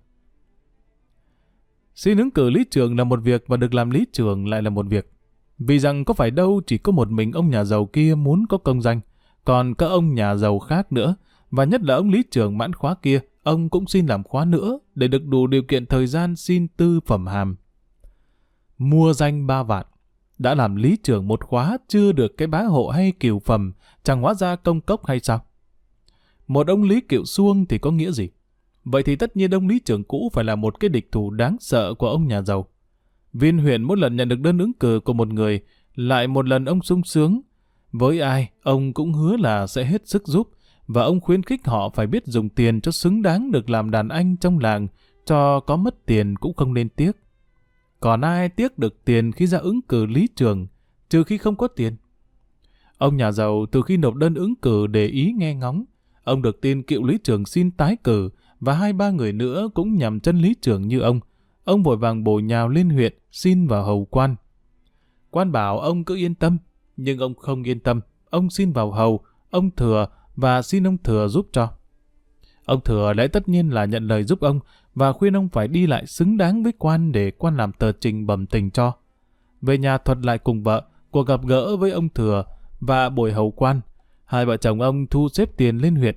Xin 1.96 2.18
ứng 2.18 2.32
cử 2.32 2.50
lý 2.50 2.66
trường 2.72 2.98
là 2.98 3.04
một 3.04 3.20
việc 3.24 3.44
và 3.48 3.58
được 3.58 3.74
làm 3.74 3.90
lý 3.90 4.06
trường 4.14 4.48
lại 4.48 4.62
là 4.62 4.70
một 4.70 4.86
việc. 4.90 5.12
Vì 5.60 5.80
rằng 5.80 6.06
có 6.06 6.14
phải 6.14 6.32
đâu 6.32 6.62
chỉ 6.68 6.78
có 6.78 6.92
một 6.92 7.12
mình 7.12 7.32
ông 7.32 7.50
nhà 7.50 7.64
giàu 7.64 7.86
kia 7.86 8.16
muốn 8.16 8.46
có 8.50 8.58
công 8.58 8.82
danh, 8.82 9.02
còn 9.46 9.74
các 9.76 9.86
ông 9.88 10.14
nhà 10.14 10.36
giàu 10.36 10.60
khác 10.60 10.92
nữa, 10.92 11.16
và 11.52 11.64
nhất 11.64 11.82
là 11.84 11.96
ông 11.96 12.10
lý 12.10 12.24
trường 12.32 12.58
mãn 12.58 12.74
khóa 12.74 12.96
kia, 13.02 13.20
ông 13.44 13.70
cũng 13.70 13.88
xin 13.88 14.06
làm 14.06 14.24
khóa 14.24 14.46
nữa 14.46 14.80
để 14.96 15.08
được 15.08 15.26
đủ 15.26 15.48
điều 15.48 15.64
kiện 15.64 15.86
thời 15.86 16.08
gian 16.08 16.36
xin 16.36 16.68
tư 16.68 17.00
phẩm 17.06 17.28
hàm. 17.28 17.56
Mua 18.78 19.14
danh 19.14 19.48
ba 19.48 19.64
vạn, 19.64 19.86
đã 20.38 20.56
làm 20.56 20.76
lý 20.76 20.98
trưởng 21.04 21.28
một 21.28 21.44
khóa 21.44 21.78
chưa 21.88 22.12
được 22.12 22.38
cái 22.38 22.48
bá 22.48 22.62
hộ 22.62 22.88
hay 22.88 23.12
kiều 23.12 23.40
phẩm, 23.40 23.74
chẳng 24.04 24.22
hóa 24.22 24.34
ra 24.34 24.56
công 24.56 24.82
cốc 24.82 25.06
hay 25.06 25.20
sao? 25.20 25.46
Một 26.48 26.68
ông 26.68 26.84
lý 26.84 27.02
kiệu 27.02 27.26
xuông 27.26 27.66
thì 27.66 27.78
có 27.78 27.92
nghĩa 27.92 28.12
gì? 28.12 28.30
Vậy 28.84 29.04
thì 29.04 29.16
tất 29.16 29.38
nhiên 29.38 29.52
ông 29.52 29.68
lý 29.68 29.80
trưởng 29.80 30.04
cũ 30.04 30.30
phải 30.34 30.44
là 30.44 30.56
một 30.56 30.80
cái 30.80 30.90
địch 30.90 31.12
thủ 31.12 31.32
đáng 31.32 31.58
sợ 31.60 31.94
của 31.94 32.10
ông 32.10 32.28
nhà 32.28 32.42
giàu. 32.42 32.68
Viên 33.34 33.58
huyện 33.58 33.84
mỗi 33.84 33.98
lần 33.98 34.16
nhận 34.16 34.30
được 34.30 34.40
đơn 34.40 34.58
ứng 34.58 34.74
cử 34.74 35.00
của 35.00 35.14
một 35.14 35.28
người, 35.28 35.62
lại 35.96 36.28
một 36.28 36.48
lần 36.48 36.66
ông 36.66 36.82
sung 36.82 37.04
sướng. 37.04 37.42
Với 37.92 38.20
ai, 38.20 38.50
ông 38.64 38.94
cũng 38.94 39.14
hứa 39.14 39.38
là 39.38 39.68
sẽ 39.68 39.86
hết 39.86 40.08
sức 40.08 40.28
giúp, 40.28 40.50
và 40.88 41.04
ông 41.04 41.22
khuyến 41.22 41.44
khích 41.44 41.68
họ 41.68 41.90
phải 41.90 42.08
biết 42.08 42.26
dùng 42.26 42.50
tiền 42.50 42.82
cho 42.82 42.92
xứng 42.92 43.22
đáng 43.22 43.52
được 43.52 43.70
làm 43.70 43.92
đàn 43.92 44.10
anh 44.10 44.38
trong 44.38 44.60
làng, 44.60 44.88
cho 45.26 45.60
có 45.60 45.76
mất 45.76 46.06
tiền 46.06 46.36
cũng 46.36 46.54
không 46.54 46.74
nên 46.74 46.90
tiếc. 46.90 47.12
Còn 48.00 48.22
ai 48.22 48.50
tiếc 48.50 48.80
được 48.80 49.06
tiền 49.06 49.32
khi 49.32 49.48
ra 49.48 49.58
ứng 49.58 49.82
cử 49.82 50.06
lý 50.06 50.28
trường, 50.36 50.68
trừ 51.10 51.24
khi 51.24 51.38
không 51.38 51.56
có 51.56 51.68
tiền. 51.68 51.96
Ông 52.98 53.18
nhà 53.18 53.32
giàu 53.32 53.66
từ 53.72 53.82
khi 53.82 53.98
nộp 53.98 54.16
đơn 54.16 54.36
ứng 54.36 54.56
cử 54.56 54.88
để 54.88 55.06
ý 55.06 55.34
nghe 55.38 55.56
ngóng, 55.56 55.86
ông 56.24 56.42
được 56.42 56.62
tin 56.62 56.84
cựu 56.84 57.04
lý 57.04 57.18
trường 57.24 57.46
xin 57.46 57.72
tái 57.72 57.98
cử 58.04 58.30
và 58.60 58.74
hai 58.74 58.94
ba 58.94 59.10
người 59.10 59.34
nữa 59.34 59.70
cũng 59.74 59.96
nhằm 59.96 60.20
chân 60.20 60.38
lý 60.38 60.56
trường 60.62 60.88
như 60.88 61.00
ông. 61.00 61.20
Ông 61.64 61.84
vội 61.84 61.98
vàng 61.98 62.24
bổ 62.24 62.40
nhào 62.40 62.70
lên 62.70 62.90
huyện 62.90 63.14
xin 63.32 63.68
vào 63.68 63.84
hầu 63.84 64.06
quan. 64.06 64.36
Quan 65.30 65.52
bảo 65.52 65.80
ông 65.80 66.04
cứ 66.04 66.16
yên 66.16 66.36
tâm, 66.36 66.58
nhưng 66.98 67.20
ông 67.20 67.36
không 67.36 67.64
yên 67.64 67.80
tâm. 67.80 68.02
Ông 68.30 68.50
xin 68.50 68.72
vào 68.72 68.92
hầu, 68.92 69.26
ông 69.50 69.72
thừa 69.72 70.08
và 70.36 70.62
xin 70.62 70.88
ông 70.88 70.98
thừa 70.98 71.28
giúp 71.28 71.50
cho. 71.52 71.70
Ông 72.66 72.82
thừa 72.82 73.14
lẽ 73.14 73.28
tất 73.28 73.50
nhiên 73.50 73.70
là 73.70 73.86
nhận 73.86 74.08
lời 74.08 74.24
giúp 74.24 74.40
ông 74.40 74.60
và 74.98 75.14
khuyên 75.14 75.36
ông 75.36 75.50
phải 75.50 75.68
đi 75.68 75.88
lại 75.88 76.06
xứng 76.06 76.38
đáng 76.38 76.64
với 76.64 76.74
quan 76.78 77.12
để 77.12 77.32
quan 77.32 77.58
làm 77.58 77.72
tờ 77.72 77.92
trình 77.92 78.28
bẩm 78.28 78.46
tình 78.46 78.72
cho. 78.72 78.94
Về 79.62 79.78
nhà 79.78 79.98
thuật 79.98 80.18
lại 80.26 80.38
cùng 80.38 80.64
vợ, 80.64 80.84
cuộc 81.12 81.28
gặp 81.28 81.42
gỡ 81.46 81.78
với 81.78 81.92
ông 81.92 82.10
thừa 82.10 82.44
và 82.80 83.10
buổi 83.10 83.32
hầu 83.32 83.52
quan. 83.52 83.82
Hai 84.26 84.46
vợ 84.46 84.58
chồng 84.58 84.82
ông 84.82 85.08
thu 85.08 85.30
xếp 85.30 85.50
tiền 85.58 85.78
lên 85.78 85.96
huyện. 85.96 86.16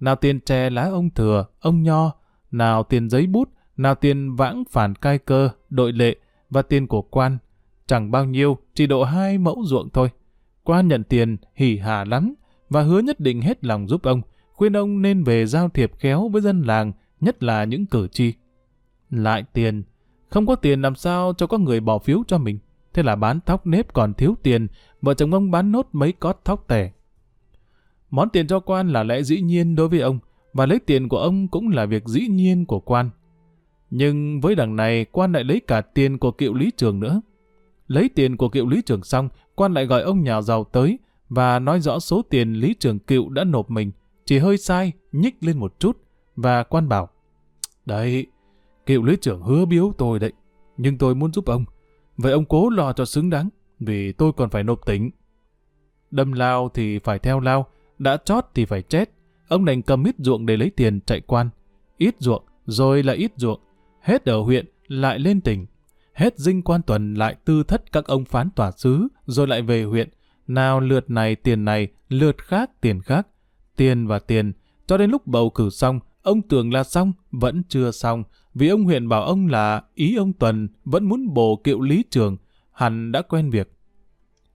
Nào 0.00 0.16
tiền 0.16 0.40
tre 0.40 0.70
lá 0.70 0.82
ông 0.82 1.10
thừa, 1.10 1.46
ông 1.60 1.82
nho, 1.82 2.12
nào 2.50 2.82
tiền 2.82 3.10
giấy 3.10 3.26
bút, 3.26 3.48
nào 3.76 3.94
tiền 3.94 4.36
vãng 4.36 4.64
phản 4.70 4.94
cai 4.94 5.18
cơ, 5.18 5.50
đội 5.70 5.92
lệ 5.92 6.16
và 6.50 6.62
tiền 6.62 6.86
của 6.86 7.02
quan. 7.02 7.38
Chẳng 7.86 8.10
bao 8.10 8.24
nhiêu, 8.24 8.58
chỉ 8.74 8.86
độ 8.86 9.04
hai 9.04 9.38
mẫu 9.38 9.62
ruộng 9.64 9.88
thôi. 9.90 10.10
Quan 10.62 10.88
nhận 10.88 11.04
tiền, 11.04 11.36
hỉ 11.54 11.78
hà 11.78 12.04
lắm, 12.04 12.34
và 12.70 12.82
hứa 12.82 12.98
nhất 12.98 13.20
định 13.20 13.40
hết 13.40 13.64
lòng 13.64 13.88
giúp 13.88 14.02
ông, 14.02 14.22
khuyên 14.52 14.76
ông 14.76 15.02
nên 15.02 15.24
về 15.24 15.46
giao 15.46 15.68
thiệp 15.68 15.92
khéo 15.98 16.28
với 16.28 16.42
dân 16.42 16.62
làng, 16.62 16.92
nhất 17.20 17.42
là 17.42 17.64
những 17.64 17.86
cử 17.86 18.08
tri. 18.08 18.32
Lại 19.10 19.44
tiền, 19.52 19.82
không 20.28 20.46
có 20.46 20.54
tiền 20.54 20.82
làm 20.82 20.94
sao 20.94 21.32
cho 21.38 21.46
có 21.46 21.58
người 21.58 21.80
bỏ 21.80 21.98
phiếu 21.98 22.22
cho 22.28 22.38
mình. 22.38 22.58
Thế 22.94 23.02
là 23.02 23.16
bán 23.16 23.40
thóc 23.46 23.66
nếp 23.66 23.92
còn 23.92 24.14
thiếu 24.14 24.36
tiền, 24.42 24.66
vợ 25.02 25.14
chồng 25.14 25.34
ông 25.34 25.50
bán 25.50 25.72
nốt 25.72 25.88
mấy 25.92 26.12
cót 26.12 26.38
thóc 26.44 26.64
tẻ. 26.68 26.92
Món 28.10 28.30
tiền 28.30 28.46
cho 28.46 28.60
quan 28.60 28.88
là 28.88 29.02
lẽ 29.02 29.22
dĩ 29.22 29.40
nhiên 29.40 29.74
đối 29.74 29.88
với 29.88 30.00
ông, 30.00 30.18
và 30.52 30.66
lấy 30.66 30.78
tiền 30.78 31.08
của 31.08 31.18
ông 31.18 31.48
cũng 31.48 31.68
là 31.68 31.86
việc 31.86 32.04
dĩ 32.06 32.28
nhiên 32.28 32.66
của 32.66 32.80
quan. 32.80 33.10
Nhưng 33.90 34.40
với 34.40 34.54
đằng 34.54 34.76
này, 34.76 35.04
quan 35.04 35.32
lại 35.32 35.44
lấy 35.44 35.60
cả 35.60 35.80
tiền 35.80 36.18
của 36.18 36.30
cựu 36.30 36.54
lý 36.54 36.70
trường 36.76 37.00
nữa. 37.00 37.20
Lấy 37.88 38.08
tiền 38.08 38.36
của 38.36 38.48
cựu 38.48 38.66
lý 38.66 38.82
trường 38.82 39.02
xong, 39.02 39.28
quan 39.54 39.74
lại 39.74 39.86
gọi 39.86 40.02
ông 40.02 40.22
nhà 40.22 40.42
giàu 40.42 40.64
tới 40.64 40.98
và 41.28 41.58
nói 41.58 41.80
rõ 41.80 41.98
số 41.98 42.22
tiền 42.22 42.52
lý 42.52 42.74
trường 42.74 42.98
cựu 42.98 43.28
đã 43.28 43.44
nộp 43.44 43.70
mình, 43.70 43.92
chỉ 44.24 44.38
hơi 44.38 44.58
sai, 44.58 44.92
nhích 45.12 45.36
lên 45.40 45.58
một 45.58 45.74
chút, 45.78 45.98
và 46.36 46.62
quan 46.62 46.88
bảo, 46.88 47.08
Đấy, 47.86 48.26
cựu 48.86 49.02
lý 49.02 49.16
trưởng 49.20 49.42
hứa 49.42 49.64
biếu 49.64 49.92
tôi 49.98 50.18
đấy, 50.18 50.32
nhưng 50.76 50.98
tôi 50.98 51.14
muốn 51.14 51.32
giúp 51.32 51.46
ông. 51.46 51.64
Vậy 52.16 52.32
ông 52.32 52.44
cố 52.44 52.70
lo 52.70 52.92
cho 52.92 53.04
xứng 53.04 53.30
đáng, 53.30 53.48
vì 53.80 54.12
tôi 54.12 54.32
còn 54.32 54.50
phải 54.50 54.62
nộp 54.62 54.86
tỉnh. 54.86 55.10
Đâm 56.10 56.32
lao 56.32 56.68
thì 56.74 56.98
phải 56.98 57.18
theo 57.18 57.40
lao, 57.40 57.66
đã 57.98 58.16
chót 58.16 58.44
thì 58.54 58.64
phải 58.64 58.82
chết. 58.82 59.10
Ông 59.48 59.64
đành 59.64 59.82
cầm 59.82 60.04
ít 60.04 60.14
ruộng 60.18 60.46
để 60.46 60.56
lấy 60.56 60.70
tiền 60.70 61.00
chạy 61.00 61.20
quan. 61.20 61.48
Ít 61.96 62.14
ruộng, 62.18 62.44
rồi 62.66 63.02
là 63.02 63.12
ít 63.12 63.32
ruộng. 63.36 63.60
Hết 64.00 64.24
ở 64.24 64.40
huyện, 64.40 64.66
lại 64.88 65.18
lên 65.18 65.40
tỉnh. 65.40 65.66
Hết 66.12 66.38
dinh 66.38 66.62
quan 66.62 66.82
tuần 66.82 67.14
lại 67.14 67.36
tư 67.44 67.62
thất 67.62 67.92
các 67.92 68.04
ông 68.04 68.24
phán 68.24 68.50
tòa 68.50 68.70
sứ, 68.70 69.08
rồi 69.26 69.46
lại 69.46 69.62
về 69.62 69.84
huyện. 69.84 70.08
Nào 70.46 70.80
lượt 70.80 71.10
này 71.10 71.36
tiền 71.36 71.64
này, 71.64 71.88
lượt 72.08 72.38
khác 72.38 72.70
tiền 72.80 73.00
khác. 73.02 73.26
Tiền 73.76 74.06
và 74.06 74.18
tiền, 74.18 74.52
cho 74.86 74.96
đến 74.96 75.10
lúc 75.10 75.26
bầu 75.26 75.50
cử 75.50 75.70
xong, 75.70 76.00
ông 76.26 76.42
tưởng 76.42 76.72
là 76.72 76.84
xong, 76.84 77.12
vẫn 77.30 77.62
chưa 77.68 77.90
xong, 77.90 78.24
vì 78.54 78.68
ông 78.68 78.84
huyện 78.84 79.08
bảo 79.08 79.22
ông 79.22 79.46
là 79.46 79.82
ý 79.94 80.16
ông 80.16 80.32
Tuần 80.32 80.68
vẫn 80.84 81.04
muốn 81.04 81.34
bổ 81.34 81.60
kiệu 81.64 81.80
lý 81.80 82.04
trường, 82.10 82.36
hẳn 82.72 83.12
đã 83.12 83.22
quen 83.22 83.50
việc. 83.50 83.72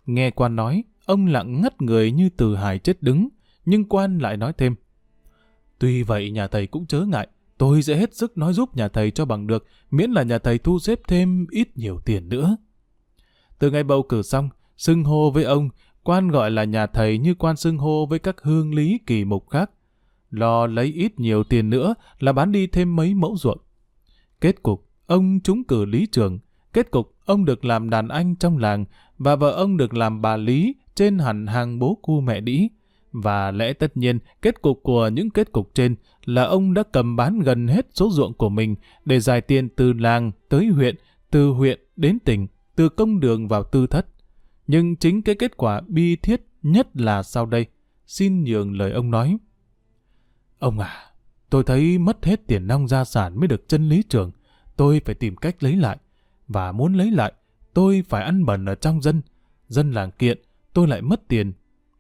Nghe 0.06 0.32
quan 0.32 0.56
nói, 0.56 0.84
ông 1.06 1.28
lặng 1.28 1.62
ngắt 1.62 1.82
người 1.82 2.12
như 2.12 2.30
từ 2.38 2.56
hải 2.56 2.80
chết 2.80 3.04
đứng, 3.04 3.28
nhưng 3.66 3.90
quan 3.90 4.18
lại 4.18 4.38
nói 4.38 4.54
thêm. 4.58 4.76
Tuy 5.80 6.04
vậy 6.04 6.32
nhà 6.32 6.48
thầy 6.48 6.68
cũng 6.68 6.86
chớ 6.86 7.02
ngại, 7.02 7.28
tôi 7.58 7.84
sẽ 7.84 7.96
hết 7.96 8.16
sức 8.16 8.38
nói 8.38 8.54
giúp 8.54 8.76
nhà 8.76 8.88
thầy 8.88 9.12
cho 9.12 9.26
bằng 9.26 9.48
được, 9.48 9.66
miễn 9.92 10.12
là 10.12 10.24
nhà 10.24 10.38
thầy 10.38 10.58
thu 10.58 10.80
xếp 10.80 11.00
thêm 11.08 11.48
ít 11.52 11.78
nhiều 11.78 12.00
tiền 12.06 12.30
nữa. 12.30 12.58
Từ 13.60 13.72
ngày 13.72 13.84
bầu 13.84 14.04
cử 14.04 14.22
xong, 14.22 14.50
xưng 14.78 15.04
hô 15.04 15.32
với 15.32 15.44
ông, 15.44 15.70
quan 16.04 16.28
gọi 16.28 16.52
là 16.52 16.64
nhà 16.64 16.88
thầy 16.88 17.18
như 17.18 17.36
quan 17.36 17.56
xưng 17.56 17.78
hô 17.78 18.06
với 18.06 18.20
các 18.20 18.42
hương 18.42 18.74
lý 18.74 19.00
kỳ 19.06 19.26
mục 19.26 19.50
khác. 19.50 19.72
Lo 20.32 20.68
lấy 20.68 20.86
ít 20.86 21.20
nhiều 21.20 21.44
tiền 21.44 21.70
nữa 21.70 21.94
là 22.20 22.34
bán 22.34 22.52
đi 22.52 22.68
thêm 22.68 22.96
mấy 22.96 23.14
mẫu 23.14 23.36
ruộng. 23.38 23.58
Kết 24.42 24.64
cục, 24.64 24.90
ông 25.06 25.40
trúng 25.44 25.64
cử 25.64 25.86
lý 25.86 26.08
trường. 26.12 26.40
Kết 26.74 26.92
cục, 26.92 27.16
ông 27.26 27.46
được 27.46 27.66
làm 27.66 27.90
đàn 27.90 28.08
anh 28.08 28.36
trong 28.36 28.58
làng 28.58 28.86
và 29.18 29.36
vợ 29.36 29.52
ông 29.52 29.78
được 29.78 29.94
làm 29.94 30.22
bà 30.22 30.38
Lý 30.38 30.76
trên 30.96 31.20
hẳn 31.20 31.48
hàng 31.48 31.80
bố 31.80 32.00
cu 32.02 32.22
mẹ 32.22 32.42
đĩ. 32.42 32.68
Và 33.12 33.52
lẽ 33.52 33.74
tất 33.74 33.98
nhiên, 33.98 34.20
kết 34.42 34.62
cục 34.62 34.80
của 34.84 35.08
những 35.08 35.30
kết 35.30 35.52
cục 35.52 35.72
trên 35.74 35.96
là 36.26 36.44
ông 36.44 36.74
đã 36.74 36.84
cầm 36.92 37.16
bán 37.16 37.40
gần 37.40 37.68
hết 37.68 37.88
số 37.94 38.10
ruộng 38.12 38.34
của 38.34 38.50
mình 38.50 38.76
để 39.06 39.20
giải 39.20 39.42
tiền 39.42 39.70
từ 39.70 39.94
làng 39.94 40.32
tới 40.50 40.68
huyện, 40.68 40.96
từ 41.32 41.50
huyện 41.50 41.80
đến 41.96 42.20
tỉnh, 42.20 42.48
từ 42.76 42.90
công 42.90 43.20
đường 43.20 43.48
vào 43.48 43.64
tư 43.64 43.88
thất. 43.88 44.06
Nhưng 44.68 44.96
chính 44.96 45.22
cái 45.22 45.36
kết 45.36 45.58
quả 45.58 45.82
bi 45.88 46.16
thiết 46.16 46.42
nhất 46.64 46.88
là 46.94 47.24
sau 47.24 47.46
đây. 47.46 47.66
Xin 48.08 48.44
nhường 48.44 48.78
lời 48.78 48.92
ông 48.92 49.12
nói. 49.12 49.38
Ông 50.62 50.80
à, 50.80 51.12
tôi 51.50 51.64
thấy 51.64 51.98
mất 51.98 52.26
hết 52.26 52.48
tiền 52.48 52.68
nong 52.68 52.88
gia 52.88 53.04
sản 53.04 53.40
mới 53.40 53.48
được 53.48 53.68
chân 53.68 53.90
lý 53.90 54.04
trường. 54.10 54.32
Tôi 54.76 55.02
phải 55.06 55.16
tìm 55.16 55.36
cách 55.36 55.64
lấy 55.64 55.76
lại. 55.76 55.98
Và 56.48 56.72
muốn 56.72 56.94
lấy 56.94 57.12
lại, 57.12 57.34
tôi 57.74 58.04
phải 58.10 58.24
ăn 58.24 58.46
bẩn 58.46 58.66
ở 58.66 58.76
trong 58.76 59.02
dân. 59.02 59.22
Dân 59.68 59.92
làng 59.92 60.12
kiện, 60.12 60.42
tôi 60.74 60.88
lại 60.88 61.02
mất 61.02 61.28
tiền. 61.28 61.54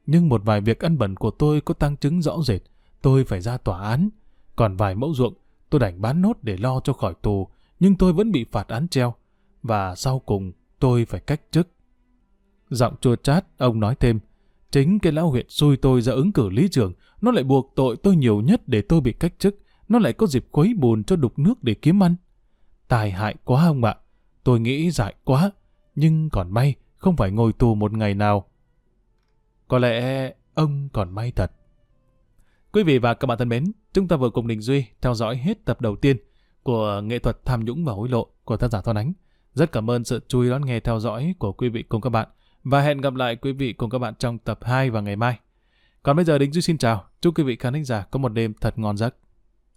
Nhưng 0.05 0.29
một 0.29 0.41
vài 0.45 0.61
việc 0.61 0.79
ăn 0.79 0.97
bẩn 0.97 1.15
của 1.15 1.31
tôi 1.31 1.61
có 1.61 1.73
tăng 1.73 1.97
chứng 1.97 2.21
rõ 2.21 2.37
rệt. 2.45 2.61
Tôi 3.01 3.23
phải 3.23 3.41
ra 3.41 3.57
tòa 3.57 3.89
án. 3.89 4.09
Còn 4.55 4.75
vài 4.75 4.95
mẫu 4.95 5.13
ruộng, 5.13 5.33
tôi 5.69 5.79
đành 5.79 6.01
bán 6.01 6.21
nốt 6.21 6.37
để 6.41 6.57
lo 6.57 6.79
cho 6.79 6.93
khỏi 6.93 7.13
tù. 7.21 7.47
Nhưng 7.79 7.95
tôi 7.95 8.13
vẫn 8.13 8.31
bị 8.31 8.45
phạt 8.51 8.67
án 8.67 8.87
treo. 8.87 9.13
Và 9.63 9.95
sau 9.95 10.19
cùng, 10.19 10.51
tôi 10.79 11.05
phải 11.05 11.19
cách 11.21 11.41
chức. 11.51 11.67
Giọng 12.69 12.95
chua 13.01 13.15
chát, 13.15 13.45
ông 13.57 13.79
nói 13.79 13.95
thêm. 13.95 14.19
Chính 14.71 14.99
cái 14.99 15.11
lão 15.11 15.29
huyện 15.29 15.45
xui 15.49 15.77
tôi 15.77 16.01
ra 16.01 16.13
ứng 16.13 16.31
cử 16.31 16.49
lý 16.49 16.67
trưởng, 16.67 16.93
nó 17.21 17.31
lại 17.31 17.43
buộc 17.43 17.73
tội 17.75 17.97
tôi 18.03 18.15
nhiều 18.15 18.41
nhất 18.41 18.67
để 18.67 18.81
tôi 18.81 19.01
bị 19.01 19.13
cách 19.13 19.33
chức. 19.39 19.55
Nó 19.87 19.99
lại 19.99 20.13
có 20.13 20.27
dịp 20.27 20.47
khuấy 20.51 20.73
bùn 20.73 21.03
cho 21.03 21.15
đục 21.15 21.39
nước 21.39 21.63
để 21.63 21.73
kiếm 21.73 22.03
ăn. 22.03 22.15
Tài 22.87 23.11
hại 23.11 23.35
quá 23.43 23.65
ông 23.65 23.83
ạ. 23.83 23.95
Tôi 24.43 24.59
nghĩ 24.59 24.91
dại 24.91 25.15
quá. 25.23 25.51
Nhưng 25.95 26.29
còn 26.29 26.51
may, 26.51 26.75
không 26.97 27.15
phải 27.15 27.31
ngồi 27.31 27.53
tù 27.53 27.75
một 27.75 27.93
ngày 27.93 28.13
nào. 28.13 28.45
Có 29.67 29.79
lẽ 29.79 30.33
ông 30.53 30.89
còn 30.93 31.15
may 31.15 31.31
thật. 31.31 31.51
Quý 32.71 32.83
vị 32.83 32.97
và 32.97 33.13
các 33.13 33.25
bạn 33.25 33.37
thân 33.37 33.49
mến, 33.49 33.71
chúng 33.93 34.07
ta 34.07 34.15
vừa 34.15 34.29
cùng 34.29 34.47
Đình 34.47 34.61
Duy 34.61 34.85
theo 35.01 35.13
dõi 35.13 35.37
hết 35.37 35.65
tập 35.65 35.81
đầu 35.81 35.95
tiên 35.95 36.17
của 36.63 37.01
nghệ 37.03 37.19
thuật 37.19 37.45
tham 37.45 37.65
nhũng 37.65 37.85
và 37.85 37.93
hối 37.93 38.09
lộ 38.09 38.27
của 38.43 38.57
tác 38.57 38.71
giả 38.71 38.81
Thoan 38.81 38.97
Ánh. 38.97 39.13
Rất 39.53 39.71
cảm 39.71 39.89
ơn 39.89 40.03
sự 40.03 40.19
chú 40.27 40.41
ý 40.41 40.49
đón 40.49 40.65
nghe 40.65 40.79
theo 40.79 40.99
dõi 40.99 41.35
của 41.39 41.53
quý 41.53 41.69
vị 41.69 41.83
cùng 41.83 42.01
các 42.01 42.09
bạn 42.09 42.27
và 42.63 42.81
hẹn 42.81 43.01
gặp 43.01 43.15
lại 43.15 43.35
quý 43.35 43.51
vị 43.51 43.73
cùng 43.73 43.89
các 43.89 43.99
bạn 43.99 44.13
trong 44.19 44.37
tập 44.37 44.59
2 44.61 44.89
vào 44.89 45.03
ngày 45.03 45.15
mai. 45.15 45.39
Còn 46.03 46.15
bây 46.15 46.25
giờ 46.25 46.37
Đình 46.37 46.51
Duy 46.51 46.61
xin 46.61 46.77
chào, 46.77 47.05
chúc 47.21 47.37
quý 47.37 47.43
vị 47.43 47.55
khán 47.55 47.83
giả 47.83 48.05
có 48.11 48.19
một 48.19 48.29
đêm 48.29 48.53
thật 48.61 48.79
ngon 48.79 48.97
giấc. 48.97 49.15